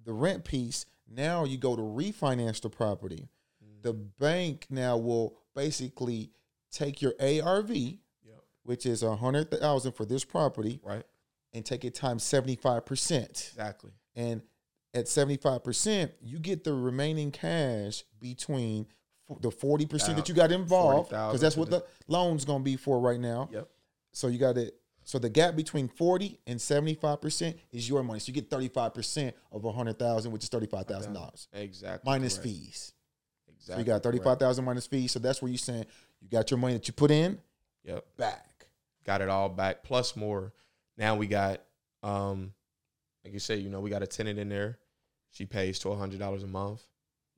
[0.03, 3.29] the rent piece, now you go to refinance the property.
[3.63, 3.83] Mm.
[3.83, 6.31] The bank now will basically
[6.72, 7.99] take your ARV, yep.
[8.64, 11.03] which is a hundred thousand for this property, right,
[11.53, 13.49] and take it times seventy five percent.
[13.52, 13.91] Exactly.
[14.15, 14.41] And
[14.93, 18.88] at seventy five percent, you get the remaining cash between
[19.39, 22.99] the 40% that you got involved because that's what the loan's going to be for
[22.99, 23.49] right now.
[23.52, 23.69] Yep.
[24.11, 24.76] So you got it.
[25.03, 28.19] So the gap between 40 and 75% is your money.
[28.19, 31.48] So you get 35% of a 100,000 which is $35,000.
[31.53, 32.11] Exactly.
[32.11, 32.43] Minus correct.
[32.43, 32.93] fees.
[33.48, 33.73] Exactly.
[33.73, 35.11] So you got 35,000 minus fees.
[35.11, 35.85] So that's where you're saying
[36.22, 37.39] you got your money that you put in.
[37.84, 38.06] Yep.
[38.18, 38.68] Back.
[39.06, 40.53] Got it all back plus more.
[40.98, 41.61] Now we got
[42.03, 42.53] um
[43.23, 44.77] like you say, you know, we got a tenant in there.
[45.31, 46.81] She pays $1,200 a month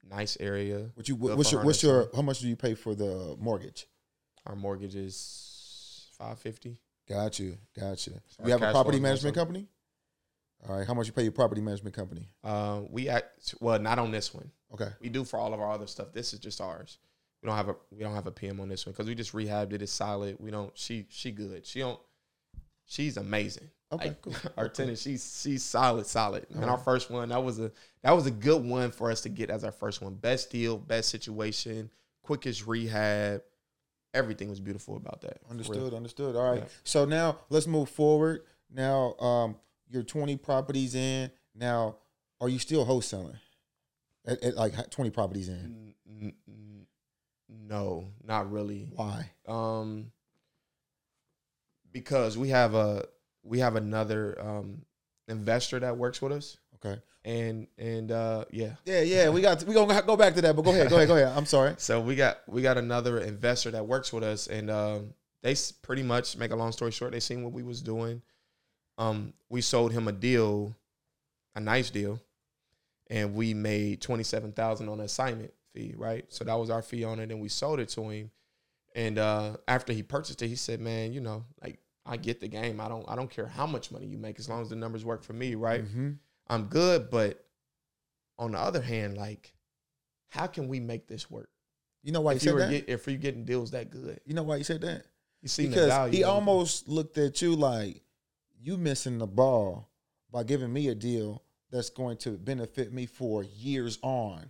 [0.10, 0.90] nice area.
[0.96, 3.88] What you what's your what's your how much do you pay for the mortgage?
[4.46, 6.78] Our mortgage is five fifty.
[7.08, 8.14] Got you, got you.
[8.28, 9.68] So you have a property management company.
[10.68, 12.30] All right, how much you pay your property management company?
[12.44, 14.50] Uh, we act well, not on this one.
[14.74, 16.14] Okay, we do for all of our other stuff.
[16.14, 17.00] This is just ours.
[17.44, 19.34] We don't have a we don't have a PM on this one because we just
[19.34, 19.82] rehabbed it.
[19.82, 20.38] It's solid.
[20.40, 20.72] We don't.
[20.76, 21.66] She she good.
[21.66, 22.00] She don't.
[22.86, 23.70] She's amazing.
[23.92, 24.34] Okay, like, cool.
[24.58, 26.48] Our tenant, she's she's solid, solid.
[26.52, 26.70] And right.
[26.70, 27.70] our first one, that was a
[28.02, 30.16] that was a good one for us to get as our first one.
[30.16, 31.90] Best deal, best situation,
[32.24, 33.44] quickest rehab.
[34.14, 35.40] Everything was beautiful about that.
[35.50, 36.36] Understood, understood.
[36.36, 36.62] All right.
[36.62, 36.70] Yeah.
[36.84, 38.42] So now let's move forward.
[38.72, 39.56] Now, um,
[39.90, 41.30] you're 20 properties in.
[41.56, 41.98] Now,
[42.40, 43.38] are you still wholesaling?
[44.26, 45.94] At, at like 20 properties in?
[47.68, 48.88] No, not really.
[48.96, 49.30] Why?
[49.48, 50.12] Um,
[51.92, 53.06] because we have a
[53.44, 54.82] we have another um,
[55.28, 56.58] investor that works with us.
[56.76, 57.02] Okay.
[57.26, 58.72] And and uh, yeah.
[58.86, 59.30] Yeah, yeah.
[59.30, 61.16] We got to, we gonna go back to that, but go ahead, go ahead, go
[61.16, 61.34] ahead.
[61.36, 61.76] I'm sorry.
[61.78, 66.04] So we got we got another investor that works with us, and um, they pretty
[66.04, 67.12] much make a long story short.
[67.12, 68.22] They seen what we was doing.
[68.98, 70.76] Um, we sold him a deal,
[71.56, 72.20] a nice deal,
[73.10, 75.94] and we made twenty seven thousand on assignment fee.
[75.98, 76.26] Right.
[76.30, 78.32] So that was our fee on it, and we sold it to him.
[78.96, 82.48] And uh, after he purchased it, he said, "Man, you know, like I get the
[82.48, 82.80] game.
[82.80, 85.06] I don't I don't care how much money you make as long as the numbers
[85.06, 85.84] work for me, right?
[85.84, 86.12] Mm-hmm.
[86.48, 87.44] I'm good, but
[88.38, 89.54] on the other hand, like,
[90.30, 91.50] how can we make this work?
[92.04, 94.44] You know why if you said that if you're getting deals that good, you know
[94.44, 95.06] why you said that?
[95.42, 98.02] You see because he almost looked at you like
[98.60, 99.90] you missing the ball
[100.32, 104.50] by giving me a deal that's going to benefit me for years on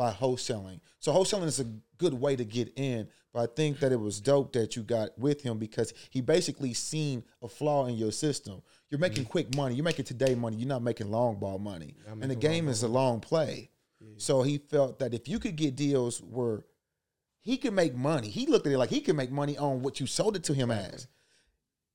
[0.00, 0.80] by wholesaling.
[0.98, 1.66] So wholesaling is a
[1.98, 5.10] good way to get in, but I think that it was dope that you got
[5.18, 8.62] with him because he basically seen a flaw in your system.
[8.88, 9.30] You're making mm-hmm.
[9.30, 9.74] quick money.
[9.74, 10.56] You're making today money.
[10.56, 11.96] You're not making long ball money.
[12.08, 13.68] And the game is a long play.
[14.00, 14.14] Yeah.
[14.16, 16.64] So he felt that if you could get deals where
[17.42, 20.00] he could make money, he looked at it like he could make money on what
[20.00, 21.08] you sold it to him as.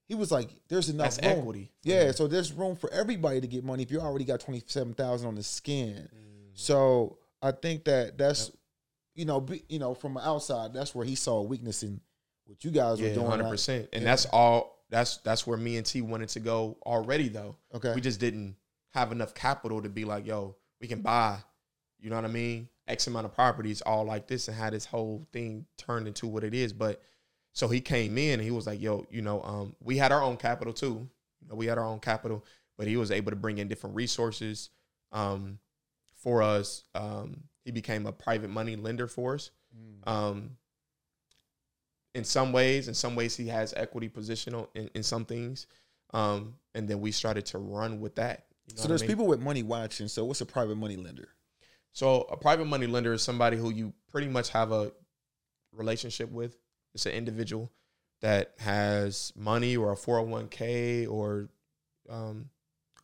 [0.07, 1.40] He was like, "There's enough That's room.
[1.40, 4.61] equity." Yeah, so there's room for everybody to get money if you already got twenty
[4.68, 6.07] seven thousand on the skin.
[6.14, 6.52] Mm.
[6.53, 8.56] So I think that that's yep.
[9.16, 11.99] you know be, you know from outside that's where he saw a weakness in
[12.45, 13.28] what you guys yeah, were doing.
[13.28, 14.10] Hundred percent, and yeah.
[14.10, 17.56] that's all that's that's where me and T wanted to go already though.
[17.74, 17.94] Okay.
[17.94, 18.56] We just didn't
[18.94, 21.38] have enough capital to be like, yo, we can buy,
[21.99, 22.70] you know what I mean?
[22.88, 26.44] X amount of properties all like this and had this whole thing turned into what
[26.44, 26.72] it is.
[26.72, 27.02] But
[27.52, 30.22] so he came in and he was like, yo, you know, um, we had our
[30.22, 31.10] own capital too.
[31.41, 32.45] You know, we had our own capital,
[32.78, 34.70] but he was able to bring in different resources
[35.12, 35.60] um,
[36.26, 36.84] for us.
[36.95, 39.52] Um, he became a private money lender for us.
[39.77, 40.11] Mm.
[40.11, 40.49] Um,
[42.15, 45.68] in some ways, in some ways, he has equity positional in, in some things.
[46.14, 48.45] Um, and then we started to run with that.
[48.65, 49.11] You know so there's I mean?
[49.11, 50.07] people with money watching.
[50.07, 51.30] So what's a private money lender?
[51.93, 54.91] So a private money lender is somebody who you pretty much have a
[55.73, 56.57] relationship with.
[56.95, 57.72] It's an individual
[58.22, 61.49] that has money or a 401k or
[62.10, 62.49] um,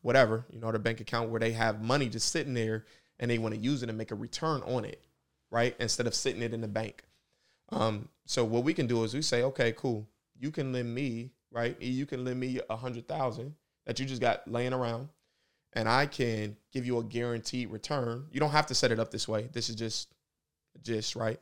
[0.02, 2.85] whatever, you know, their bank account where they have money just sitting there
[3.22, 5.02] and they want to use it and make a return on it,
[5.49, 5.76] right?
[5.80, 7.03] Instead of sitting it in the bank.
[7.69, 10.07] Um, so what we can do is we say, okay, cool.
[10.38, 11.80] You can lend me, right?
[11.81, 15.10] You can lend me a hundred thousand that you just got laying around,
[15.73, 18.26] and I can give you a guaranteed return.
[18.31, 19.49] You don't have to set it up this way.
[19.53, 20.14] This is just,
[20.84, 21.39] just right.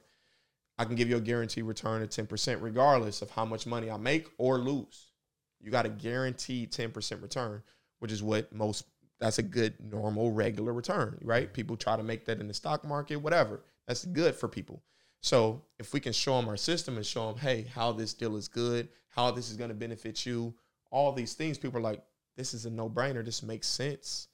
[0.78, 3.90] I can give you a guaranteed return of ten percent, regardless of how much money
[3.90, 5.12] I make or lose.
[5.62, 7.64] You got a guaranteed ten percent return,
[8.00, 8.86] which is what most.
[9.20, 11.52] That's a good normal regular return, right?
[11.52, 13.64] People try to make that in the stock market, whatever.
[13.88, 14.82] That's good for people.
[15.22, 18.38] So if we can show them our system and show them, hey, how this deal
[18.38, 20.54] is good, how this is going to benefit you,
[20.92, 22.02] all these things, people are like,
[22.38, 23.24] this is a no brainer.
[23.26, 24.30] This makes sense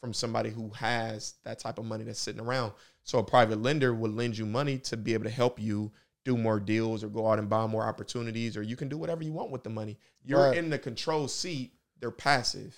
[0.00, 2.72] from somebody who has that type of money that's sitting around.
[3.04, 5.92] So a private lender will lend you money to be able to help you
[6.24, 9.22] do more deals or go out and buy more opportunities, or you can do whatever
[9.22, 9.98] you want with the money.
[10.24, 10.56] You're right.
[10.56, 11.74] in the control seat.
[11.98, 12.76] They're passive.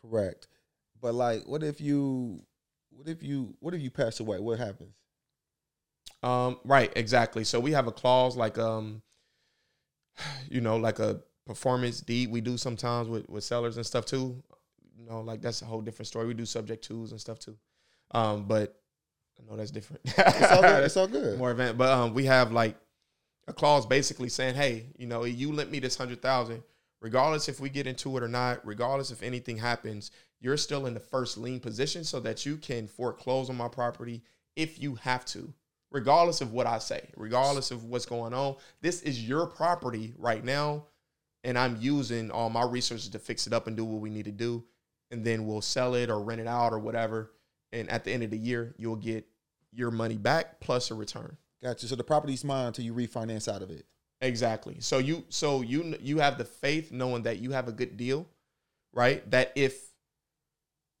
[0.00, 0.48] Correct.
[1.00, 2.42] But like, what if you,
[2.90, 4.38] what if you, what if you pass away?
[4.38, 4.94] What happens?
[6.22, 7.44] Um, right, exactly.
[7.44, 9.02] So we have a clause like um,
[10.50, 14.42] you know, like a performance deed we do sometimes with, with sellers and stuff too.
[14.96, 16.26] You know, like that's a whole different story.
[16.26, 17.56] We do subject twos and stuff too.
[18.12, 18.76] Um, but
[19.38, 20.02] I know that's different.
[20.04, 20.84] it's all good.
[20.84, 21.38] It's all good.
[21.38, 21.78] More event.
[21.78, 22.76] But um we have like
[23.48, 26.62] a clause basically saying, hey, you know, you lent me this hundred thousand,
[27.00, 30.10] regardless if we get into it or not, regardless if anything happens,
[30.40, 34.22] you're still in the first lien position so that you can foreclose on my property
[34.56, 35.52] if you have to
[35.90, 38.56] regardless of what I say, regardless of what's going on.
[38.80, 40.86] This is your property right now,
[41.44, 44.26] and I'm using all my resources to fix it up and do what we need
[44.26, 44.64] to do.
[45.10, 47.32] And then we'll sell it or rent it out or whatever.
[47.72, 49.26] And at the end of the year, you'll get
[49.72, 51.36] your money back plus a return.
[51.62, 51.88] Gotcha.
[51.88, 53.86] So the property's mine until you refinance out of it.
[54.20, 54.76] Exactly.
[54.80, 58.28] So you so you you have the faith knowing that you have a good deal,
[58.92, 59.28] right?
[59.30, 59.89] That if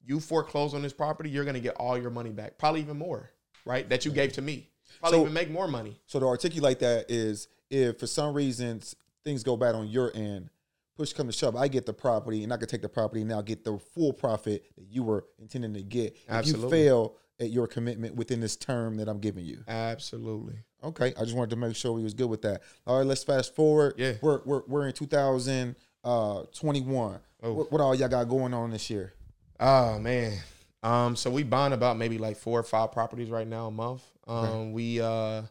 [0.04, 2.98] you foreclose on this property, you're going to get all your money back, probably even
[2.98, 3.30] more,
[3.64, 3.88] right?
[3.88, 4.68] That you gave to me.
[5.00, 5.98] Probably so, even make more money.
[6.06, 10.50] So to articulate that is if for some reasons things go bad on your end,
[10.96, 13.30] push come to shove, I get the property and I can take the property and
[13.30, 16.16] now get the full profit that you were intending to get.
[16.28, 16.66] Absolutely.
[16.66, 19.64] If you fail at your commitment within this term that I'm giving you.
[19.66, 20.58] Absolutely.
[20.84, 21.14] Okay.
[21.18, 22.62] I just wanted to make sure we was good with that.
[22.86, 23.94] All right, let's fast forward.
[23.96, 24.14] Yeah.
[24.20, 25.74] We're we're, we're in 2021.
[26.04, 27.52] Uh, oh.
[27.52, 29.14] What, what all y'all got going on this year?
[29.60, 30.38] Oh man.
[30.82, 34.02] Um, so we buying about maybe like four or five properties right now a month.
[34.26, 35.42] Um, we uh,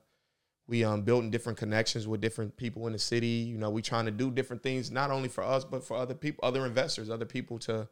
[0.68, 3.28] we um building different connections with different people in the city.
[3.28, 6.16] You know, we trying to do different things not only for us but for other
[6.16, 7.88] people, other investors, other people to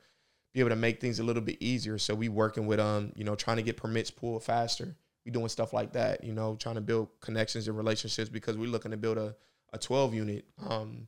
[0.53, 1.99] be able to make things a little bit easier.
[1.99, 4.95] So we working with um, you know, trying to get permits pulled faster.
[5.23, 6.23] We doing stuff like that.
[6.23, 9.35] You know, trying to build connections and relationships because we're looking to build a
[9.73, 10.45] a 12 unit.
[10.67, 11.07] Um,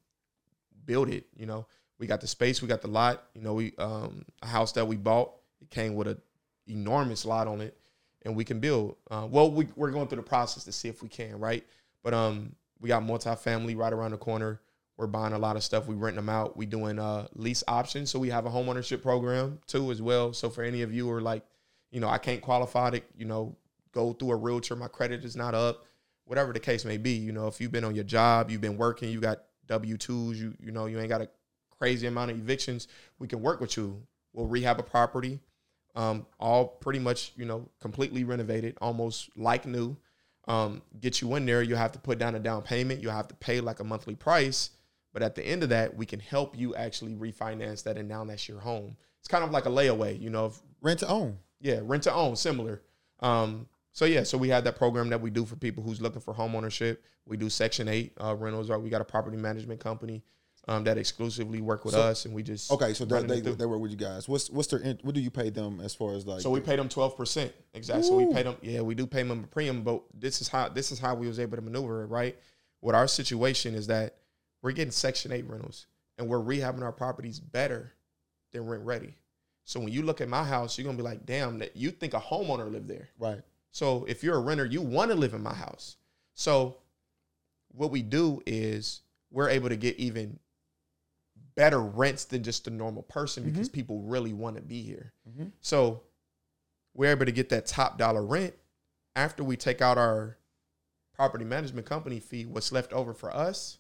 [0.86, 1.26] build it.
[1.36, 1.66] You know,
[2.00, 3.24] we got the space, we got the lot.
[3.36, 5.34] You know, we um a house that we bought.
[5.62, 6.18] It came with a
[6.68, 7.78] enormous lot on it
[8.24, 8.96] and we can build.
[9.10, 11.66] Uh, well, we, we're going through the process to see if we can, right?
[12.04, 14.62] But um, we got multifamily right around the corner.
[14.98, 15.88] We're buying a lot of stuff.
[15.88, 16.58] We renting them out.
[16.58, 20.34] We doing uh, lease options, so we have a homeownership program too as well.
[20.34, 21.44] So for any of you who are like,
[21.92, 23.56] you know, I can't qualify to, you know,
[23.94, 24.76] go through a realtor.
[24.76, 25.86] My credit is not up.
[26.26, 28.78] Whatever the case may be, you know, if you've been on your job, you've been
[28.78, 31.30] working, you got W twos, you you know, you ain't got a
[31.80, 32.88] crazy amount of evictions.
[33.18, 34.04] We can work with you.
[34.34, 35.40] We'll rehab a property
[35.96, 39.98] um, all pretty much you know completely renovated, almost like new.
[40.48, 43.02] Um, get you in there, you have to put down a down payment.
[43.02, 44.72] You have to pay like a monthly price,
[45.14, 48.24] but at the end of that, we can help you actually refinance that, and now
[48.24, 48.96] that's your home.
[49.20, 51.38] It's kind of like a layaway, you know, if, rent to own.
[51.60, 52.82] Yeah, rent to own, similar.
[53.20, 56.22] Um, so yeah, so we have that program that we do for people who's looking
[56.22, 57.04] for home ownership.
[57.26, 58.70] We do Section Eight uh, rentals.
[58.70, 60.24] Or we got a property management company
[60.70, 62.94] um, that exclusively work with so, us, and we just okay.
[62.94, 64.30] So they, they, they work with you guys.
[64.30, 66.42] What's what's their what do you pay them as far as like?
[66.42, 68.06] So we pay them twelve percent exactly.
[68.06, 68.08] Ooh.
[68.08, 68.56] So we pay them.
[68.62, 71.28] Yeah, we do pay them a premium, but this is how this is how we
[71.28, 72.08] was able to maneuver it.
[72.08, 72.38] Right,
[72.82, 74.18] what our situation is that
[74.62, 75.88] we're getting Section Eight rentals,
[76.20, 77.92] and we're rehabbing our properties better
[78.52, 79.16] than rent ready.
[79.64, 82.14] So when you look at my house, you're gonna be like, damn, that you think
[82.14, 83.10] a homeowner lived there.
[83.18, 83.42] Right.
[83.72, 85.98] So if you're a renter, you want to live in my house.
[86.36, 86.78] So
[87.70, 89.02] what we do is
[89.32, 90.40] we're able to get even
[91.60, 93.76] better rents than just a normal person because mm-hmm.
[93.76, 95.12] people really want to be here.
[95.30, 95.48] Mm-hmm.
[95.60, 96.04] So
[96.96, 98.54] we're able to get that top dollar rent
[99.18, 100.38] after we take out our
[101.14, 102.46] property management company fee.
[102.46, 103.78] What's left over for us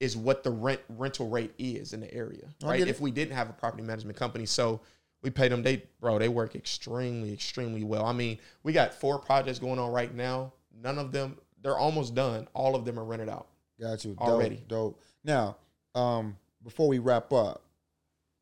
[0.00, 2.80] is what the rent rental rate is in the area, right?
[2.80, 4.80] If we didn't have a property management company, so
[5.22, 5.62] we pay them.
[5.62, 8.06] They bro, they work extremely, extremely well.
[8.06, 10.52] I mean, we got four projects going on right now.
[10.82, 12.48] None of them, they're almost done.
[12.54, 13.46] All of them are rented out.
[13.80, 14.56] Got you already.
[14.66, 14.98] Dope.
[14.98, 15.02] dope.
[15.22, 15.58] Now,
[15.94, 17.62] um, before we wrap up,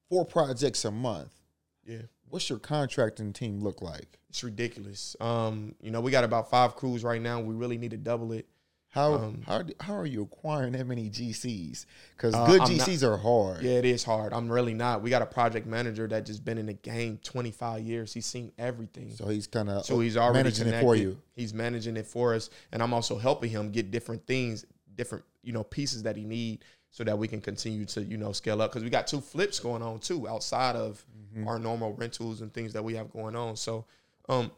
[0.09, 1.33] four projects a month.
[1.85, 2.03] Yeah.
[2.29, 4.19] What's your contracting team look like?
[4.29, 5.17] It's ridiculous.
[5.21, 7.41] Um, you know, we got about five crews right now.
[7.41, 8.47] We really need to double it.
[8.91, 11.87] How um, how how are you acquiring that many GCs?
[12.17, 13.63] Because uh, good I'm GCs not, are hard.
[13.63, 14.33] Yeah, it is hard.
[14.33, 15.01] I'm really not.
[15.01, 18.13] We got a project manager that just been in the game 25 years.
[18.13, 19.13] He's seen everything.
[19.15, 20.85] So he's kind of so he's already managing connected.
[20.85, 21.19] it for you.
[21.35, 24.65] He's managing it for us, and I'm also helping him get different things,
[24.97, 28.33] different you know pieces that he need, so that we can continue to you know
[28.33, 28.71] scale up.
[28.71, 31.05] Because we got two flips going on too outside of
[31.35, 31.49] mm-hmm.
[31.49, 33.57] our normal rentals and things that we have going on.
[33.57, 33.87] So
[34.29, 34.51] um,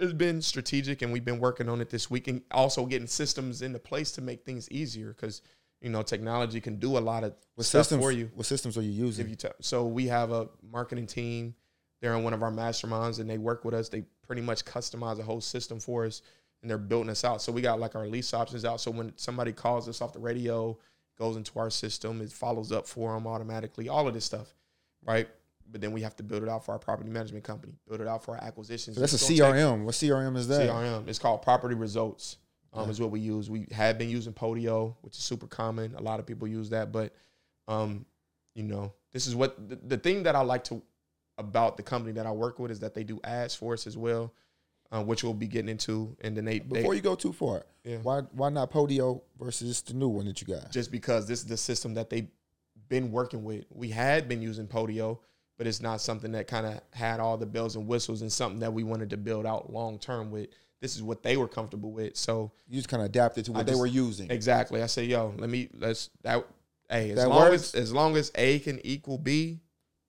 [0.00, 3.62] it's been strategic and we've been working on it this week and also getting systems
[3.62, 5.42] into place to make things easier because
[5.80, 8.76] you know technology can do a lot of what stuff systems, for you what systems
[8.76, 11.54] are you using you t- so we have a marketing team
[12.00, 15.18] they're in one of our masterminds and they work with us they pretty much customize
[15.20, 16.22] a whole system for us
[16.62, 19.12] and they're building us out so we got like our lease options out so when
[19.16, 20.76] somebody calls us off the radio
[21.18, 24.54] goes into our system it follows up for them automatically all of this stuff
[25.04, 25.28] right
[25.70, 28.06] but then we have to build it out for our property management company, build it
[28.06, 28.96] out for our acquisitions.
[28.96, 29.76] So that's a CRM.
[29.76, 30.68] Take, what CRM is that?
[30.68, 31.08] CRM.
[31.08, 32.36] It's called Property Results.
[32.72, 32.90] Um, yeah.
[32.90, 33.48] Is what we use.
[33.48, 35.94] We have been using Podio, which is super common.
[35.94, 37.14] A lot of people use that, but
[37.68, 38.04] um,
[38.56, 40.82] you know, this is what the, the thing that I like to
[41.38, 43.96] about the company that I work with is that they do ads for us as
[43.96, 44.32] well,
[44.94, 46.16] uh, which we'll be getting into.
[46.22, 47.98] And then they before they, you go too far, yeah.
[48.02, 50.70] why why not Podio versus the new one that you got?
[50.70, 52.28] Just because this is the system that they've
[52.88, 53.64] been working with.
[53.70, 55.18] We had been using Podio
[55.56, 58.60] but it's not something that kind of had all the bells and whistles and something
[58.60, 60.48] that we wanted to build out long term with.
[60.80, 62.16] This is what they were comfortable with.
[62.16, 64.30] So you just kind of adapted to what they were using.
[64.30, 64.82] Exactly.
[64.82, 66.44] I say, yo, let me let's that.
[66.90, 67.74] Hey, as that long works?
[67.74, 69.60] as as long as A can equal B,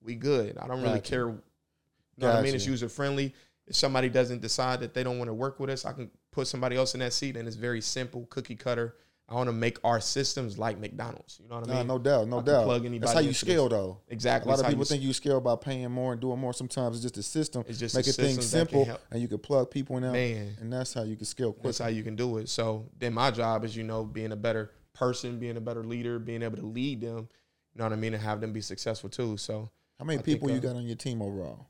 [0.01, 0.57] we good.
[0.57, 1.09] I don't really gotcha.
[1.09, 1.27] care.
[1.27, 2.33] You know gotcha.
[2.33, 2.55] what I mean?
[2.55, 3.33] It's user friendly.
[3.67, 6.47] If somebody doesn't decide that they don't want to work with us, I can put
[6.47, 8.95] somebody else in that seat, and it's very simple, cookie cutter.
[9.27, 11.39] I want to make our systems like McDonald's.
[11.41, 11.87] You know what I mean?
[11.87, 12.65] No, no doubt, no doubt.
[12.65, 13.75] Plug anybody That's how you scale, this.
[13.75, 13.97] though.
[14.07, 14.51] Exactly.
[14.51, 16.53] A lot of people think you scale by paying more and doing more.
[16.53, 17.63] Sometimes it's just a system.
[17.67, 20.11] It's just making things simple, and you can plug people in there.
[20.11, 21.53] Man, and that's how you can scale.
[21.53, 21.69] Quickly.
[21.69, 22.49] That's how you can do it.
[22.49, 26.19] So then my job is, you know, being a better person, being a better leader,
[26.19, 27.27] being able to lead them.
[27.73, 29.37] You know what I mean, and have them be successful too.
[29.37, 31.65] So how many I people think, you uh, got on your team overall?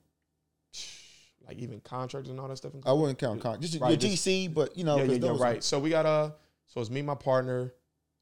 [1.47, 2.73] Like even contractors and all that stuff.
[2.85, 3.71] I wouldn't count contractors.
[3.71, 5.63] Just right, your GC, but you know, yeah, yeah, yeah right.
[5.63, 6.09] So we got a.
[6.09, 6.31] Uh,
[6.67, 7.71] so it's me, my partner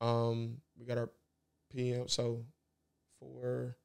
[0.03, 1.09] um, we got our
[1.71, 2.07] PM.
[2.07, 2.45] So
[3.19, 3.75] for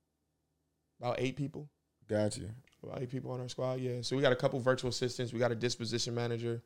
[1.01, 1.69] about eight people.
[2.09, 2.51] Got you.
[2.83, 3.81] About eight people on our squad.
[3.81, 4.03] Yeah.
[4.03, 5.33] So we got a couple virtual assistants.
[5.33, 6.63] We got a disposition manager.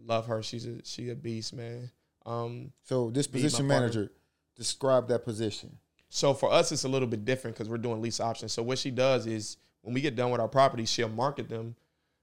[0.00, 0.42] Love her.
[0.42, 1.90] She's a she a beast, man.
[2.24, 4.10] Um, so disposition manager,
[4.56, 5.78] describe that position.
[6.10, 8.52] So for us, it's a little bit different because we're doing lease options.
[8.52, 11.74] So what she does is when we get done with our properties, she'll market them.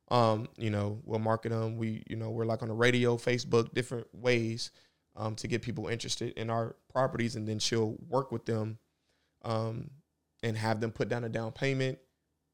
[0.10, 1.78] Um, you know, we'll market them.
[1.78, 4.72] We, you know, we're like on the radio, Facebook, different ways
[5.16, 8.78] um, to get people interested in our properties, and then she'll work with them
[9.44, 9.90] um,
[10.44, 11.98] and have them put down a down payment,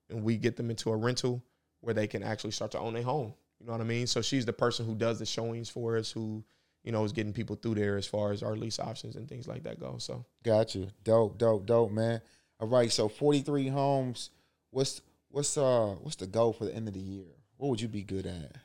[0.09, 1.43] and we get them into a rental
[1.81, 3.33] where they can actually start to own a home.
[3.59, 4.07] You know what I mean?
[4.07, 6.43] So she's the person who does the showings for us, who
[6.83, 9.47] you know is getting people through there as far as our lease options and things
[9.47, 9.97] like that go.
[9.97, 12.21] So got you, dope, dope, dope, man.
[12.59, 14.29] All right, so forty three homes.
[14.69, 17.25] What's what's uh what's the goal for the end of the year?
[17.61, 18.55] What would you be good at?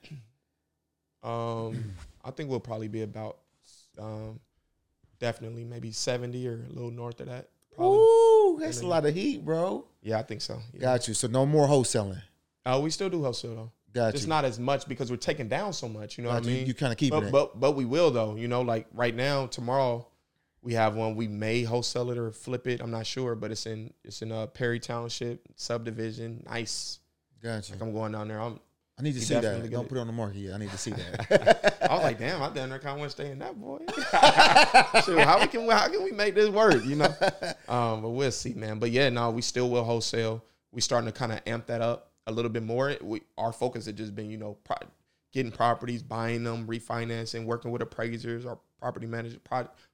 [1.22, 1.92] Um,
[2.24, 3.36] I think we'll probably be about
[3.98, 4.40] um,
[5.18, 7.50] definitely maybe 70 or a little north of that.
[7.74, 7.98] Probably.
[7.98, 9.84] Ooh, that's a lot of heat, bro.
[10.00, 10.60] Yeah, I think so.
[10.72, 10.80] Yeah.
[10.80, 11.12] Got you.
[11.12, 12.22] So no more wholesaling.
[12.64, 13.72] Uh, we still do wholesale though.
[13.92, 14.30] Got Just you.
[14.30, 16.16] not as much because we're taking down so much.
[16.16, 16.60] You know Got what I mean?
[16.60, 17.32] You, you kind of keep but, it.
[17.32, 18.34] But but we will though.
[18.36, 20.06] You know, like right now, tomorrow,
[20.62, 21.16] we have one.
[21.16, 22.80] We may wholesale it or flip it.
[22.80, 26.44] I'm not sure, but it's in it's in a Perry Township subdivision.
[26.48, 27.00] Nice.
[27.42, 27.72] Gotcha.
[27.72, 28.40] Like I'm going down there.
[28.40, 28.58] I'm
[28.98, 29.70] I need to see that.
[29.70, 30.54] Don't put it on the market yet.
[30.54, 31.76] I need to see that.
[31.90, 33.78] I was like, damn, I damn near kind of want to stay in that boy.
[35.04, 36.82] Shoot, how we can how can we make this work?
[36.84, 37.14] You know,
[37.68, 38.78] um, but we'll see, man.
[38.78, 40.42] But yeah, no, we still will wholesale.
[40.72, 42.96] We starting to kind of amp that up a little bit more.
[43.02, 44.88] We our focus has just been, you know, pro-
[45.30, 49.38] getting properties, buying them, refinancing, working with appraisers, our property managers,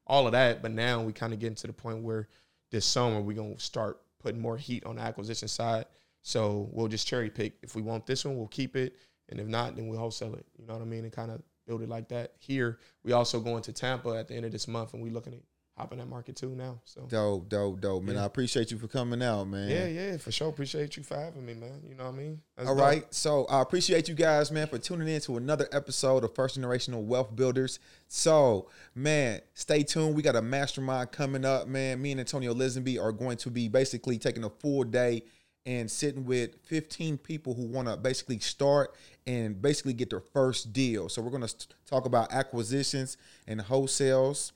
[0.06, 0.62] all of that.
[0.62, 2.28] But now we kind of getting to the point where
[2.70, 5.86] this summer we're gonna start putting more heat on the acquisition side.
[6.22, 7.54] So we'll just cherry pick.
[7.62, 8.96] If we want this one, we'll keep it,
[9.28, 10.46] and if not, then we'll wholesale it.
[10.58, 11.04] You know what I mean?
[11.04, 12.32] And kind of build it like that.
[12.38, 15.34] Here, we also going to Tampa at the end of this month, and we looking
[15.34, 15.40] at
[15.76, 16.78] hopping that market too now.
[16.84, 18.16] So dope, dope, dope, man.
[18.16, 18.22] Yeah.
[18.22, 19.70] I appreciate you for coming out, man.
[19.70, 20.48] Yeah, yeah, for sure.
[20.48, 21.80] Appreciate you for having me, man.
[21.88, 22.40] You know what I mean?
[22.56, 22.84] That's All dope.
[22.84, 23.14] right.
[23.14, 27.02] So I appreciate you guys, man, for tuning in to another episode of First Generational
[27.02, 27.78] Wealth Builders.
[28.08, 30.14] So, man, stay tuned.
[30.14, 32.02] We got a mastermind coming up, man.
[32.02, 35.22] Me and Antonio Lisenby are going to be basically taking a full day
[35.64, 38.94] and sitting with 15 people who want to basically start
[39.26, 41.08] and basically get their first deal.
[41.08, 43.16] So we're going to talk about acquisitions
[43.46, 44.52] and wholesales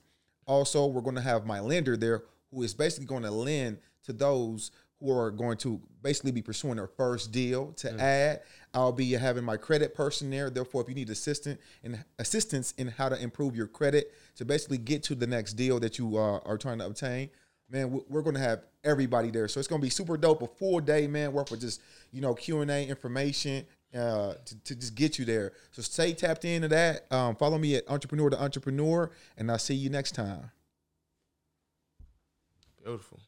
[0.47, 4.13] also, we're going to have my lender there who is basically going to lend to
[4.13, 7.99] those who are going to basically be pursuing their first deal to mm.
[7.99, 8.41] add.
[8.73, 10.49] I'll be having my credit person there.
[10.49, 14.77] Therefore, if you need assistance and assistance in how to improve your credit to basically
[14.77, 17.29] get to the next deal that you uh, are trying to obtain,
[17.69, 19.47] man, we're going to have everybody there.
[19.47, 20.41] So it's going to be super dope.
[20.41, 21.81] A full day, man, worth of just
[22.11, 23.65] you know Q and A information
[23.95, 25.53] uh, to, to just get you there.
[25.71, 27.11] So stay tapped into that.
[27.11, 30.51] Um, follow me at Entrepreneur to Entrepreneur, and I'll see you next time.
[32.83, 33.19] Beautiful.